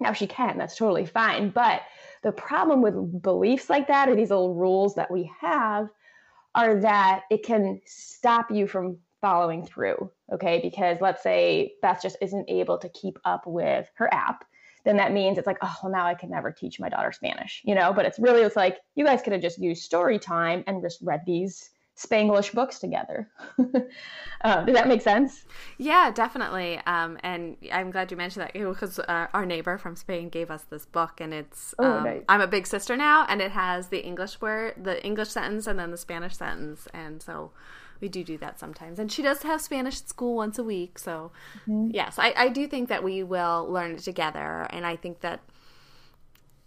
Now, 0.00 0.12
she 0.12 0.26
can, 0.26 0.58
that's 0.58 0.76
totally 0.76 1.06
fine. 1.06 1.50
But 1.50 1.82
the 2.22 2.32
problem 2.32 2.82
with 2.82 3.22
beliefs 3.22 3.68
like 3.68 3.88
that, 3.88 4.08
or 4.08 4.14
these 4.14 4.30
little 4.30 4.54
rules 4.54 4.94
that 4.94 5.10
we 5.10 5.30
have, 5.40 5.88
are 6.54 6.80
that 6.80 7.22
it 7.30 7.42
can 7.42 7.80
stop 7.84 8.50
you 8.50 8.66
from 8.66 8.98
following 9.20 9.64
through. 9.64 10.10
Okay. 10.32 10.60
Because 10.62 10.98
let's 11.00 11.22
say 11.22 11.72
Beth 11.82 12.00
just 12.02 12.16
isn't 12.20 12.48
able 12.48 12.78
to 12.78 12.88
keep 12.90 13.18
up 13.24 13.46
with 13.46 13.88
her 13.96 14.12
app, 14.12 14.44
then 14.84 14.96
that 14.96 15.12
means 15.12 15.38
it's 15.38 15.46
like, 15.46 15.58
oh, 15.62 15.76
well, 15.82 15.92
now 15.92 16.06
I 16.06 16.14
can 16.14 16.30
never 16.30 16.50
teach 16.50 16.80
my 16.80 16.88
daughter 16.88 17.12
Spanish, 17.12 17.62
you 17.64 17.74
know? 17.74 17.92
But 17.92 18.06
it's 18.06 18.18
really, 18.18 18.42
it's 18.42 18.56
like 18.56 18.78
you 18.94 19.04
guys 19.04 19.22
could 19.22 19.32
have 19.32 19.42
just 19.42 19.58
used 19.58 19.82
story 19.82 20.18
time 20.18 20.64
and 20.66 20.82
just 20.82 21.00
read 21.02 21.22
these 21.26 21.70
Spanglish 21.98 22.54
books 22.54 22.78
together. 22.78 23.28
uh, 23.58 23.64
does 24.64 24.74
that 24.74 24.86
make 24.86 25.02
sense? 25.02 25.44
Yeah, 25.78 26.12
definitely. 26.12 26.80
Um, 26.86 27.18
and 27.24 27.56
I'm 27.72 27.90
glad 27.90 28.10
you 28.10 28.16
mentioned 28.16 28.44
that 28.44 28.52
because 28.52 29.00
uh, 29.00 29.26
our 29.34 29.44
neighbor 29.44 29.78
from 29.78 29.96
Spain 29.96 30.28
gave 30.28 30.50
us 30.50 30.62
this 30.62 30.86
book, 30.86 31.20
and 31.20 31.34
it's 31.34 31.74
oh, 31.78 31.84
um, 31.84 32.04
nice. 32.04 32.22
I'm 32.28 32.40
a 32.40 32.46
big 32.46 32.66
sister 32.66 32.96
now, 32.96 33.26
and 33.28 33.42
it 33.42 33.50
has 33.50 33.88
the 33.88 34.04
English 34.04 34.40
word, 34.40 34.74
the 34.80 35.04
English 35.04 35.30
sentence, 35.30 35.66
and 35.66 35.78
then 35.78 35.90
the 35.90 35.96
Spanish 35.96 36.36
sentence, 36.36 36.86
and 36.94 37.20
so 37.20 37.50
we 38.00 38.08
do 38.08 38.22
do 38.24 38.38
that 38.38 38.58
sometimes. 38.58 38.98
And 38.98 39.10
she 39.10 39.22
does 39.22 39.42
have 39.42 39.60
Spanish 39.60 40.00
at 40.00 40.08
school 40.08 40.36
once 40.36 40.58
a 40.58 40.64
week. 40.64 40.98
So, 40.98 41.32
mm-hmm. 41.66 41.90
yes, 41.92 42.18
I, 42.18 42.32
I 42.36 42.48
do 42.48 42.66
think 42.66 42.88
that 42.88 43.02
we 43.02 43.22
will 43.22 43.66
learn 43.68 43.92
it 43.92 44.00
together. 44.00 44.66
And 44.70 44.86
I 44.86 44.96
think 44.96 45.20
that, 45.20 45.40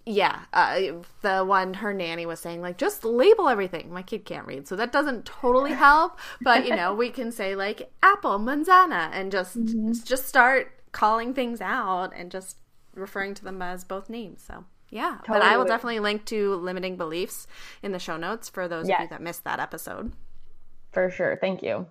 yeah, 0.05 0.41
uh, 0.53 0.79
the 1.21 1.43
one 1.45 1.75
her 1.75 1.93
nanny 1.93 2.25
was 2.25 2.39
saying, 2.39 2.61
like, 2.61 2.77
just 2.77 3.03
label 3.03 3.47
everything. 3.47 3.93
My 3.93 4.01
kid 4.01 4.25
can't 4.25 4.47
read. 4.47 4.67
So 4.67 4.75
that 4.75 4.91
doesn't 4.91 5.25
totally 5.25 5.73
help. 5.73 6.19
but, 6.41 6.65
you 6.65 6.75
know, 6.75 6.93
we 6.93 7.09
can 7.09 7.31
say, 7.31 7.55
like, 7.55 7.91
apple, 8.01 8.39
manzana, 8.39 9.09
and 9.13 9.31
just, 9.31 9.57
mm-hmm. 9.57 9.91
just 10.03 10.27
start 10.27 10.73
calling 10.91 11.33
things 11.33 11.61
out 11.61 12.11
and 12.15 12.31
just 12.31 12.57
referring 12.95 13.33
to 13.35 13.43
them 13.43 13.61
as 13.61 13.83
both 13.83 14.09
names. 14.09 14.43
So, 14.45 14.65
Yeah, 14.89 15.19
totally. 15.19 15.39
but 15.39 15.41
I 15.41 15.55
will 15.55 15.65
definitely 15.65 16.01
link 16.01 16.25
to 16.25 16.55
limiting 16.55 16.97
beliefs 16.97 17.47
in 17.81 17.93
the 17.93 17.99
show 17.99 18.17
notes 18.17 18.49
for 18.49 18.67
those 18.67 18.89
yes. 18.89 18.97
of 18.97 19.03
you 19.03 19.09
that 19.09 19.21
missed 19.21 19.45
that 19.45 19.59
episode. 19.59 20.11
For 20.91 21.09
sure. 21.09 21.37
Thank 21.39 21.63
you. 21.63 21.87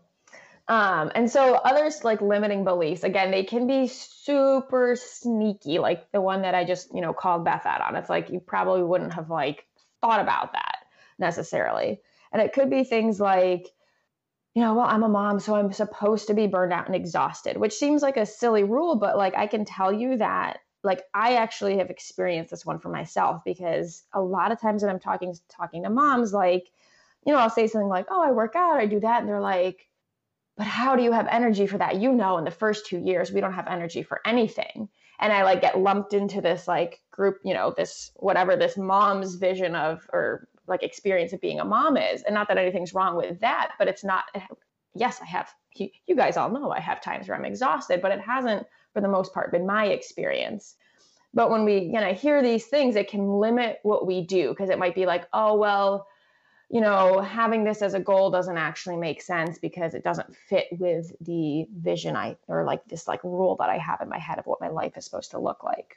Um, 0.68 1.10
and 1.14 1.28
so 1.28 1.54
others 1.54 2.04
like 2.04 2.20
limiting 2.20 2.62
beliefs, 2.62 3.02
again, 3.02 3.32
they 3.32 3.42
can 3.42 3.66
be 3.66 3.88
super 3.88 4.94
sneaky, 4.96 5.80
like 5.80 6.12
the 6.12 6.20
one 6.20 6.42
that 6.42 6.54
I 6.54 6.64
just, 6.64 6.94
you 6.94 7.00
know, 7.00 7.12
called 7.12 7.44
Beth 7.44 7.66
out 7.66 7.80
on. 7.80 7.96
It's 7.96 8.08
like 8.08 8.30
you 8.30 8.38
probably 8.38 8.84
wouldn't 8.84 9.14
have 9.14 9.30
like 9.30 9.66
thought 10.00 10.20
about 10.20 10.52
that 10.52 10.76
necessarily. 11.18 12.00
And 12.32 12.40
it 12.40 12.52
could 12.52 12.70
be 12.70 12.84
things 12.84 13.18
like, 13.18 13.66
you 14.54 14.62
know, 14.62 14.74
well, 14.74 14.86
I'm 14.86 15.02
a 15.02 15.08
mom, 15.08 15.40
so 15.40 15.56
I'm 15.56 15.72
supposed 15.72 16.28
to 16.28 16.34
be 16.34 16.46
burned 16.46 16.72
out 16.72 16.86
and 16.86 16.94
exhausted, 16.94 17.56
which 17.56 17.74
seems 17.74 18.02
like 18.02 18.16
a 18.16 18.26
silly 18.26 18.62
rule, 18.62 18.96
but 18.96 19.16
like 19.16 19.36
I 19.36 19.48
can 19.48 19.64
tell 19.64 19.92
you 19.92 20.18
that 20.18 20.58
like 20.82 21.02
I 21.12 21.34
actually 21.34 21.78
have 21.78 21.90
experienced 21.90 22.50
this 22.50 22.64
one 22.64 22.78
for 22.78 22.88
myself 22.88 23.42
because 23.44 24.04
a 24.12 24.20
lot 24.20 24.52
of 24.52 24.60
times 24.60 24.82
when 24.82 24.90
I'm 24.90 25.00
talking 25.00 25.34
talking 25.48 25.82
to 25.82 25.90
moms, 25.90 26.32
like, 26.32 26.70
you 27.26 27.32
know, 27.32 27.38
I'll 27.38 27.50
say 27.50 27.66
something 27.66 27.88
like, 27.88 28.06
"Oh, 28.10 28.22
I 28.22 28.32
work 28.32 28.54
out, 28.56 28.78
I 28.80 28.86
do 28.86 29.00
that," 29.00 29.20
and 29.20 29.28
they're 29.28 29.40
like, 29.40 29.88
"But 30.56 30.66
how 30.66 30.96
do 30.96 31.02
you 31.02 31.12
have 31.12 31.26
energy 31.28 31.66
for 31.66 31.78
that?" 31.78 31.96
You 31.96 32.12
know, 32.12 32.38
in 32.38 32.44
the 32.44 32.50
first 32.50 32.86
two 32.86 32.98
years, 32.98 33.32
we 33.32 33.40
don't 33.40 33.52
have 33.52 33.66
energy 33.68 34.02
for 34.02 34.20
anything, 34.26 34.88
and 35.18 35.32
I 35.32 35.44
like 35.44 35.60
get 35.60 35.78
lumped 35.78 36.14
into 36.14 36.40
this 36.40 36.66
like 36.68 37.00
group, 37.10 37.38
you 37.44 37.54
know, 37.54 37.72
this 37.76 38.10
whatever 38.16 38.56
this 38.56 38.76
mom's 38.76 39.34
vision 39.36 39.74
of 39.74 40.08
or 40.12 40.48
like 40.66 40.82
experience 40.82 41.32
of 41.32 41.40
being 41.40 41.60
a 41.60 41.64
mom 41.64 41.96
is, 41.96 42.22
and 42.22 42.34
not 42.34 42.48
that 42.48 42.58
anything's 42.58 42.94
wrong 42.94 43.16
with 43.16 43.40
that, 43.40 43.72
but 43.78 43.88
it's 43.88 44.04
not. 44.04 44.24
Eh, 44.34 44.40
yes, 44.94 45.20
I 45.20 45.26
have. 45.26 45.52
You 45.76 46.16
guys 46.16 46.36
all 46.36 46.50
know 46.50 46.72
I 46.72 46.80
have 46.80 47.00
times 47.00 47.28
where 47.28 47.36
I'm 47.36 47.44
exhausted, 47.44 48.02
but 48.02 48.12
it 48.12 48.20
hasn't 48.20 48.66
for 48.92 49.00
the 49.00 49.08
most 49.08 49.32
part 49.32 49.52
been 49.52 49.66
my 49.66 49.86
experience 49.86 50.76
but 51.32 51.50
when 51.50 51.64
we 51.64 51.78
you 51.78 51.92
know 51.92 52.12
hear 52.12 52.42
these 52.42 52.66
things 52.66 52.96
it 52.96 53.08
can 53.08 53.38
limit 53.38 53.78
what 53.82 54.06
we 54.06 54.26
do 54.26 54.48
because 54.50 54.70
it 54.70 54.78
might 54.78 54.94
be 54.94 55.06
like 55.06 55.26
oh 55.32 55.54
well 55.56 56.06
you 56.70 56.80
know 56.80 57.20
having 57.20 57.64
this 57.64 57.82
as 57.82 57.94
a 57.94 58.00
goal 58.00 58.30
doesn't 58.30 58.56
actually 58.56 58.96
make 58.96 59.20
sense 59.20 59.58
because 59.58 59.94
it 59.94 60.04
doesn't 60.04 60.34
fit 60.34 60.66
with 60.72 61.12
the 61.20 61.66
vision 61.76 62.16
i 62.16 62.36
or 62.48 62.64
like 62.64 62.84
this 62.86 63.08
like 63.08 63.22
rule 63.24 63.56
that 63.58 63.68
i 63.70 63.76
have 63.76 64.00
in 64.00 64.08
my 64.08 64.18
head 64.18 64.38
of 64.38 64.46
what 64.46 64.60
my 64.60 64.68
life 64.68 64.96
is 64.96 65.04
supposed 65.04 65.32
to 65.32 65.38
look 65.38 65.64
like 65.64 65.96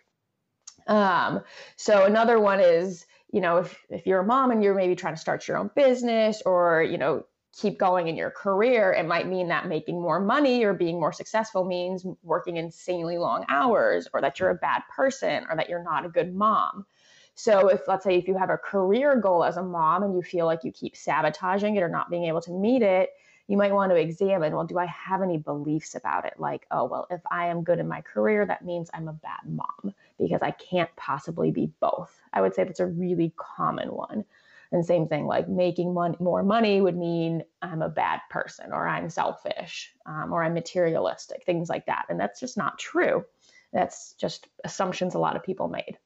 um 0.88 1.42
so 1.76 2.06
another 2.06 2.40
one 2.40 2.60
is 2.60 3.06
you 3.32 3.40
know 3.40 3.58
if 3.58 3.86
if 3.90 4.06
you're 4.06 4.22
a 4.22 4.26
mom 4.26 4.52
and 4.52 4.64
you're 4.64 4.76
maybe 4.76 4.96
trying 4.96 5.14
to 5.14 5.22
start 5.22 5.48
your 5.48 5.58
own 5.58 5.70
business 5.76 6.42
or 6.46 6.82
you 6.84 6.98
know 6.98 7.24
keep 7.56 7.78
going 7.78 8.08
in 8.08 8.16
your 8.16 8.32
career, 8.32 8.92
it 8.94 9.06
might 9.06 9.28
mean 9.28 9.48
that 9.48 9.68
making 9.68 10.02
more 10.02 10.20
money 10.20 10.64
or 10.64 10.74
being 10.74 11.00
more 11.00 11.14
successful 11.14 11.64
means 11.64 12.06
working 12.24 12.58
insanely 12.58 13.18
long 13.18 13.46
hours, 13.48 14.08
or 14.14 14.22
that 14.22 14.40
you're 14.40 14.50
a 14.50 14.56
bad 14.56 14.82
person, 14.94 15.46
or 15.50 15.56
that 15.56 15.70
you're 15.70 15.84
not 15.84 16.06
a 16.06 16.10
good 16.10 16.34
mom. 16.34 16.86
So, 17.36 17.68
if 17.70 17.88
let's 17.88 18.04
say 18.04 18.16
if 18.18 18.28
you 18.28 18.38
have 18.38 18.50
a 18.50 18.58
career 18.58 19.16
goal 19.16 19.44
as 19.44 19.58
a 19.58 19.64
mom 19.64 20.04
and 20.04 20.14
you 20.16 20.22
feel 20.22 20.46
like 20.46 20.64
you 20.64 20.72
keep 20.72 20.96
sabotaging 20.96 21.76
it 21.76 21.84
or 21.84 21.90
not 21.90 22.10
being 22.10 22.26
able 22.26 22.42
to 22.42 22.52
meet 22.52 22.84
it, 22.84 23.10
you 23.48 23.58
might 23.58 23.74
want 23.74 23.92
to 23.92 23.98
examine 23.98 24.54
well, 24.56 24.66
do 24.66 24.78
I 24.78 24.86
have 24.86 25.22
any 25.22 25.38
beliefs 25.38 25.96
about 25.96 26.26
it? 26.26 26.36
Like, 26.38 26.66
oh, 26.72 26.86
well, 26.86 27.08
if 27.10 27.22
I 27.30 27.48
am 27.48 27.64
good 27.64 27.80
in 27.80 27.88
my 27.88 28.02
career, 28.02 28.46
that 28.46 28.66
means 28.66 28.90
I'm 28.94 29.08
a 29.08 29.14
bad 29.14 29.42
mom 29.46 29.94
because 30.18 30.42
I 30.42 30.52
can't 30.52 30.96
possibly 30.96 31.52
be 31.52 31.72
both. 31.80 32.22
I 32.32 32.42
would 32.42 32.56
say 32.56 32.64
that's 32.64 32.80
a 32.80 32.86
really 32.86 33.34
common 33.36 33.90
one. 33.90 34.26
And 34.72 34.84
same 34.84 35.08
thing, 35.08 35.28
like 35.28 35.48
making 35.48 35.94
money, 35.94 36.18
more 36.20 36.42
money 36.42 36.82
would 36.82 36.98
mean 36.98 37.44
I'm 37.62 37.84
a 37.84 37.90
bad 37.90 38.22
person 38.32 38.72
or 38.72 38.88
I'm 38.88 39.10
selfish 39.10 39.94
um, 40.08 40.34
or 40.34 40.44
I'm 40.44 40.56
materialistic, 40.56 41.44
things 41.46 41.70
like 41.70 41.86
that. 41.86 42.06
And 42.10 42.20
that's 42.20 42.40
just 42.40 42.58
not 42.58 42.80
true. 42.80 43.24
That's 43.72 44.14
just 44.14 44.48
assumptions 44.64 45.14
a 45.14 45.20
lot 45.20 45.36
of 45.36 45.44
people 45.44 45.68
made. 45.68 45.98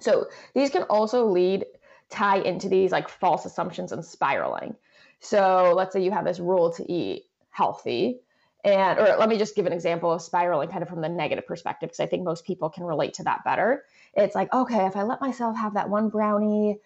So 0.00 0.28
these 0.54 0.70
can 0.70 0.82
also 0.84 1.26
lead, 1.26 1.66
tie 2.10 2.38
into 2.38 2.68
these 2.68 2.92
like 2.92 3.08
false 3.08 3.44
assumptions 3.44 3.92
and 3.92 4.04
spiraling. 4.04 4.76
So 5.20 5.72
let's 5.76 5.92
say 5.92 6.02
you 6.02 6.10
have 6.10 6.24
this 6.24 6.38
rule 6.38 6.72
to 6.74 6.92
eat 6.92 7.24
healthy. 7.50 8.20
And, 8.64 8.98
or 8.98 9.16
let 9.16 9.28
me 9.28 9.38
just 9.38 9.54
give 9.54 9.66
an 9.66 9.72
example 9.72 10.12
of 10.12 10.20
spiraling 10.20 10.68
kind 10.68 10.82
of 10.82 10.88
from 10.88 11.00
the 11.00 11.08
negative 11.08 11.46
perspective, 11.46 11.88
because 11.88 12.00
I 12.00 12.06
think 12.06 12.24
most 12.24 12.44
people 12.44 12.68
can 12.68 12.84
relate 12.84 13.14
to 13.14 13.24
that 13.24 13.44
better. 13.44 13.84
It's 14.14 14.34
like, 14.34 14.52
okay, 14.52 14.86
if 14.86 14.96
I 14.96 15.04
let 15.04 15.20
myself 15.20 15.56
have 15.56 15.74
that 15.74 15.88
one 15.88 16.08
brownie 16.08 16.80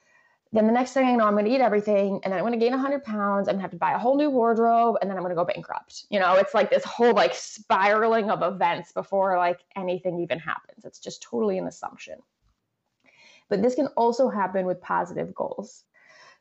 then 0.53 0.67
the 0.67 0.73
next 0.73 0.93
thing 0.93 1.07
I 1.07 1.15
know, 1.15 1.27
I'm 1.27 1.35
going 1.35 1.45
to 1.45 1.51
eat 1.51 1.61
everything, 1.61 2.21
and 2.25 2.33
then 2.33 2.39
I'm 2.39 2.41
going 2.41 2.59
to 2.59 2.59
gain 2.59 2.73
100 2.73 3.05
pounds. 3.05 3.47
I'm 3.47 3.55
going 3.55 3.59
to 3.59 3.63
have 3.63 3.71
to 3.71 3.77
buy 3.77 3.93
a 3.93 3.99
whole 3.99 4.17
new 4.17 4.31
wardrobe, 4.31 4.97
and 5.01 5.09
then 5.09 5.17
I'm 5.17 5.23
going 5.23 5.31
to 5.31 5.37
go 5.37 5.45
bankrupt. 5.45 6.07
You 6.11 6.19
know, 6.19 6.35
it's 6.35 6.55
like 6.55 6.71
this 6.71 6.85
whole 6.85 7.15
like 7.15 7.35
spiraling 7.35 8.31
of 8.31 8.43
events 8.43 8.91
before 8.91 9.37
like 9.39 9.61
anything 9.77 10.19
even 10.21 10.41
happens. 10.41 10.85
It's 10.85 10.99
just 10.99 11.23
totally 11.23 11.59
an 11.59 11.69
assumption. 11.69 12.19
But 13.51 13.61
this 13.61 13.75
can 13.75 13.89
also 13.89 14.31
happen 14.31 14.65
with 14.65 14.81
positive 14.81 15.35
goals. 15.35 15.85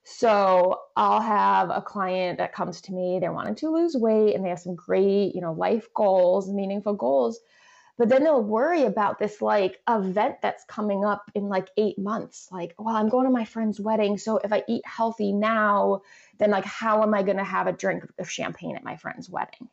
So 0.06 0.80
I'll 0.96 1.22
have 1.22 1.70
a 1.70 1.82
client 1.82 2.38
that 2.38 2.54
comes 2.54 2.82
to 2.82 2.94
me, 2.94 3.20
they're 3.20 3.34
wanting 3.34 3.56
to 3.56 3.70
lose 3.70 3.96
weight, 3.96 4.34
and 4.36 4.46
they 4.46 4.50
have 4.50 4.60
some 4.60 4.76
great, 4.76 5.36
you 5.36 5.42
know, 5.42 5.52
life 5.54 5.88
goals, 5.94 6.50
meaningful 6.50 6.94
goals. 6.94 7.40
But 7.98 8.08
then 8.08 8.24
they'll 8.24 8.42
worry 8.42 8.84
about 8.84 9.20
this 9.20 9.42
like 9.42 9.78
event 9.90 10.38
that's 10.42 10.64
coming 10.64 11.04
up 11.04 11.30
in 11.36 11.50
like 11.50 11.70
eight 11.76 12.00
months. 12.00 12.48
Like 12.50 12.74
well 12.80 12.96
i'm 12.96 13.10
going 13.10 13.26
to 13.26 13.32
my 13.32 13.44
friend's 13.44 13.78
wedding 13.78 14.18
so 14.18 14.38
if 14.38 14.54
i 14.54 14.64
eat 14.70 14.84
healthy 14.86 15.34
now 15.34 16.02
then 16.38 16.50
like 16.50 16.64
how 16.64 17.04
am 17.04 17.14
i 17.14 17.24
going 17.24 17.38
to 17.38 17.44
have 17.44 17.68
a 17.68 17.74
drink 17.74 18.06
of 18.18 18.32
champagne 18.32 18.78
at 18.78 18.86
my 18.86 18.96
friend's 18.96 19.30
wedding? 19.30 19.68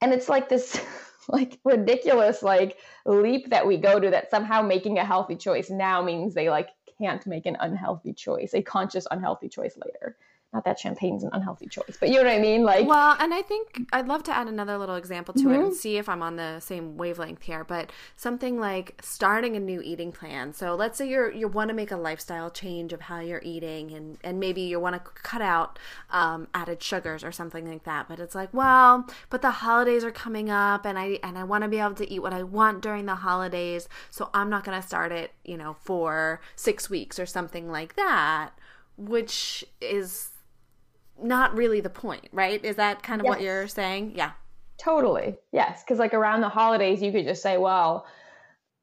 And 0.00 0.12
it's 0.12 0.28
like 0.28 0.48
this 0.48 0.80
like 1.28 1.58
ridiculous 1.64 2.42
like 2.42 2.78
leap 3.04 3.50
that 3.50 3.66
we 3.66 3.76
go 3.76 3.98
to 3.98 4.10
that 4.10 4.30
somehow 4.30 4.62
making 4.62 4.98
a 4.98 5.04
healthy 5.04 5.36
choice 5.36 5.70
now 5.70 6.02
means 6.02 6.34
they 6.34 6.50
like 6.50 6.70
can't 6.98 7.26
make 7.26 7.46
an 7.46 7.56
unhealthy 7.60 8.12
choice 8.12 8.54
a 8.54 8.62
conscious 8.62 9.06
unhealthy 9.10 9.48
choice 9.48 9.76
later 9.84 10.16
not 10.52 10.64
that 10.64 10.78
champagne's 10.78 11.22
an 11.22 11.30
unhealthy 11.32 11.66
choice, 11.66 11.96
but 11.98 12.08
you 12.08 12.14
know 12.14 12.22
what 12.22 12.32
I 12.32 12.38
mean? 12.38 12.62
Like, 12.62 12.86
well, 12.86 13.16
and 13.18 13.34
I 13.34 13.42
think 13.42 13.82
I'd 13.92 14.08
love 14.08 14.22
to 14.24 14.34
add 14.34 14.46
another 14.46 14.78
little 14.78 14.94
example 14.94 15.34
to 15.34 15.40
mm-hmm. 15.40 15.52
it 15.52 15.64
and 15.66 15.74
see 15.74 15.98
if 15.98 16.08
I'm 16.08 16.22
on 16.22 16.36
the 16.36 16.60
same 16.60 16.96
wavelength 16.96 17.42
here. 17.42 17.64
But 17.64 17.90
something 18.16 18.58
like 18.58 18.98
starting 19.02 19.56
a 19.56 19.60
new 19.60 19.82
eating 19.82 20.12
plan. 20.12 20.54
So 20.54 20.74
let's 20.74 20.96
say 20.96 21.08
you're 21.08 21.30
you 21.30 21.48
want 21.48 21.68
to 21.68 21.74
make 21.74 21.90
a 21.90 21.96
lifestyle 21.96 22.50
change 22.50 22.92
of 22.92 23.02
how 23.02 23.20
you're 23.20 23.42
eating, 23.44 23.90
and 23.92 24.18
and 24.22 24.40
maybe 24.40 24.62
you 24.62 24.80
want 24.80 24.94
to 24.94 25.00
cut 25.00 25.42
out 25.42 25.78
um, 26.10 26.48
added 26.54 26.82
sugars 26.82 27.22
or 27.22 27.32
something 27.32 27.68
like 27.68 27.84
that. 27.84 28.08
But 28.08 28.18
it's 28.18 28.34
like, 28.34 28.54
well, 28.54 29.06
but 29.28 29.42
the 29.42 29.50
holidays 29.50 30.04
are 30.04 30.12
coming 30.12 30.48
up, 30.48 30.86
and 30.86 30.98
I 30.98 31.18
and 31.22 31.36
I 31.36 31.44
want 31.44 31.64
to 31.64 31.68
be 31.68 31.80
able 31.80 31.94
to 31.94 32.10
eat 32.10 32.20
what 32.20 32.32
I 32.32 32.44
want 32.44 32.80
during 32.80 33.06
the 33.06 33.16
holidays, 33.16 33.88
so 34.10 34.30
I'm 34.32 34.48
not 34.48 34.64
going 34.64 34.80
to 34.80 34.86
start 34.86 35.12
it, 35.12 35.32
you 35.44 35.58
know, 35.58 35.76
for 35.82 36.40
six 36.54 36.88
weeks 36.88 37.18
or 37.18 37.26
something 37.26 37.70
like 37.70 37.96
that, 37.96 38.52
which 38.96 39.64
is 39.80 40.30
not 41.22 41.56
really 41.56 41.80
the 41.80 41.90
point, 41.90 42.28
right? 42.32 42.62
Is 42.64 42.76
that 42.76 43.02
kind 43.02 43.20
of 43.20 43.24
yes. 43.24 43.30
what 43.30 43.40
you're 43.42 43.68
saying? 43.68 44.12
Yeah. 44.14 44.32
Totally. 44.78 45.36
Yes. 45.52 45.82
Because, 45.82 45.98
like, 45.98 46.14
around 46.14 46.40
the 46.40 46.48
holidays, 46.48 47.02
you 47.02 47.12
could 47.12 47.24
just 47.24 47.42
say, 47.42 47.56
well, 47.56 48.06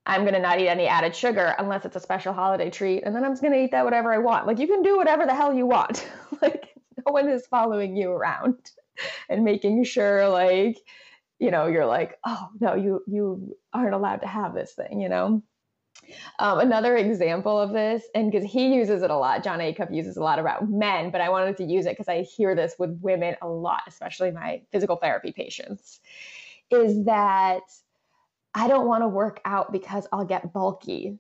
I'm 0.06 0.22
going 0.22 0.34
to 0.34 0.40
not 0.40 0.60
eat 0.60 0.68
any 0.68 0.88
added 0.88 1.16
sugar 1.16 1.56
unless 1.60 1.86
it's 1.86 1.96
a 1.96 2.00
special 2.00 2.34
holiday 2.34 2.70
treat. 2.70 3.04
And 3.04 3.16
then 3.16 3.24
I'm 3.24 3.32
just 3.32 3.42
going 3.42 3.54
to 3.54 3.64
eat 3.64 3.72
that 3.72 3.86
whatever 3.86 4.12
I 4.12 4.18
want. 4.18 4.48
Like, 4.48 4.60
you 4.60 4.68
can 4.68 4.82
do 4.82 4.98
whatever 4.98 5.26
the 5.26 5.36
hell 5.36 5.54
you 5.54 5.66
want. 5.66 6.08
like, 6.42 6.76
no 7.06 7.12
one 7.12 7.30
is 7.30 7.46
following 7.48 7.96
you 7.96 8.12
around 8.12 8.58
and 9.30 9.44
making 9.44 9.84
sure, 9.84 10.28
like, 10.28 10.78
you 11.40 11.52
know, 11.52 11.68
you're 11.68 11.86
like, 11.86 12.20
oh, 12.26 12.50
no, 12.60 12.74
you, 12.76 13.04
you 13.08 13.56
aren't 13.74 13.94
allowed 13.94 14.22
to 14.22 14.28
have 14.28 14.54
this 14.54 14.74
thing, 14.74 15.00
you 15.00 15.10
know? 15.10 15.44
Um, 16.40 16.60
another 16.60 16.96
example 16.98 17.60
of 17.60 17.72
this, 17.72 18.04
and 18.16 18.32
because 18.32 18.50
he 18.50 18.76
uses 18.76 19.02
it 19.02 19.10
a 19.10 19.18
lot, 19.18 19.44
Jon 19.44 19.60
Acuff 19.60 19.94
uses 19.94 20.18
a 20.18 20.24
lot 20.24 20.40
about 20.40 20.70
men, 20.70 21.12
but 21.12 21.22
I 21.22 21.30
wanted 21.30 21.58
to 21.58 21.64
use 21.64 21.86
it 21.86 21.92
because 21.92 22.08
I 22.08 22.22
hear 22.22 22.56
this 22.56 22.76
with 22.78 23.00
women 23.02 23.36
a 23.42 23.48
lot, 23.48 23.84
especially 23.88 24.32
my 24.32 24.62
physical 24.72 24.98
therapy 24.98 25.32
patients, 25.32 26.00
is 26.70 27.06
that 27.06 27.62
I 28.54 28.68
don't 28.68 28.88
want 28.88 29.04
to 29.04 29.08
work 29.08 29.42
out 29.46 29.72
because 29.72 30.08
I'll 30.12 30.26
get 30.26 30.54
bulky. 30.54 31.20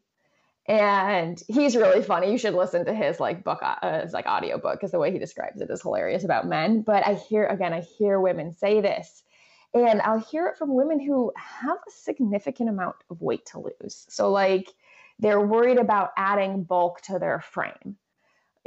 And 0.65 1.41
he's 1.47 1.75
really 1.75 2.01
funny. 2.01 2.31
You 2.31 2.37
should 2.37 2.53
listen 2.53 2.85
to 2.85 2.93
his 2.93 3.19
like 3.19 3.43
book, 3.43 3.59
uh, 3.61 4.01
his 4.01 4.13
like 4.13 4.25
audio 4.27 4.57
book, 4.57 4.75
because 4.75 4.91
the 4.91 4.99
way 4.99 5.11
he 5.11 5.19
describes 5.19 5.59
it 5.59 5.69
is 5.69 5.81
hilarious 5.81 6.23
about 6.23 6.47
men. 6.47 6.81
But 6.81 7.05
I 7.05 7.15
hear 7.15 7.45
again, 7.45 7.73
I 7.73 7.81
hear 7.81 8.19
women 8.19 8.53
say 8.53 8.79
this 8.79 9.23
and 9.73 10.01
I'll 10.01 10.19
hear 10.19 10.47
it 10.47 10.57
from 10.57 10.75
women 10.75 10.99
who 10.99 11.31
have 11.35 11.77
a 11.77 11.91
significant 11.91 12.69
amount 12.69 12.95
of 13.09 13.21
weight 13.21 13.45
to 13.47 13.59
lose. 13.59 14.05
So, 14.09 14.31
like, 14.31 14.71
they're 15.19 15.41
worried 15.41 15.77
about 15.77 16.11
adding 16.17 16.63
bulk 16.63 17.01
to 17.01 17.19
their 17.19 17.39
frame, 17.39 17.97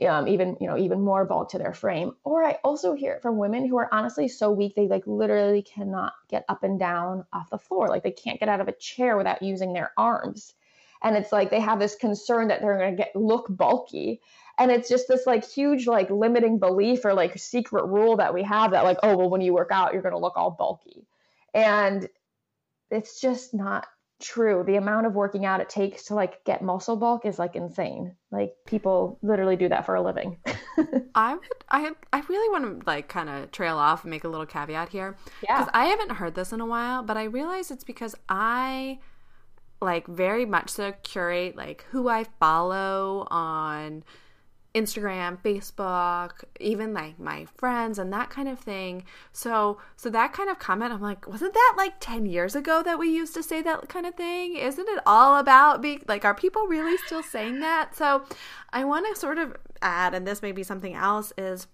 um, 0.07 0.29
even 0.29 0.57
you 0.61 0.67
know, 0.67 0.79
even 0.79 1.01
more 1.01 1.25
bulk 1.25 1.51
to 1.51 1.59
their 1.59 1.75
frame. 1.75 2.13
Or 2.25 2.45
I 2.45 2.59
also 2.65 2.95
hear 2.95 3.15
it 3.15 3.23
from 3.23 3.39
women 3.39 3.67
who 3.67 3.77
are 3.79 3.89
honestly 3.93 4.29
so 4.29 4.51
weak 4.51 4.75
they 4.75 4.89
like 4.89 5.07
literally 5.07 5.63
cannot 5.63 6.15
get 6.29 6.45
up 6.49 6.63
and 6.63 6.79
down 6.79 7.25
off 7.33 7.51
the 7.51 7.59
floor, 7.59 7.89
like 7.89 8.03
they 8.03 8.13
can't 8.13 8.41
get 8.41 8.49
out 8.49 8.61
of 8.61 8.69
a 8.69 8.73
chair 8.73 9.17
without 9.17 9.43
using 9.43 9.73
their 9.73 9.93
arms. 9.97 10.55
And 11.03 11.17
it's 11.17 11.33
like 11.33 11.51
they 11.51 11.61
have 11.61 11.79
this 11.79 11.95
concern 11.95 12.49
that 12.49 12.61
they're 12.63 12.79
going 12.79 12.97
to 12.97 13.03
get 13.03 13.15
look 13.15 13.47
bulky 13.49 14.21
and 14.59 14.71
it's 14.71 14.89
just 14.89 15.09
this 15.09 15.27
like 15.27 15.47
huge 15.47 15.87
like 15.87 16.11
limiting 16.11 16.59
belief 16.59 17.05
or 17.05 17.15
like 17.15 17.39
secret 17.39 17.85
rule 17.87 18.17
that 18.17 18.35
we 18.35 18.43
have 18.43 18.71
that 18.71 18.85
like 18.85 18.99
oh 19.03 19.17
well 19.17 19.31
when 19.31 19.41
you 19.41 19.53
work 19.53 19.71
out 19.71 19.93
you're 19.93 20.03
going 20.03 20.15
to 20.15 20.19
look 20.19 20.37
all 20.37 20.51
bulky 20.51 21.07
and 21.55 22.09
it's 22.91 23.21
just 23.21 23.55
not 23.55 23.87
true. 24.21 24.65
The 24.67 24.77
amount 24.77 25.07
of 25.07 25.15
working 25.15 25.45
out 25.45 25.61
it 25.61 25.69
takes 25.69 26.05
to 26.05 26.15
like 26.15 26.45
get 26.45 26.63
muscle 26.63 26.97
bulk 26.97 27.27
is 27.27 27.39
like 27.39 27.57
insane. 27.57 28.15
Like 28.31 28.55
people 28.67 29.19
literally 29.23 29.57
do 29.57 29.69
that 29.69 29.85
for 29.85 29.95
a 29.95 30.03
living. 30.03 30.39
I 31.15 31.35
would 31.35 31.43
I 31.69 31.91
I 32.13 32.21
really 32.29 32.51
want 32.51 32.81
to 32.81 32.87
like 32.87 33.09
kind 33.09 33.29
of 33.29 33.51
trail 33.51 33.77
off 33.77 34.05
and 34.05 34.11
make 34.11 34.25
a 34.25 34.29
little 34.29 34.47
caveat 34.47 34.89
here. 34.89 35.17
Yeah. 35.43 35.59
Cuz 35.59 35.69
I 35.75 35.87
haven't 35.87 36.13
heard 36.13 36.35
this 36.35 36.53
in 36.53 36.61
a 36.61 36.67
while, 36.67 37.03
but 37.03 37.17
I 37.17 37.25
realize 37.25 37.71
it's 37.71 37.85
because 37.85 38.15
I 38.29 39.01
like 39.83 40.07
very 40.07 40.47
much 40.47 40.71
so 40.71 40.93
curate 41.03 41.55
like 41.55 41.85
who 41.91 42.09
I 42.09 42.25
follow 42.41 43.27
on 43.31 44.05
Instagram, 44.77 45.39
Facebook, 45.43 46.45
even 46.61 46.93
like 46.93 47.19
my 47.19 47.47
friends 47.57 47.99
and 47.99 48.13
that 48.13 48.29
kind 48.29 48.47
of 48.47 48.59
thing. 48.59 49.05
So, 49.33 49.79
so 49.97 50.11
that 50.11 50.35
kind 50.35 50.51
of 50.51 50.59
comment, 50.59 50.93
I'm 50.93 51.01
like, 51.01 51.27
wasn't 51.27 51.55
that 51.55 51.75
like 51.79 51.95
10 51.99 52.27
years 52.27 52.55
ago 52.55 52.83
that 52.83 52.99
we 52.99 53.09
used 53.09 53.33
to 53.35 53.43
say 53.43 53.63
that 53.63 53.89
kind 53.89 54.05
of 54.05 54.15
thing? 54.15 54.57
Isn't 54.57 54.87
it 54.87 55.01
all 55.07 55.39
about 55.39 55.81
being 55.81 56.03
like, 56.07 56.27
are 56.27 56.35
people 56.35 56.67
really 56.67 56.99
still 56.99 57.23
saying 57.23 57.61
that? 57.61 57.97
So, 57.97 58.25
I 58.71 58.85
want 58.85 59.07
to 59.13 59.19
sort 59.19 59.39
of 59.39 59.57
add, 59.81 60.13
and 60.13 60.27
this 60.27 60.43
may 60.43 60.53
be 60.53 60.63
something 60.63 60.95
else, 60.95 61.33
is 61.39 61.67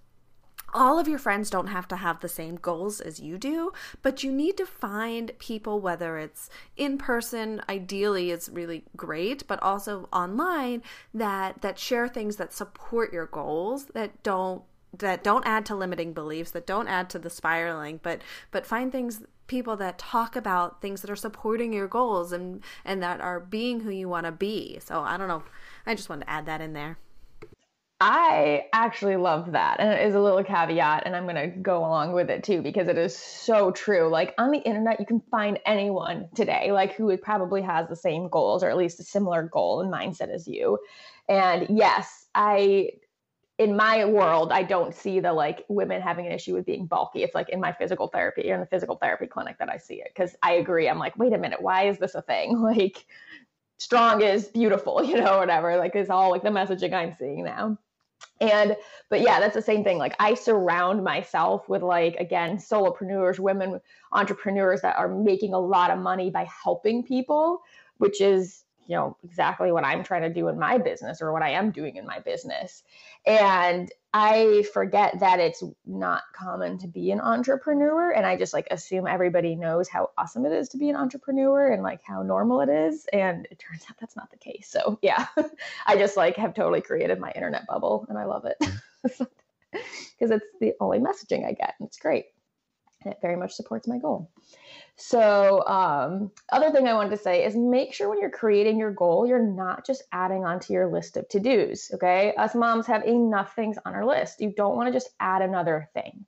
all 0.73 0.99
of 0.99 1.09
your 1.09 1.19
friends 1.19 1.51
don't 1.51 1.67
have 1.69 1.87
to 1.89 1.97
have 1.97 2.21
the 2.21 2.29
same 2.29 2.57
goals 2.57 3.01
as 3.01 3.21
you 3.21 3.39
do, 3.39 3.73
but 4.01 4.23
you 4.23 4.33
need 4.33 4.57
to 4.57 4.67
find 4.67 5.33
people, 5.39 5.81
whether 5.81 6.19
it's 6.19 6.49
in 6.77 6.99
person, 6.99 7.63
ideally 7.69 8.31
it's 8.31 8.49
really 8.49 8.85
great, 8.97 9.47
but 9.47 9.63
also 9.63 10.09
online 10.13 10.83
that 11.13 11.61
that 11.63 11.79
share 11.79 12.09
things 12.09 12.37
that 12.37 12.53
support 12.53 13.13
your 13.13 13.27
goals, 13.27 13.87
that 13.95 14.23
don't 14.23 14.63
that 14.99 15.25
don't 15.25 15.47
add 15.47 15.65
to 15.67 15.75
limiting 15.75 16.13
beliefs, 16.13 16.51
that 16.51 16.67
don't 16.67 16.89
add 16.89 17.09
to 17.11 17.19
the 17.19 17.31
spiraling, 17.31 18.01
but 18.03 18.21
but 18.51 18.67
find 18.67 18.93
things 18.93 19.23
people 19.47 19.77
that 19.77 19.99
talk 19.99 20.37
about 20.37 20.81
things 20.81 21.03
that 21.03 21.11
are 21.11 21.17
supporting 21.17 21.73
your 21.73 21.89
goals 21.89 22.33
and 22.33 22.63
and 22.85 23.03
that 23.03 23.21
are 23.21 23.41
being 23.41 23.81
who 23.81 23.91
you 23.91 24.09
want 24.09 24.27
to 24.27 24.33
be. 24.33 24.79
So 24.83 25.01
I 25.01 25.17
don't 25.17 25.29
know. 25.29 25.43
I 25.87 25.95
just 25.95 26.09
wanted 26.09 26.25
to 26.25 26.31
add 26.31 26.47
that 26.47 26.61
in 26.61 26.73
there. 26.73 26.99
I 28.05 28.65
actually 28.73 29.15
love 29.15 29.53
that. 29.53 29.79
And 29.79 29.93
it 29.93 30.05
is 30.05 30.17
a 30.17 30.21
little 30.21 30.43
caveat, 30.43 31.05
and 31.07 31.15
I'm 31.15 31.23
going 31.23 31.37
to 31.37 31.47
go 31.47 31.79
along 31.79 32.15
with 32.15 32.31
it 32.31 32.43
too, 32.43 32.61
because 32.61 32.89
it 32.89 32.99
is 32.99 33.17
so 33.17 33.71
true. 33.71 34.09
Like 34.09 34.35
on 34.39 34.51
the 34.51 34.59
internet, 34.59 34.99
you 34.99 35.07
can 35.07 35.21
find 35.31 35.61
anyone 35.67 36.29
today, 36.35 36.73
like 36.73 36.97
who 36.97 37.17
probably 37.17 37.63
has 37.63 37.89
the 37.89 37.95
same 37.95 38.29
goals 38.29 38.65
or 38.65 38.71
at 38.71 38.77
least 38.77 38.99
a 38.99 39.05
similar 39.05 39.45
goal 39.45 39.83
and 39.83 39.93
mindset 39.93 40.31
as 40.31 40.49
you. 40.49 40.81
And 41.29 41.79
yes, 41.79 42.27
I, 42.35 42.91
in 43.59 43.77
my 43.77 44.05
world, 44.05 44.51
I 44.51 44.65
don't 44.65 44.93
see 44.93 45.21
the 45.21 45.33
like 45.33 45.65
women 45.69 46.03
having 46.03 46.27
an 46.27 46.33
issue 46.33 46.55
with 46.55 46.67
being 46.67 46.87
bulky. 46.87 47.23
It's 47.23 47.37
like 47.37 47.51
in 47.51 47.61
my 47.61 47.71
physical 47.73 48.09
therapy 48.09 48.51
or 48.51 48.55
in 48.55 48.61
the 48.61 48.67
physical 48.67 48.97
therapy 48.97 49.29
clinic 49.29 49.59
that 49.61 49.69
I 49.69 49.77
see 49.77 50.03
it. 50.03 50.13
Cause 50.17 50.35
I 50.43 50.55
agree. 50.55 50.89
I'm 50.89 50.99
like, 50.99 51.17
wait 51.17 51.35
a 51.35 51.39
minute, 51.39 51.63
why 51.63 51.87
is 51.87 51.99
this 51.99 52.17
a 52.17 52.23
thing? 52.23 52.59
Like, 52.63 53.07
strong 53.79 54.23
is 54.23 54.49
beautiful, 54.49 55.05
you 55.09 55.19
know, 55.19 55.39
whatever. 55.39 55.77
Like, 55.77 55.95
it's 55.95 56.11
all 56.11 56.33
like 56.33 56.43
the 56.43 56.49
messaging 56.49 56.93
I'm 56.93 57.15
seeing 57.17 57.45
now 57.45 57.79
and 58.41 58.77
but 59.09 59.21
yeah 59.21 59.41
that's 59.41 59.55
the 59.55 59.63
same 59.63 59.85
thing. 59.85 59.99
Like 59.99 60.15
i 60.19 60.35
surround 60.35 61.05
myself 61.05 61.69
with 61.69 61.83
like 61.83 62.17
again 62.17 62.57
solopreneurs 62.57 63.39
women 63.39 63.81
entrepreneurs 64.13 64.81
that 64.83 64.97
are 64.97 65.09
making 65.09 65.55
a 65.55 65.59
lot 65.59 65.91
of 65.91 65.99
money 65.99 66.31
by 66.31 66.47
helping 66.65 67.03
people 67.03 67.63
which 67.99 68.21
is 68.21 68.65
you 68.87 68.97
know 68.97 69.17
exactly 69.23 69.71
what 69.71 69.85
i'm 69.85 70.03
trying 70.03 70.23
to 70.23 70.33
do 70.33 70.49
in 70.49 70.59
my 70.59 70.77
business 70.77 71.23
or 71.23 71.33
what 71.33 71.43
i 71.43 71.51
am 71.51 71.71
doing 71.71 71.97
in 71.97 72.07
my 72.07 72.19
business. 72.19 72.83
And 73.27 73.91
I 74.15 74.65
forget 74.75 75.21
that 75.21 75.41
it's 75.41 75.63
not 75.87 76.23
common 76.35 76.77
to 76.79 76.87
be 76.87 77.11
an 77.13 77.21
entrepreneur. 77.21 78.11
And 78.11 78.27
I 78.27 78.37
just 78.37 78.53
like 78.53 78.69
assume 78.71 79.07
everybody 79.07 79.55
knows 79.55 79.89
how 79.89 80.11
awesome 80.19 80.45
it 80.45 80.53
is 80.53 80.69
to 80.71 80.77
be 80.77 80.91
an 80.91 80.97
entrepreneur 80.97 81.73
and 81.73 81.83
like 81.83 82.03
how 82.03 82.23
normal 82.23 82.61
it 82.61 82.69
is. 82.69 83.07
And 83.13 83.49
it 83.51 83.59
turns 83.59 83.85
out 83.89 83.97
that's 83.99 84.17
not 84.17 84.31
the 84.31 84.37
case. 84.37 84.69
So 84.71 84.99
yeah, 85.01 85.27
I 85.87 85.97
just 85.97 86.17
like 86.17 86.37
have 86.37 86.53
totally 86.53 86.83
created 86.83 87.21
my 87.21 87.33
internet 87.33 87.67
bubble 87.67 88.05
and 88.11 88.19
I 88.19 88.25
love 88.25 88.45
it 88.45 88.59
because 89.03 90.31
it's 90.31 90.47
the 90.61 90.75
only 90.79 90.99
messaging 90.99 91.47
I 91.47 91.53
get. 91.53 91.75
And 91.79 91.89
it's 91.89 91.99
great. 91.99 92.27
And 93.05 93.13
it 93.13 93.19
very 93.21 93.37
much 93.37 93.55
supports 93.55 93.89
my 93.89 93.99
goal. 93.99 94.31
So, 94.97 95.67
um, 95.67 96.31
other 96.51 96.71
thing 96.71 96.87
I 96.87 96.95
wanted 96.95 97.11
to 97.11 97.17
say 97.17 97.45
is 97.45 97.57
make 97.57 97.95
sure 97.95 98.09
when 98.09 98.21
you're 98.21 98.31
creating 98.31 98.79
your 98.79 98.93
goal, 98.93 99.27
you're 99.27 99.43
not 99.43 99.87
just 99.87 100.05
adding 100.13 100.45
onto 100.45 100.73
your 100.73 100.93
list 100.93 101.17
of 101.17 101.29
to 101.31 101.41
dos. 101.41 101.91
Okay. 101.95 102.35
Us 102.37 102.55
moms 102.55 102.87
have 102.87 103.05
enough 103.05 103.55
things 103.55 103.79
on 103.85 103.95
our 103.95 104.05
list. 104.05 104.41
You 104.41 104.53
don't 104.57 104.77
want 104.77 104.89
to 104.89 104.93
just 104.93 105.11
add 105.19 105.43
another 105.43 105.89
thing. 105.95 106.25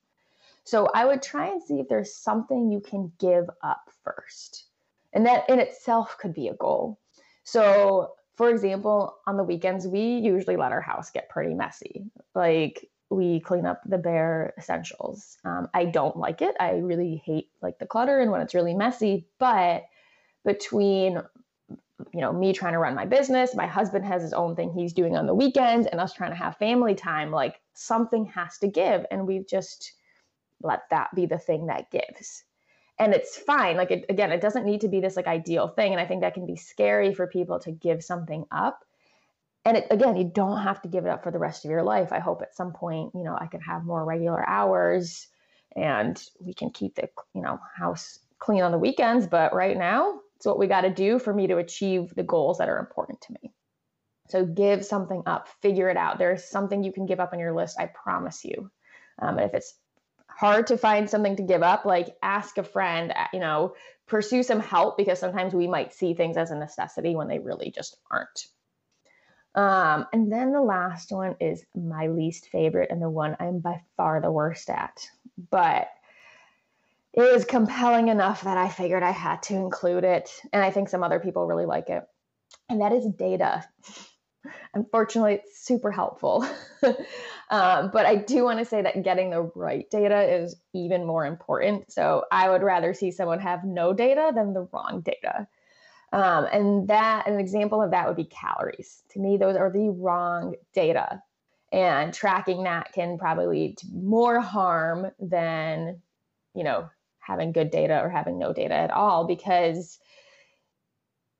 So, 0.64 0.88
I 0.94 1.04
would 1.04 1.22
try 1.22 1.48
and 1.48 1.62
see 1.62 1.78
if 1.78 1.88
there's 1.88 2.14
something 2.14 2.72
you 2.72 2.80
can 2.80 3.12
give 3.18 3.48
up 3.62 3.90
first. 4.02 4.64
And 5.12 5.26
that 5.26 5.48
in 5.48 5.60
itself 5.60 6.16
could 6.18 6.34
be 6.34 6.48
a 6.48 6.54
goal. 6.54 6.98
So, 7.44 8.14
for 8.36 8.50
example, 8.50 9.16
on 9.26 9.36
the 9.36 9.44
weekends, 9.44 9.86
we 9.86 10.00
usually 10.00 10.56
let 10.56 10.72
our 10.72 10.80
house 10.80 11.10
get 11.10 11.28
pretty 11.28 11.54
messy. 11.54 12.06
Like, 12.34 12.88
we 13.14 13.40
clean 13.40 13.66
up 13.66 13.80
the 13.86 13.98
bare 13.98 14.54
essentials. 14.58 15.38
Um, 15.44 15.68
I 15.72 15.86
don't 15.86 16.16
like 16.16 16.42
it. 16.42 16.54
I 16.60 16.72
really 16.72 17.22
hate 17.24 17.48
like 17.62 17.78
the 17.78 17.86
clutter 17.86 18.20
and 18.20 18.30
when 18.30 18.40
it's 18.40 18.54
really 18.54 18.74
messy. 18.74 19.26
But 19.38 19.84
between 20.44 21.22
you 22.12 22.20
know 22.20 22.32
me 22.32 22.52
trying 22.52 22.72
to 22.72 22.78
run 22.78 22.94
my 22.94 23.06
business, 23.06 23.54
my 23.54 23.66
husband 23.66 24.04
has 24.04 24.22
his 24.22 24.32
own 24.32 24.56
thing 24.56 24.72
he's 24.72 24.92
doing 24.92 25.16
on 25.16 25.26
the 25.26 25.34
weekends, 25.34 25.86
and 25.86 26.00
us 26.00 26.12
trying 26.12 26.30
to 26.30 26.36
have 26.36 26.56
family 26.56 26.94
time, 26.94 27.30
like 27.30 27.60
something 27.74 28.26
has 28.26 28.58
to 28.58 28.68
give, 28.68 29.06
and 29.10 29.26
we've 29.26 29.46
just 29.46 29.92
let 30.62 30.82
that 30.90 31.14
be 31.14 31.26
the 31.26 31.38
thing 31.38 31.66
that 31.66 31.90
gives. 31.90 32.44
And 32.98 33.12
it's 33.12 33.36
fine. 33.36 33.76
Like 33.76 33.90
it, 33.90 34.04
again, 34.08 34.30
it 34.32 34.40
doesn't 34.40 34.64
need 34.64 34.82
to 34.82 34.88
be 34.88 35.00
this 35.00 35.16
like 35.16 35.26
ideal 35.26 35.68
thing, 35.68 35.92
and 35.92 36.00
I 36.00 36.06
think 36.06 36.20
that 36.22 36.34
can 36.34 36.46
be 36.46 36.56
scary 36.56 37.14
for 37.14 37.26
people 37.26 37.58
to 37.60 37.72
give 37.72 38.04
something 38.04 38.44
up 38.50 38.84
and 39.64 39.76
it, 39.78 39.86
again, 39.90 40.16
you 40.16 40.24
don't 40.24 40.62
have 40.62 40.82
to 40.82 40.88
give 40.88 41.06
it 41.06 41.10
up 41.10 41.22
for 41.22 41.30
the 41.30 41.38
rest 41.38 41.64
of 41.64 41.70
your 41.70 41.82
life. 41.82 42.12
I 42.12 42.18
hope 42.18 42.42
at 42.42 42.54
some 42.54 42.72
point, 42.72 43.12
you 43.14 43.24
know, 43.24 43.36
I 43.38 43.46
can 43.46 43.60
have 43.62 43.84
more 43.84 44.04
regular 44.04 44.46
hours 44.46 45.26
and 45.74 46.22
we 46.40 46.54
can 46.54 46.70
keep 46.70 46.94
the, 46.94 47.08
you 47.34 47.42
know, 47.42 47.58
house 47.76 48.18
clean 48.38 48.62
on 48.62 48.72
the 48.72 48.78
weekends. 48.78 49.26
But 49.26 49.54
right 49.54 49.76
now, 49.76 50.20
it's 50.36 50.46
what 50.46 50.58
we 50.58 50.66
got 50.66 50.82
to 50.82 50.90
do 50.90 51.18
for 51.18 51.32
me 51.32 51.46
to 51.46 51.56
achieve 51.56 52.14
the 52.14 52.22
goals 52.22 52.58
that 52.58 52.68
are 52.68 52.78
important 52.78 53.22
to 53.22 53.32
me. 53.42 53.52
So 54.28 54.44
give 54.44 54.84
something 54.84 55.22
up, 55.26 55.48
figure 55.62 55.88
it 55.88 55.96
out. 55.96 56.18
There's 56.18 56.44
something 56.44 56.82
you 56.82 56.92
can 56.92 57.06
give 57.06 57.20
up 57.20 57.32
on 57.32 57.38
your 57.38 57.54
list. 57.54 57.78
I 57.78 57.86
promise 57.86 58.44
you. 58.44 58.70
Um, 59.20 59.38
and 59.38 59.48
if 59.48 59.54
it's 59.54 59.74
hard 60.28 60.66
to 60.68 60.78
find 60.78 61.08
something 61.08 61.36
to 61.36 61.42
give 61.42 61.62
up, 61.62 61.84
like 61.84 62.16
ask 62.22 62.58
a 62.58 62.64
friend, 62.64 63.12
you 63.32 63.40
know, 63.40 63.74
pursue 64.06 64.42
some 64.42 64.60
help 64.60 64.96
because 64.96 65.18
sometimes 65.18 65.54
we 65.54 65.66
might 65.66 65.92
see 65.92 66.14
things 66.14 66.36
as 66.36 66.50
a 66.50 66.58
necessity 66.58 67.14
when 67.14 67.28
they 67.28 67.38
really 67.38 67.70
just 67.70 67.96
aren't. 68.10 68.46
Um, 69.54 70.06
and 70.12 70.32
then 70.32 70.52
the 70.52 70.60
last 70.60 71.12
one 71.12 71.36
is 71.40 71.64
my 71.74 72.08
least 72.08 72.48
favorite 72.48 72.90
and 72.90 73.00
the 73.00 73.10
one 73.10 73.36
I'm 73.38 73.60
by 73.60 73.82
far 73.96 74.20
the 74.20 74.32
worst 74.32 74.68
at. 74.68 75.08
But 75.50 75.88
it 77.12 77.32
was 77.32 77.44
compelling 77.44 78.08
enough 78.08 78.42
that 78.42 78.58
I 78.58 78.68
figured 78.68 79.04
I 79.04 79.12
had 79.12 79.42
to 79.44 79.54
include 79.54 80.04
it. 80.04 80.30
And 80.52 80.62
I 80.62 80.70
think 80.70 80.88
some 80.88 81.04
other 81.04 81.20
people 81.20 81.46
really 81.46 81.66
like 81.66 81.88
it. 81.88 82.02
And 82.68 82.80
that 82.80 82.92
is 82.92 83.06
data. 83.06 83.64
Unfortunately, 84.74 85.34
it's 85.34 85.64
super 85.64 85.92
helpful. 85.92 86.44
um, 87.50 87.90
but 87.92 88.04
I 88.04 88.16
do 88.16 88.42
want 88.42 88.58
to 88.58 88.64
say 88.64 88.82
that 88.82 89.02
getting 89.04 89.30
the 89.30 89.50
right 89.54 89.88
data 89.88 90.22
is 90.22 90.56
even 90.74 91.06
more 91.06 91.24
important. 91.24 91.92
So 91.92 92.24
I 92.32 92.50
would 92.50 92.62
rather 92.62 92.92
see 92.92 93.12
someone 93.12 93.38
have 93.38 93.64
no 93.64 93.92
data 93.92 94.32
than 94.34 94.52
the 94.52 94.68
wrong 94.72 95.02
data. 95.04 95.46
Um, 96.14 96.46
and 96.52 96.86
that 96.88 97.26
an 97.26 97.40
example 97.40 97.82
of 97.82 97.90
that 97.90 98.06
would 98.06 98.16
be 98.16 98.24
calories. 98.24 99.02
To 99.10 99.18
me, 99.18 99.36
those 99.36 99.56
are 99.56 99.68
the 99.68 99.90
wrong 99.90 100.54
data. 100.72 101.20
And 101.72 102.14
tracking 102.14 102.62
that 102.62 102.92
can 102.92 103.18
probably 103.18 103.46
lead 103.46 103.78
to 103.78 103.86
more 103.92 104.38
harm 104.40 105.10
than, 105.18 106.00
you 106.54 106.62
know, 106.62 106.88
having 107.18 107.50
good 107.50 107.72
data 107.72 108.00
or 108.00 108.08
having 108.08 108.38
no 108.38 108.52
data 108.52 108.74
at 108.74 108.92
all 108.92 109.26
because 109.26 109.98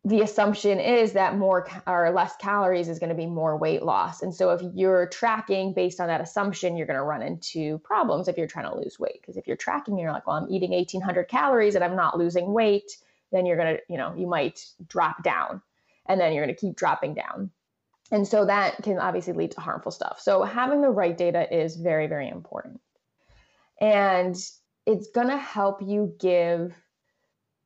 the 0.05 0.23
assumption 0.23 0.81
is 0.81 1.13
that 1.13 1.37
more 1.37 1.69
or 1.87 2.11
less 2.11 2.35
calories 2.41 2.89
is 2.89 2.99
going 2.99 3.11
to 3.11 3.15
be 3.15 3.27
more 3.27 3.57
weight 3.57 3.85
loss. 3.85 4.23
And 4.23 4.35
so 4.35 4.51
if 4.51 4.61
you're 4.75 5.07
tracking 5.07 5.73
based 5.73 6.01
on 6.01 6.09
that 6.09 6.21
assumption, 6.21 6.77
you're 6.77 6.89
going 6.89 6.99
to 6.99 7.05
run 7.05 7.23
into 7.23 7.79
problems 7.79 8.27
if 8.27 8.37
you're 8.37 8.49
trying 8.49 8.69
to 8.69 8.77
lose 8.77 8.99
weight. 8.99 9.21
Because 9.21 9.37
if 9.37 9.47
you're 9.47 9.57
tracking, 9.57 9.97
you're 10.01 10.11
like, 10.11 10.27
well, 10.27 10.37
I'm 10.37 10.51
eating 10.51 10.73
1800 10.73 11.29
calories 11.29 11.77
and 11.77 11.85
I'm 11.85 11.95
not 11.95 12.19
losing 12.19 12.53
weight 12.53 12.91
then 13.35 13.47
you're 13.47 13.57
going 13.57 13.77
to, 13.77 13.83
you 13.89 13.99
know, 13.99 14.15
you 14.17 14.27
might 14.27 14.65
drop 14.87 15.23
down 15.23 15.61
and 16.07 16.21
then 16.21 16.33
you're 16.33 16.45
going 16.45 16.55
to 16.55 16.61
keep 16.61 16.77
dropping 16.77 17.15
down. 17.15 17.51
And 18.11 18.29
so 18.29 18.45
that 18.47 18.83
can 18.83 18.99
obviously 18.99 19.33
lead 19.33 19.53
to 19.53 19.61
harmful 19.61 19.91
stuff. 19.91 20.21
So 20.21 20.43
having 20.43 20.83
the 20.83 20.91
right 20.91 21.17
data 21.17 21.53
is 21.55 21.77
very, 21.77 22.07
very 22.07 22.29
important. 22.29 22.81
And 23.81 24.37
it's 24.87 25.09
going 25.15 25.29
to 25.29 25.37
help 25.37 25.83
you 25.83 26.15
give 26.21 26.75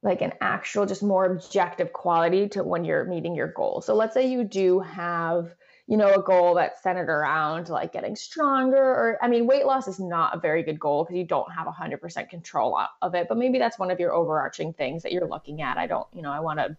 like 0.03 0.23
an 0.23 0.33
actual, 0.41 0.87
just 0.87 1.03
more 1.03 1.25
objective 1.25 1.93
quality 1.93 2.49
to 2.51 2.63
when 2.63 2.85
you're 2.85 3.05
meeting 3.05 3.35
your 3.35 3.49
goal. 3.49 3.81
So 3.81 3.95
let's 3.95 4.15
say 4.15 4.31
you 4.31 4.45
do 4.45 4.79
have 4.79 5.55
you 5.89 5.97
know, 5.97 6.13
a 6.13 6.23
goal 6.23 6.55
that's 6.55 6.83
centered 6.83 7.09
around 7.09 7.71
like 7.71 7.95
getting 7.95 8.15
stronger 8.15 8.77
or 8.77 9.19
I 9.23 9.29
mean, 9.29 9.47
weight 9.47 9.65
loss 9.65 9.89
is 9.89 9.99
not 9.99 10.37
a 10.37 10.39
very 10.39 10.63
good 10.63 10.79
goal 10.79 11.05
because 11.05 11.17
you 11.17 11.25
don't 11.25 11.51
have 11.51 11.67
100% 11.67 12.29
control 12.29 12.79
of 13.01 13.15
it, 13.15 13.27
but 13.27 13.39
maybe 13.39 13.59
that's 13.59 13.79
one 13.79 13.91
of 13.91 13.99
your 13.99 14.13
overarching 14.13 14.75
things 14.75 15.03
that 15.03 15.13
you're 15.13 15.27
looking 15.27 15.63
at. 15.63 15.79
I 15.79 15.87
don't, 15.87 16.07
you 16.13 16.21
know, 16.21 16.31
I 16.31 16.41
want 16.41 16.59
to 16.59 16.77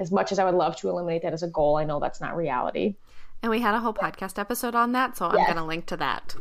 as 0.00 0.10
much 0.10 0.32
as 0.32 0.38
I 0.38 0.44
would 0.44 0.54
love 0.54 0.76
to 0.76 0.88
eliminate 0.88 1.22
that 1.22 1.32
as 1.32 1.42
a 1.42 1.48
goal, 1.48 1.76
I 1.76 1.84
know 1.84 2.00
that's 2.00 2.20
not 2.20 2.36
reality. 2.36 2.94
And 3.42 3.50
we 3.50 3.60
had 3.60 3.74
a 3.74 3.80
whole 3.80 3.92
podcast 3.92 4.38
episode 4.38 4.74
on 4.74 4.92
that, 4.92 5.16
so 5.16 5.26
yes. 5.26 5.34
I'm 5.34 5.44
going 5.44 5.56
to 5.56 5.64
link 5.64 5.86
to 5.86 5.96
that. 5.98 6.34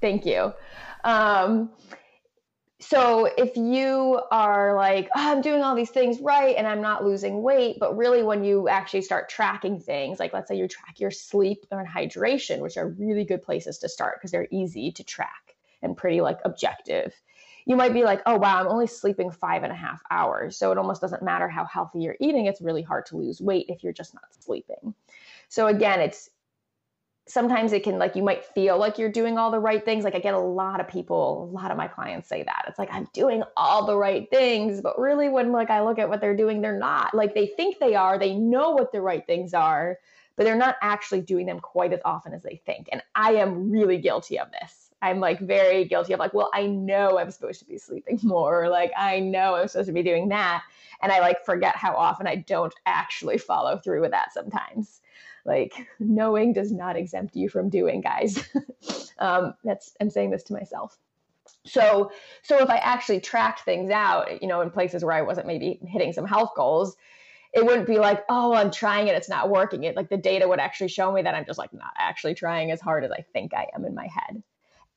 Thank 0.00 0.26
you. 0.26 0.52
Um, 1.04 1.70
so 2.80 3.30
if 3.38 3.56
you 3.56 4.20
are 4.30 4.74
like 4.74 5.08
oh, 5.14 5.32
i'm 5.32 5.40
doing 5.40 5.62
all 5.62 5.74
these 5.74 5.90
things 5.90 6.20
right 6.20 6.56
and 6.56 6.66
i'm 6.66 6.80
not 6.80 7.04
losing 7.04 7.42
weight 7.42 7.76
but 7.78 7.96
really 7.96 8.22
when 8.22 8.42
you 8.42 8.68
actually 8.68 9.02
start 9.02 9.28
tracking 9.28 9.78
things 9.78 10.18
like 10.18 10.32
let's 10.32 10.48
say 10.48 10.56
you 10.56 10.66
track 10.66 10.98
your 10.98 11.10
sleep 11.10 11.64
or 11.70 11.84
hydration 11.84 12.60
which 12.60 12.76
are 12.76 12.88
really 12.88 13.24
good 13.24 13.42
places 13.42 13.78
to 13.78 13.88
start 13.88 14.18
because 14.18 14.30
they're 14.30 14.48
easy 14.50 14.90
to 14.90 15.04
track 15.04 15.54
and 15.82 15.96
pretty 15.96 16.20
like 16.20 16.38
objective 16.44 17.14
you 17.66 17.76
might 17.76 17.94
be 17.94 18.02
like 18.04 18.20
oh 18.26 18.36
wow 18.36 18.60
i'm 18.60 18.68
only 18.68 18.86
sleeping 18.86 19.30
five 19.30 19.62
and 19.62 19.72
a 19.72 19.76
half 19.76 20.02
hours. 20.10 20.56
So 20.56 20.70
it 20.72 20.78
almost 20.78 21.00
doesn't 21.00 21.22
matter 21.22 21.48
how 21.48 21.64
healthy 21.64 22.00
you're 22.00 22.16
eating 22.20 22.46
it's 22.46 22.60
really 22.60 22.82
hard 22.82 23.06
to 23.06 23.16
lose 23.16 23.40
weight 23.40 23.66
if 23.68 23.82
you're 23.82 23.92
just 23.92 24.14
not 24.14 24.24
sleeping. 24.38 24.94
So 25.48 25.66
again 25.68 26.00
it's 26.00 26.30
sometimes 27.26 27.72
it 27.72 27.82
can 27.82 27.98
like 27.98 28.14
you 28.14 28.22
might 28.22 28.44
feel 28.44 28.76
like 28.76 28.98
you're 28.98 29.10
doing 29.10 29.38
all 29.38 29.50
the 29.50 29.58
right 29.58 29.84
things. 29.84 30.04
Like 30.04 30.14
i 30.14 30.18
get 30.18 30.34
a 30.34 30.38
lot 30.38 30.80
of 30.80 30.88
people 30.88 31.48
a 31.50 31.54
lot 31.54 31.70
of 31.70 31.76
my 31.76 31.88
clients 31.88 32.28
say 32.28 32.42
that. 32.42 32.64
It's 32.68 32.78
like 32.78 32.92
i'm 32.92 33.08
doing 33.12 33.42
all 33.56 33.86
the 33.86 33.96
right 33.96 34.28
things 34.30 34.80
but 34.80 34.98
really 34.98 35.28
when 35.28 35.52
like 35.52 35.70
i 35.70 35.82
look 35.82 35.98
at 35.98 36.08
what 36.08 36.20
they're 36.20 36.36
doing 36.36 36.60
they're 36.60 36.78
not. 36.78 37.14
Like 37.14 37.34
they 37.34 37.46
think 37.46 37.78
they 37.78 37.94
are 37.94 38.18
they 38.18 38.34
know 38.34 38.70
what 38.72 38.92
the 38.92 39.00
right 39.00 39.26
things 39.26 39.54
are 39.54 39.98
but 40.36 40.44
they're 40.44 40.56
not 40.56 40.76
actually 40.82 41.20
doing 41.20 41.46
them 41.46 41.60
quite 41.60 41.92
as 41.92 42.00
often 42.04 42.34
as 42.34 42.42
they 42.42 42.60
think. 42.66 42.88
And 42.92 43.02
i 43.14 43.32
am 43.32 43.70
really 43.70 43.98
guilty 43.98 44.38
of 44.38 44.50
this. 44.52 44.90
I'm 45.00 45.20
like 45.20 45.40
very 45.40 45.84
guilty 45.84 46.12
of 46.12 46.18
like 46.18 46.34
well 46.34 46.50
i 46.54 46.66
know 46.66 47.18
i'm 47.18 47.30
supposed 47.30 47.60
to 47.60 47.66
be 47.66 47.78
sleeping 47.78 48.18
more 48.22 48.68
like 48.68 48.90
i 48.96 49.20
know 49.20 49.54
i'm 49.54 49.68
supposed 49.68 49.88
to 49.88 49.92
be 49.92 50.02
doing 50.02 50.28
that 50.30 50.62
and 51.02 51.12
i 51.12 51.20
like 51.20 51.44
forget 51.44 51.76
how 51.76 51.94
often 51.94 52.26
i 52.26 52.36
don't 52.36 52.74
actually 52.86 53.36
follow 53.36 53.76
through 53.76 54.00
with 54.00 54.12
that 54.12 54.32
sometimes 54.32 55.00
like 55.44 55.74
knowing 56.00 56.52
does 56.52 56.72
not 56.72 56.96
exempt 56.96 57.36
you 57.36 57.48
from 57.48 57.68
doing 57.68 58.00
guys 58.00 58.42
um, 59.18 59.54
that's 59.64 59.94
i'm 60.00 60.10
saying 60.10 60.30
this 60.30 60.42
to 60.42 60.52
myself 60.52 60.98
so 61.66 62.10
so 62.42 62.58
if 62.58 62.70
i 62.70 62.76
actually 62.76 63.20
tracked 63.20 63.60
things 63.60 63.90
out 63.90 64.40
you 64.42 64.48
know 64.48 64.60
in 64.60 64.70
places 64.70 65.04
where 65.04 65.14
i 65.14 65.22
wasn't 65.22 65.46
maybe 65.46 65.78
hitting 65.86 66.12
some 66.12 66.26
health 66.26 66.50
goals 66.56 66.96
it 67.52 67.64
wouldn't 67.64 67.86
be 67.86 67.98
like 67.98 68.24
oh 68.28 68.54
i'm 68.54 68.70
trying 68.70 69.08
it 69.08 69.14
it's 69.14 69.28
not 69.28 69.50
working 69.50 69.84
it 69.84 69.96
like 69.96 70.08
the 70.08 70.16
data 70.16 70.48
would 70.48 70.60
actually 70.60 70.88
show 70.88 71.12
me 71.12 71.22
that 71.22 71.34
i'm 71.34 71.44
just 71.44 71.58
like 71.58 71.72
not 71.72 71.92
actually 71.98 72.34
trying 72.34 72.70
as 72.70 72.80
hard 72.80 73.04
as 73.04 73.10
i 73.10 73.24
think 73.32 73.52
i 73.54 73.66
am 73.74 73.84
in 73.84 73.94
my 73.94 74.06
head 74.06 74.42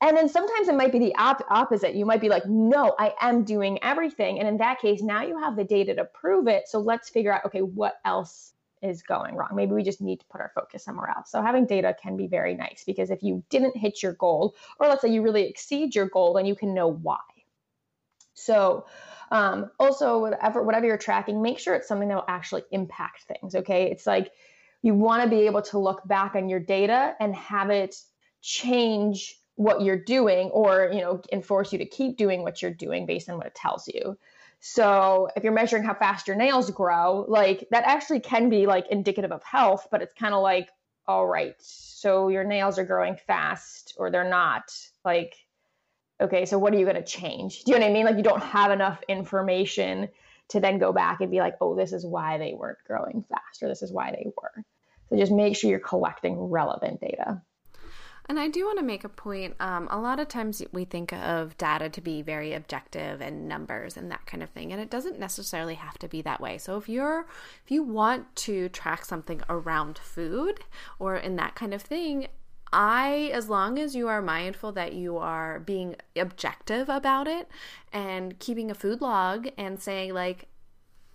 and 0.01 0.15
then 0.15 0.29
sometimes 0.29 0.67
it 0.67 0.75
might 0.75 0.91
be 0.91 0.99
the 0.99 1.15
op- 1.15 1.45
opposite. 1.49 1.95
You 1.95 2.05
might 2.05 2.21
be 2.21 2.29
like, 2.29 2.45
no, 2.45 2.95
I 2.99 3.13
am 3.19 3.43
doing 3.43 3.79
everything. 3.81 4.39
And 4.39 4.47
in 4.47 4.57
that 4.57 4.79
case, 4.79 5.01
now 5.01 5.23
you 5.23 5.39
have 5.39 5.55
the 5.55 5.63
data 5.63 5.95
to 5.95 6.05
prove 6.05 6.47
it. 6.47 6.67
So 6.67 6.79
let's 6.79 7.09
figure 7.09 7.33
out, 7.33 7.45
okay, 7.45 7.61
what 7.61 7.95
else 8.05 8.53
is 8.81 9.01
going 9.01 9.35
wrong. 9.35 9.49
Maybe 9.53 9.73
we 9.73 9.83
just 9.83 10.01
need 10.01 10.19
to 10.19 10.25
put 10.27 10.41
our 10.41 10.51
focus 10.53 10.83
somewhere 10.83 11.09
else. 11.09 11.31
So 11.31 11.41
having 11.41 11.65
data 11.65 11.95
can 12.01 12.17
be 12.17 12.27
very 12.27 12.53
nice 12.55 12.83
because 12.85 13.09
if 13.09 13.23
you 13.23 13.43
didn't 13.49 13.75
hit 13.77 14.03
your 14.03 14.13
goal, 14.13 14.55
or 14.79 14.87
let's 14.87 15.01
say 15.01 15.09
you 15.09 15.21
really 15.21 15.47
exceed 15.47 15.95
your 15.95 16.07
goal, 16.07 16.33
then 16.33 16.45
you 16.45 16.55
can 16.55 16.73
know 16.73 16.87
why. 16.87 17.19
So 18.33 18.85
um, 19.31 19.71
also 19.79 20.19
whatever 20.19 20.63
whatever 20.63 20.85
you're 20.85 20.97
tracking, 20.97 21.41
make 21.41 21.59
sure 21.59 21.73
it's 21.73 21.87
something 21.87 22.07
that 22.09 22.15
will 22.15 22.25
actually 22.27 22.63
impact 22.71 23.23
things. 23.23 23.55
Okay, 23.55 23.91
it's 23.91 24.07
like 24.07 24.31
you 24.81 24.93
want 24.93 25.23
to 25.23 25.29
be 25.29 25.47
able 25.47 25.63
to 25.63 25.79
look 25.79 26.07
back 26.07 26.35
on 26.35 26.49
your 26.49 26.59
data 26.59 27.15
and 27.19 27.35
have 27.35 27.69
it 27.69 27.95
change 28.41 29.39
what 29.55 29.81
you're 29.81 29.99
doing 29.99 30.49
or 30.49 30.91
you 30.93 31.01
know 31.01 31.19
enforce 31.33 31.73
you 31.73 31.79
to 31.79 31.85
keep 31.85 32.15
doing 32.15 32.43
what 32.43 32.61
you're 32.61 32.71
doing 32.71 33.05
based 33.07 33.27
on 33.27 33.37
what 33.37 33.47
it 33.47 33.55
tells 33.55 33.87
you 33.87 34.17
so 34.59 35.29
if 35.35 35.43
you're 35.43 35.53
measuring 35.53 35.83
how 35.83 35.93
fast 35.93 36.27
your 36.27 36.35
nails 36.35 36.71
grow, 36.71 37.25
like 37.27 37.67
that 37.71 37.83
actually 37.85 38.19
can 38.19 38.49
be 38.49 38.65
like 38.65 38.87
indicative 38.89 39.31
of 39.31 39.43
health, 39.43 39.87
but 39.91 40.01
it's 40.01 40.13
kind 40.13 40.33
of 40.33 40.41
like, 40.41 40.69
all 41.07 41.25
right, 41.25 41.55
so 41.59 42.27
your 42.27 42.43
nails 42.43 42.77
are 42.77 42.85
growing 42.85 43.17
fast 43.27 43.93
or 43.97 44.11
they're 44.11 44.29
not. 44.29 44.71
Like, 45.05 45.35
okay, 46.19 46.45
so 46.45 46.57
what 46.57 46.73
are 46.73 46.77
you 46.77 46.85
going 46.85 46.97
to 46.97 47.03
change? 47.03 47.63
Do 47.63 47.71
you 47.71 47.79
know 47.79 47.85
what 47.85 47.91
I 47.91 47.93
mean? 47.93 48.05
Like 48.05 48.17
you 48.17 48.23
don't 48.23 48.43
have 48.43 48.71
enough 48.71 49.01
information 49.07 50.09
to 50.49 50.59
then 50.59 50.79
go 50.79 50.91
back 50.91 51.21
and 51.21 51.29
be 51.29 51.39
like, 51.39 51.55
oh, 51.61 51.75
this 51.75 51.93
is 51.93 52.05
why 52.05 52.37
they 52.37 52.53
weren't 52.53 52.77
growing 52.85 53.23
fast 53.29 53.61
or 53.61 53.67
this 53.67 53.81
is 53.81 53.91
why 53.91 54.11
they 54.11 54.25
were. 54.25 54.63
So 55.09 55.17
just 55.17 55.31
make 55.31 55.55
sure 55.55 55.69
you're 55.69 55.79
collecting 55.79 56.37
relevant 56.37 56.99
data. 56.99 57.41
And 58.29 58.37
I 58.39 58.49
do 58.49 58.65
want 58.65 58.77
to 58.79 58.83
make 58.83 59.03
a 59.03 59.09
point. 59.09 59.55
Um, 59.59 59.87
a 59.89 59.99
lot 59.99 60.19
of 60.19 60.27
times 60.27 60.61
we 60.73 60.83
think 60.83 61.13
of 61.13 61.57
data 61.57 61.89
to 61.89 62.01
be 62.01 62.21
very 62.21 62.53
objective 62.53 63.21
and 63.21 63.47
numbers 63.47 63.95
and 63.95 64.11
that 64.11 64.25
kind 64.25 64.43
of 64.43 64.49
thing, 64.49 64.73
and 64.73 64.81
it 64.81 64.89
doesn't 64.89 65.19
necessarily 65.19 65.75
have 65.75 65.97
to 65.99 66.07
be 66.09 66.21
that 66.23 66.41
way. 66.41 66.57
So 66.57 66.77
if 66.77 66.89
you're 66.89 67.25
if 67.63 67.71
you 67.71 67.83
want 67.83 68.35
to 68.47 68.69
track 68.69 69.05
something 69.05 69.41
around 69.49 69.97
food 69.97 70.59
or 70.99 71.15
in 71.15 71.37
that 71.37 71.55
kind 71.55 71.73
of 71.73 71.81
thing, 71.81 72.27
I, 72.73 73.31
as 73.33 73.47
long 73.49 73.79
as 73.79 73.95
you 73.95 74.07
are 74.09 74.21
mindful 74.21 74.73
that 74.73 74.93
you 74.93 75.17
are 75.17 75.59
being 75.59 75.95
objective 76.15 76.89
about 76.89 77.27
it 77.27 77.47
and 77.93 78.37
keeping 78.39 78.69
a 78.69 78.75
food 78.75 78.99
log 78.99 79.47
and 79.57 79.79
saying, 79.79 80.13
like, 80.13 80.47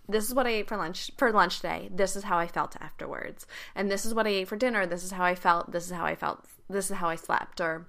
this 0.09 0.27
is 0.27 0.33
what 0.33 0.47
I 0.47 0.49
ate 0.49 0.67
for 0.67 0.77
lunch 0.77 1.11
for 1.17 1.31
lunch 1.31 1.57
today. 1.57 1.89
This 1.93 2.15
is 2.15 2.23
how 2.23 2.37
I 2.37 2.47
felt 2.47 2.75
afterwards. 2.81 3.45
And 3.75 3.89
this 3.89 4.05
is 4.05 4.13
what 4.13 4.27
I 4.27 4.31
ate 4.31 4.47
for 4.47 4.55
dinner. 4.55 4.85
This 4.85 5.03
is 5.03 5.11
how 5.11 5.23
I 5.23 5.35
felt. 5.35 5.71
This 5.71 5.85
is 5.85 5.91
how 5.91 6.05
I 6.05 6.15
felt. 6.15 6.45
This 6.69 6.89
is 6.89 6.97
how 6.97 7.09
I 7.09 7.15
slept 7.15 7.61
or 7.61 7.87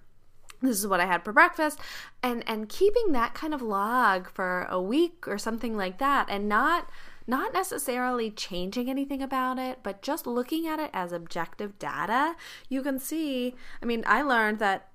this 0.63 0.79
is 0.79 0.87
what 0.87 1.01
I 1.01 1.07
had 1.07 1.25
for 1.25 1.33
breakfast 1.33 1.79
and 2.23 2.43
and 2.49 2.69
keeping 2.69 3.13
that 3.13 3.35
kind 3.35 3.53
of 3.53 3.61
log 3.61 4.31
for 4.31 4.67
a 4.71 4.81
week 4.81 5.29
or 5.29 5.37
something 5.37 5.77
like 5.77 5.99
that 5.99 6.29
and 6.31 6.49
not 6.49 6.89
not 7.27 7.55
necessarily 7.55 8.31
changing 8.31 8.91
anything 8.91 9.23
about 9.23 9.59
it, 9.59 9.79
but 9.83 10.03
just 10.03 10.27
looking 10.27 10.67
at 10.67 10.79
it 10.79 10.91
as 10.93 11.13
objective 11.13 11.79
data, 11.79 12.37
you 12.69 12.83
can 12.83 12.99
see, 12.99 13.55
I 13.83 13.87
mean, 13.87 14.05
I 14.07 14.23
learned 14.23 14.59
that 14.59 14.89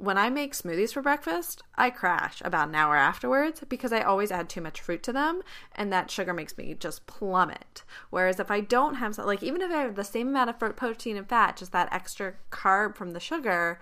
when 0.00 0.16
I 0.16 0.30
make 0.30 0.54
smoothies 0.54 0.94
for 0.94 1.02
breakfast, 1.02 1.62
I 1.74 1.90
crash 1.90 2.40
about 2.42 2.68
an 2.68 2.74
hour 2.74 2.96
afterwards 2.96 3.62
because 3.68 3.92
I 3.92 4.00
always 4.00 4.32
add 4.32 4.48
too 4.48 4.62
much 4.62 4.80
fruit 4.80 5.02
to 5.02 5.12
them 5.12 5.42
and 5.74 5.92
that 5.92 6.10
sugar 6.10 6.32
makes 6.32 6.56
me 6.56 6.74
just 6.74 7.06
plummet. 7.06 7.84
Whereas 8.08 8.40
if 8.40 8.50
I 8.50 8.60
don't 8.60 8.94
have 8.94 9.18
like 9.18 9.42
even 9.42 9.60
if 9.60 9.70
I 9.70 9.82
have 9.82 9.96
the 9.96 10.04
same 10.04 10.28
amount 10.28 10.50
of 10.50 10.76
protein 10.76 11.18
and 11.18 11.28
fat, 11.28 11.58
just 11.58 11.72
that 11.72 11.92
extra 11.92 12.34
carb 12.50 12.96
from 12.96 13.10
the 13.10 13.20
sugar 13.20 13.78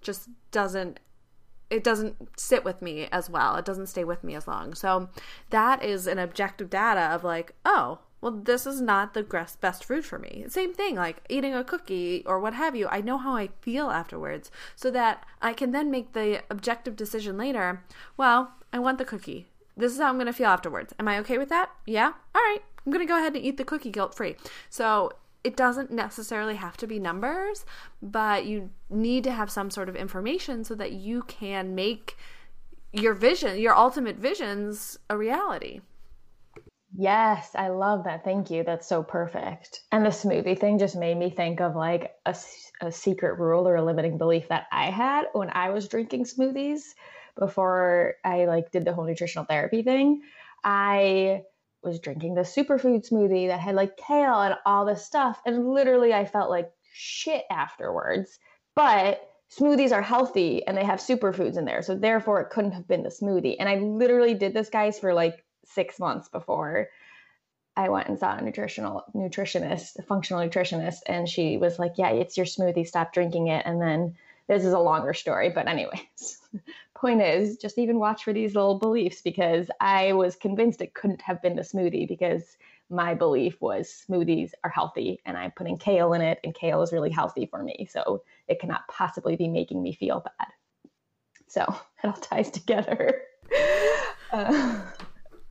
just 0.00 0.28
doesn't 0.52 1.00
it 1.68 1.82
doesn't 1.82 2.38
sit 2.38 2.64
with 2.64 2.80
me 2.80 3.08
as 3.10 3.28
well. 3.28 3.56
It 3.56 3.64
doesn't 3.64 3.88
stay 3.88 4.04
with 4.04 4.22
me 4.22 4.36
as 4.36 4.46
long. 4.46 4.72
So 4.74 5.08
that 5.50 5.82
is 5.82 6.06
an 6.06 6.20
objective 6.20 6.70
data 6.70 7.12
of 7.12 7.24
like, 7.24 7.54
oh, 7.64 7.98
well, 8.20 8.32
this 8.32 8.66
is 8.66 8.80
not 8.80 9.14
the 9.14 9.22
best 9.60 9.84
food 9.84 10.04
for 10.04 10.18
me. 10.18 10.44
Same 10.48 10.72
thing, 10.72 10.96
like 10.96 11.22
eating 11.28 11.54
a 11.54 11.62
cookie 11.62 12.22
or 12.26 12.40
what 12.40 12.54
have 12.54 12.74
you. 12.74 12.88
I 12.88 13.00
know 13.00 13.18
how 13.18 13.36
I 13.36 13.50
feel 13.60 13.90
afterwards 13.90 14.50
so 14.74 14.90
that 14.90 15.24
I 15.42 15.52
can 15.52 15.72
then 15.72 15.90
make 15.90 16.12
the 16.12 16.42
objective 16.50 16.96
decision 16.96 17.36
later. 17.36 17.84
Well, 18.16 18.52
I 18.72 18.78
want 18.78 18.98
the 18.98 19.04
cookie. 19.04 19.46
This 19.76 19.92
is 19.92 19.98
how 19.98 20.08
I'm 20.08 20.16
going 20.16 20.26
to 20.26 20.32
feel 20.32 20.48
afterwards. 20.48 20.94
Am 20.98 21.06
I 21.06 21.18
okay 21.18 21.36
with 21.38 21.50
that? 21.50 21.70
Yeah? 21.86 22.12
All 22.34 22.42
right. 22.42 22.60
I'm 22.84 22.92
going 22.92 23.06
to 23.06 23.10
go 23.10 23.18
ahead 23.18 23.36
and 23.36 23.44
eat 23.44 23.58
the 23.58 23.64
cookie 23.64 23.90
guilt 23.90 24.14
free. 24.14 24.36
So 24.70 25.12
it 25.44 25.56
doesn't 25.56 25.90
necessarily 25.90 26.56
have 26.56 26.76
to 26.78 26.86
be 26.86 26.98
numbers, 26.98 27.64
but 28.00 28.46
you 28.46 28.70
need 28.88 29.24
to 29.24 29.30
have 29.32 29.50
some 29.50 29.70
sort 29.70 29.88
of 29.88 29.94
information 29.94 30.64
so 30.64 30.74
that 30.76 30.92
you 30.92 31.22
can 31.22 31.74
make 31.74 32.16
your 32.92 33.14
vision, 33.14 33.58
your 33.58 33.76
ultimate 33.76 34.16
visions, 34.16 34.98
a 35.10 35.16
reality. 35.16 35.80
Yes, 36.98 37.50
I 37.54 37.68
love 37.68 38.04
that. 38.04 38.24
Thank 38.24 38.50
you. 38.50 38.64
That's 38.64 38.86
so 38.86 39.02
perfect. 39.02 39.80
And 39.92 40.04
the 40.04 40.10
smoothie 40.10 40.58
thing 40.58 40.78
just 40.78 40.96
made 40.96 41.16
me 41.18 41.28
think 41.28 41.60
of 41.60 41.76
like 41.76 42.12
a, 42.24 42.34
a 42.80 42.90
secret 42.90 43.38
rule 43.38 43.68
or 43.68 43.76
a 43.76 43.84
limiting 43.84 44.16
belief 44.16 44.48
that 44.48 44.66
I 44.72 44.86
had 44.90 45.26
when 45.34 45.50
I 45.52 45.70
was 45.70 45.88
drinking 45.88 46.24
smoothies 46.24 46.80
before 47.38 48.14
I 48.24 48.46
like 48.46 48.70
did 48.70 48.86
the 48.86 48.94
whole 48.94 49.04
nutritional 49.04 49.44
therapy 49.44 49.82
thing. 49.82 50.22
I 50.64 51.42
was 51.82 52.00
drinking 52.00 52.34
the 52.34 52.40
superfood 52.42 53.06
smoothie 53.06 53.48
that 53.48 53.60
had 53.60 53.74
like 53.74 53.98
kale 53.98 54.40
and 54.40 54.54
all 54.64 54.86
this 54.86 55.04
stuff 55.04 55.40
and 55.44 55.68
literally 55.68 56.14
I 56.14 56.24
felt 56.24 56.48
like 56.48 56.70
shit 56.94 57.44
afterwards. 57.50 58.38
But 58.74 59.20
smoothies 59.50 59.92
are 59.92 60.02
healthy 60.02 60.66
and 60.66 60.76
they 60.76 60.84
have 60.84 61.00
superfoods 61.00 61.58
in 61.58 61.66
there. 61.66 61.82
So 61.82 61.94
therefore 61.94 62.40
it 62.40 62.50
couldn't 62.50 62.72
have 62.72 62.88
been 62.88 63.02
the 63.02 63.10
smoothie. 63.10 63.56
And 63.60 63.68
I 63.68 63.76
literally 63.76 64.34
did 64.34 64.54
this 64.54 64.70
guys 64.70 64.98
for 64.98 65.12
like 65.12 65.44
six 65.66 65.98
months 65.98 66.28
before 66.28 66.88
I 67.76 67.90
went 67.90 68.08
and 68.08 68.18
saw 68.18 68.36
a 68.36 68.42
nutritional 68.42 69.04
nutritionist, 69.14 69.98
a 69.98 70.02
functional 70.02 70.46
nutritionist, 70.46 71.00
and 71.06 71.28
she 71.28 71.58
was 71.58 71.78
like, 71.78 71.98
"Yeah, 71.98 72.10
it's 72.10 72.36
your 72.36 72.46
smoothie. 72.46 72.86
Stop 72.86 73.12
drinking 73.12 73.48
it." 73.48 73.66
And 73.66 73.80
then 73.80 74.16
this 74.46 74.64
is 74.64 74.72
a 74.72 74.78
longer 74.78 75.12
story, 75.12 75.50
but 75.50 75.68
anyways, 75.68 76.38
point 76.94 77.20
is, 77.20 77.58
just 77.58 77.78
even 77.78 77.98
watch 77.98 78.24
for 78.24 78.32
these 78.32 78.54
little 78.54 78.78
beliefs 78.78 79.20
because 79.20 79.68
I 79.80 80.14
was 80.14 80.36
convinced 80.36 80.80
it 80.80 80.94
couldn't 80.94 81.20
have 81.20 81.42
been 81.42 81.56
the 81.56 81.62
smoothie 81.62 82.08
because 82.08 82.56
my 82.88 83.14
belief 83.14 83.60
was 83.60 84.04
smoothies 84.08 84.52
are 84.64 84.70
healthy 84.70 85.20
and 85.26 85.36
I'm 85.36 85.50
putting 85.50 85.76
kale 85.76 86.14
in 86.14 86.22
it, 86.22 86.40
and 86.44 86.54
kale 86.54 86.82
is 86.82 86.92
really 86.92 87.10
healthy 87.10 87.44
for 87.44 87.62
me, 87.62 87.86
so 87.90 88.22
it 88.48 88.58
cannot 88.58 88.88
possibly 88.88 89.36
be 89.36 89.48
making 89.48 89.82
me 89.82 89.92
feel 89.92 90.20
bad. 90.20 90.48
So 91.46 91.62
it 92.02 92.06
all 92.06 92.14
ties 92.14 92.50
together. 92.50 93.22
Uh, 94.32 94.80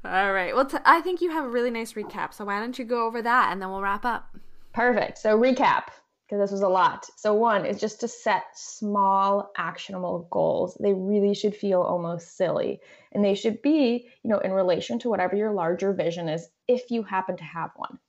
All 0.05 0.33
right. 0.33 0.55
Well, 0.55 0.65
t- 0.65 0.77
I 0.85 1.01
think 1.01 1.21
you 1.21 1.31
have 1.31 1.45
a 1.45 1.49
really 1.49 1.71
nice 1.71 1.93
recap. 1.93 2.33
So 2.33 2.45
why 2.45 2.59
don't 2.59 2.77
you 2.77 2.85
go 2.85 3.05
over 3.05 3.21
that 3.21 3.51
and 3.51 3.61
then 3.61 3.69
we'll 3.69 3.81
wrap 3.81 4.05
up. 4.05 4.35
Perfect. 4.73 5.17
So 5.17 5.37
recap 5.37 5.85
because 6.25 6.39
this 6.39 6.51
was 6.51 6.61
a 6.61 6.67
lot. 6.67 7.07
So 7.17 7.33
one 7.33 7.65
is 7.65 7.79
just 7.79 7.99
to 8.01 8.07
set 8.07 8.43
small 8.55 9.51
actionable 9.57 10.27
goals. 10.31 10.77
They 10.79 10.93
really 10.93 11.33
should 11.33 11.55
feel 11.55 11.81
almost 11.81 12.37
silly 12.37 12.81
and 13.11 13.23
they 13.23 13.35
should 13.35 13.61
be, 13.61 14.09
you 14.23 14.29
know, 14.29 14.39
in 14.39 14.51
relation 14.51 14.99
to 14.99 15.09
whatever 15.09 15.35
your 15.35 15.53
larger 15.53 15.93
vision 15.93 16.29
is 16.29 16.47
if 16.67 16.91
you 16.91 17.03
happen 17.03 17.37
to 17.37 17.43
have 17.43 17.71
one. 17.75 17.99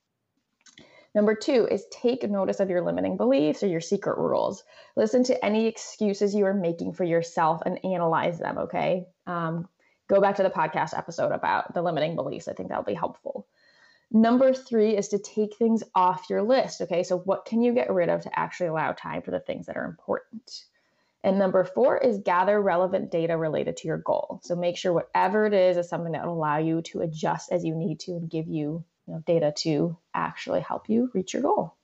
Number 1.15 1.33
two 1.33 1.67
is 1.71 1.85
take 1.89 2.29
notice 2.29 2.59
of 2.59 2.69
your 2.69 2.83
limiting 2.83 3.17
beliefs 3.17 3.63
or 3.63 3.67
your 3.67 3.81
secret 3.81 4.17
rules. 4.19 4.63
Listen 4.95 5.23
to 5.23 5.45
any 5.45 5.65
excuses 5.65 6.35
you 6.35 6.45
are 6.45 6.53
making 6.53 6.93
for 6.93 7.03
yourself 7.05 7.61
and 7.65 7.83
analyze 7.83 8.37
them, 8.37 8.57
okay? 8.59 9.07
Um, 9.25 9.67
go 10.07 10.21
back 10.21 10.35
to 10.37 10.43
the 10.43 10.49
podcast 10.49 10.97
episode 10.97 11.31
about 11.31 11.73
the 11.73 11.81
limiting 11.81 12.15
beliefs. 12.15 12.47
I 12.47 12.53
think 12.53 12.69
that'll 12.69 12.83
be 12.83 12.93
helpful. 12.93 13.47
Number 14.09 14.53
three 14.53 14.95
is 14.95 15.09
to 15.09 15.19
take 15.19 15.57
things 15.57 15.83
off 15.93 16.29
your 16.29 16.41
list. 16.41 16.81
Okay, 16.81 17.03
so 17.03 17.17
what 17.17 17.45
can 17.45 17.61
you 17.61 17.73
get 17.73 17.91
rid 17.91 18.09
of 18.09 18.21
to 18.21 18.39
actually 18.39 18.67
allow 18.67 18.93
time 18.93 19.21
for 19.21 19.31
the 19.31 19.39
things 19.39 19.65
that 19.65 19.75
are 19.75 19.85
important? 19.85 20.63
And 21.23 21.37
number 21.37 21.65
four 21.65 21.97
is 21.97 22.19
gather 22.19 22.61
relevant 22.61 23.11
data 23.11 23.35
related 23.35 23.77
to 23.77 23.87
your 23.87 23.97
goal. 23.97 24.39
So 24.43 24.55
make 24.55 24.77
sure 24.77 24.93
whatever 24.93 25.45
it 25.45 25.53
is 25.53 25.75
is 25.75 25.89
something 25.89 26.13
that 26.13 26.25
will 26.25 26.35
allow 26.35 26.57
you 26.57 26.81
to 26.83 27.01
adjust 27.01 27.51
as 27.51 27.65
you 27.65 27.75
need 27.75 27.99
to 28.01 28.11
and 28.11 28.29
give 28.29 28.47
you, 28.47 28.85
you 29.07 29.13
know, 29.13 29.23
data 29.25 29.53
to 29.57 29.97
actually 30.13 30.61
help 30.61 30.87
you 30.89 31.11
reach 31.13 31.33
your 31.33 31.41
goal. 31.41 31.75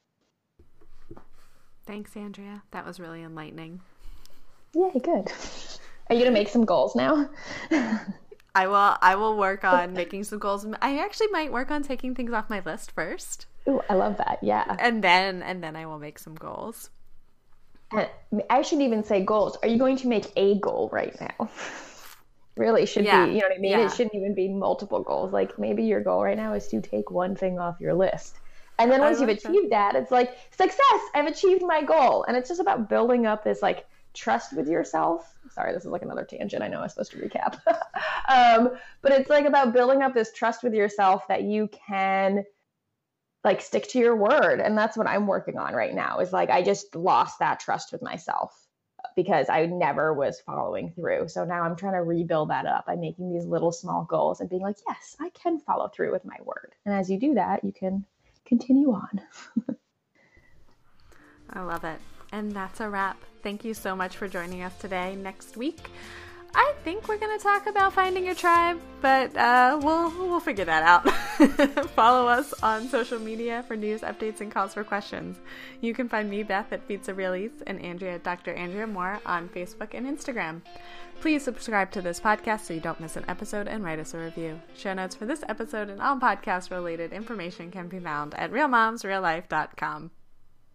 Thanks, 1.86 2.16
Andrea. 2.16 2.64
That 2.72 2.86
was 2.86 3.02
really 3.02 3.22
enlightening. 3.22 3.82
Yay, 4.74 5.00
good. 5.04 5.32
Are 6.14 6.16
you 6.16 6.24
gonna 6.26 6.32
make 6.32 6.49
some 6.49 6.64
goals 6.64 6.95
now? 6.95 7.28
I 8.53 8.68
will. 8.68 8.97
I 9.01 9.16
will 9.16 9.36
work 9.36 9.64
on 9.64 9.93
making 9.93 10.26
some 10.26 10.38
goals. 10.38 10.64
I 10.80 10.99
actually 10.99 11.30
might 11.32 11.51
work 11.51 11.72
on 11.72 11.82
taking 11.82 12.14
things 12.14 12.32
off 12.32 12.51
my 12.51 12.61
list 12.64 12.91
first. 12.91 13.47
Ooh, 13.68 13.82
I 13.89 13.95
love 13.95 14.18
that. 14.18 14.38
Yeah. 14.43 14.76
And 14.78 15.03
then, 15.03 15.41
and 15.41 15.64
then 15.64 15.76
I 15.76 15.88
will 15.88 15.97
make 15.97 16.20
some 16.20 16.36
goals. 16.36 16.91
And 17.91 18.07
I 18.47 18.61
should 18.61 18.82
even 18.82 19.03
say 19.03 19.24
goals. 19.24 19.57
Are 19.64 19.68
you 19.68 19.80
going 19.80 19.97
to 19.97 20.07
make 20.07 20.32
a 20.36 20.59
goal 20.59 20.88
right 20.91 21.20
now? 21.20 21.49
really 22.57 22.86
should 22.86 23.05
yeah. 23.05 23.26
be. 23.26 23.32
You 23.32 23.39
know 23.39 23.47
what 23.47 23.57
I 23.57 23.59
mean? 23.59 23.72
Yeah. 23.72 23.86
It 23.88 23.93
shouldn't 23.93 24.14
even 24.14 24.36
be 24.36 24.49
multiple 24.49 25.01
goals. 25.01 25.34
Like 25.34 25.57
maybe 25.57 25.82
your 25.84 26.01
goal 26.01 26.24
right 26.24 26.38
now 26.38 26.53
is 26.53 26.68
to 26.68 26.80
take 26.80 27.09
one 27.09 27.36
thing 27.36 27.57
off 27.57 27.80
your 27.80 27.95
list. 27.95 28.38
And 28.78 28.91
then 28.91 28.99
once 28.99 29.20
you've 29.20 29.30
achieved 29.30 29.72
that. 29.72 29.93
that, 29.93 29.95
it's 29.95 30.11
like 30.11 30.38
success. 30.51 31.01
I've 31.16 31.26
achieved 31.26 31.64
my 31.64 31.82
goal. 31.82 32.24
And 32.28 32.38
it's 32.38 32.49
just 32.49 32.61
about 32.61 32.88
building 32.88 33.26
up 33.26 33.43
this 33.43 33.64
like 33.64 33.88
trust 34.14 34.53
with 34.53 34.68
yourself. 34.68 35.38
Sorry, 35.51 35.74
this 35.74 35.84
is 35.84 35.91
like 35.91 36.01
another 36.01 36.24
tangent. 36.24 36.64
I 36.64 36.68
know 36.68 36.82
I'm 36.82 36.89
supposed 36.89 37.11
to 37.11 37.18
recap. 37.18 37.59
um, 38.30 38.72
but 39.01 39.11
it's 39.11 39.30
like 39.30 39.45
about 39.45 39.74
building 39.74 40.01
up 40.01 40.14
this 40.14 40.32
trust 40.34 40.64
with 40.64 40.74
yourself 40.74 41.28
that 41.28 41.43
you 41.43 41.70
can 41.70 42.43
like 43.43 43.61
stick 43.61 43.88
to 43.89 43.99
your 43.99 44.16
word. 44.16 44.59
And 44.59 44.78
that's 44.78 44.95
what 44.95 45.07
I'm 45.07 45.28
working 45.28 45.57
on 45.57 45.74
right 45.74 45.93
now 45.93 46.20
is 46.20 46.32
like 46.32 46.49
I 46.49 46.61
just 46.61 46.95
lost 46.95 47.39
that 47.39 47.59
trust 47.59 47.91
with 47.91 48.01
myself 48.01 48.68
because 49.16 49.49
I 49.49 49.66
never 49.66 50.14
was 50.14 50.39
following 50.39 50.91
through. 50.91 51.28
So 51.28 51.43
now 51.43 51.64
I'm 51.64 51.76
trying 51.76 51.93
to 51.93 52.03
rebuild 52.03 52.49
that 52.49 52.66
up 52.66 52.86
by 52.86 52.95
making 52.95 53.34
these 53.34 53.45
little 53.45 53.72
small 53.72 54.05
goals 54.05 54.39
and 54.39 54.49
being 54.49 54.61
like, 54.61 54.78
yes, 54.88 55.16
I 55.20 55.30
can 55.32 55.59
follow 55.59 55.89
through 55.89 56.11
with 56.11 56.26
my 56.26 56.38
word. 56.43 56.74
And 56.86 56.95
as 56.95 57.09
you 57.09 57.20
do 57.20 57.34
that, 57.36 57.64
you 57.64 57.74
can 57.74 58.05
continue 58.45 58.93
on. 58.93 59.22
I 61.49 61.61
love 61.61 61.84
it. 61.84 61.99
And 62.34 62.52
that's 62.52 62.82
a 62.82 62.90
wrap. 62.90 63.24
Thank 63.44 63.64
you 63.64 63.76
so 63.76 63.96
much 63.96 64.18
for 64.18 64.28
joining 64.28 64.64
us 64.64 64.76
today. 64.78 65.16
Next 65.16 65.56
week, 65.56 65.92
I 66.56 66.74
think 66.84 67.08
we're 67.08 67.18
going 67.20 67.38
to 67.38 67.44
talk 67.44 67.68
about 67.68 67.94
finding 67.94 68.26
your 68.26 68.34
tribe, 68.34 68.80
but 69.02 69.36
uh, 69.38 69.80
we'll 69.82 70.10
we'll 70.18 70.40
figure 70.40 70.66
that 70.66 70.84
out. 70.84 71.10
Follow 71.92 72.28
us 72.28 72.52
on 72.64 72.90
social 72.90 73.20
media 73.20 73.64
for 73.68 73.76
news, 73.76 74.02
updates, 74.02 74.42
and 74.42 74.52
calls 74.52 74.74
for 74.74 74.84
questions. 74.84 75.38
You 75.82 75.94
can 75.94 76.10
find 76.10 76.28
me, 76.28 76.42
Beth, 76.42 76.74
at 76.74 76.88
Pizza 76.88 77.14
Real 77.14 77.36
Eats, 77.36 77.62
and 77.68 77.80
Andrea 77.82 78.18
Dr. 78.18 78.54
Andrea 78.54 78.88
Moore 78.88 79.20
on 79.26 79.48
Facebook 79.50 79.94
and 79.94 80.06
Instagram. 80.06 80.62
Please 81.22 81.44
subscribe 81.44 81.92
to 81.92 82.02
this 82.02 82.20
podcast 82.20 82.62
so 82.62 82.74
you 82.74 82.80
don't 82.80 83.00
miss 83.00 83.16
an 83.16 83.26
episode 83.28 83.68
and 83.68 83.84
write 83.84 84.00
us 84.00 84.16
a 84.16 84.18
review. 84.18 84.60
Show 84.76 84.94
notes 84.94 85.16
for 85.16 85.26
this 85.26 85.44
episode 85.48 85.90
and 85.90 86.02
all 86.02 86.18
podcast 86.18 86.72
related 86.72 87.14
information 87.14 87.72
can 87.72 87.88
be 87.88 88.00
found 88.00 88.34
at 88.36 88.52
realmomsreallife.com. 88.52 90.12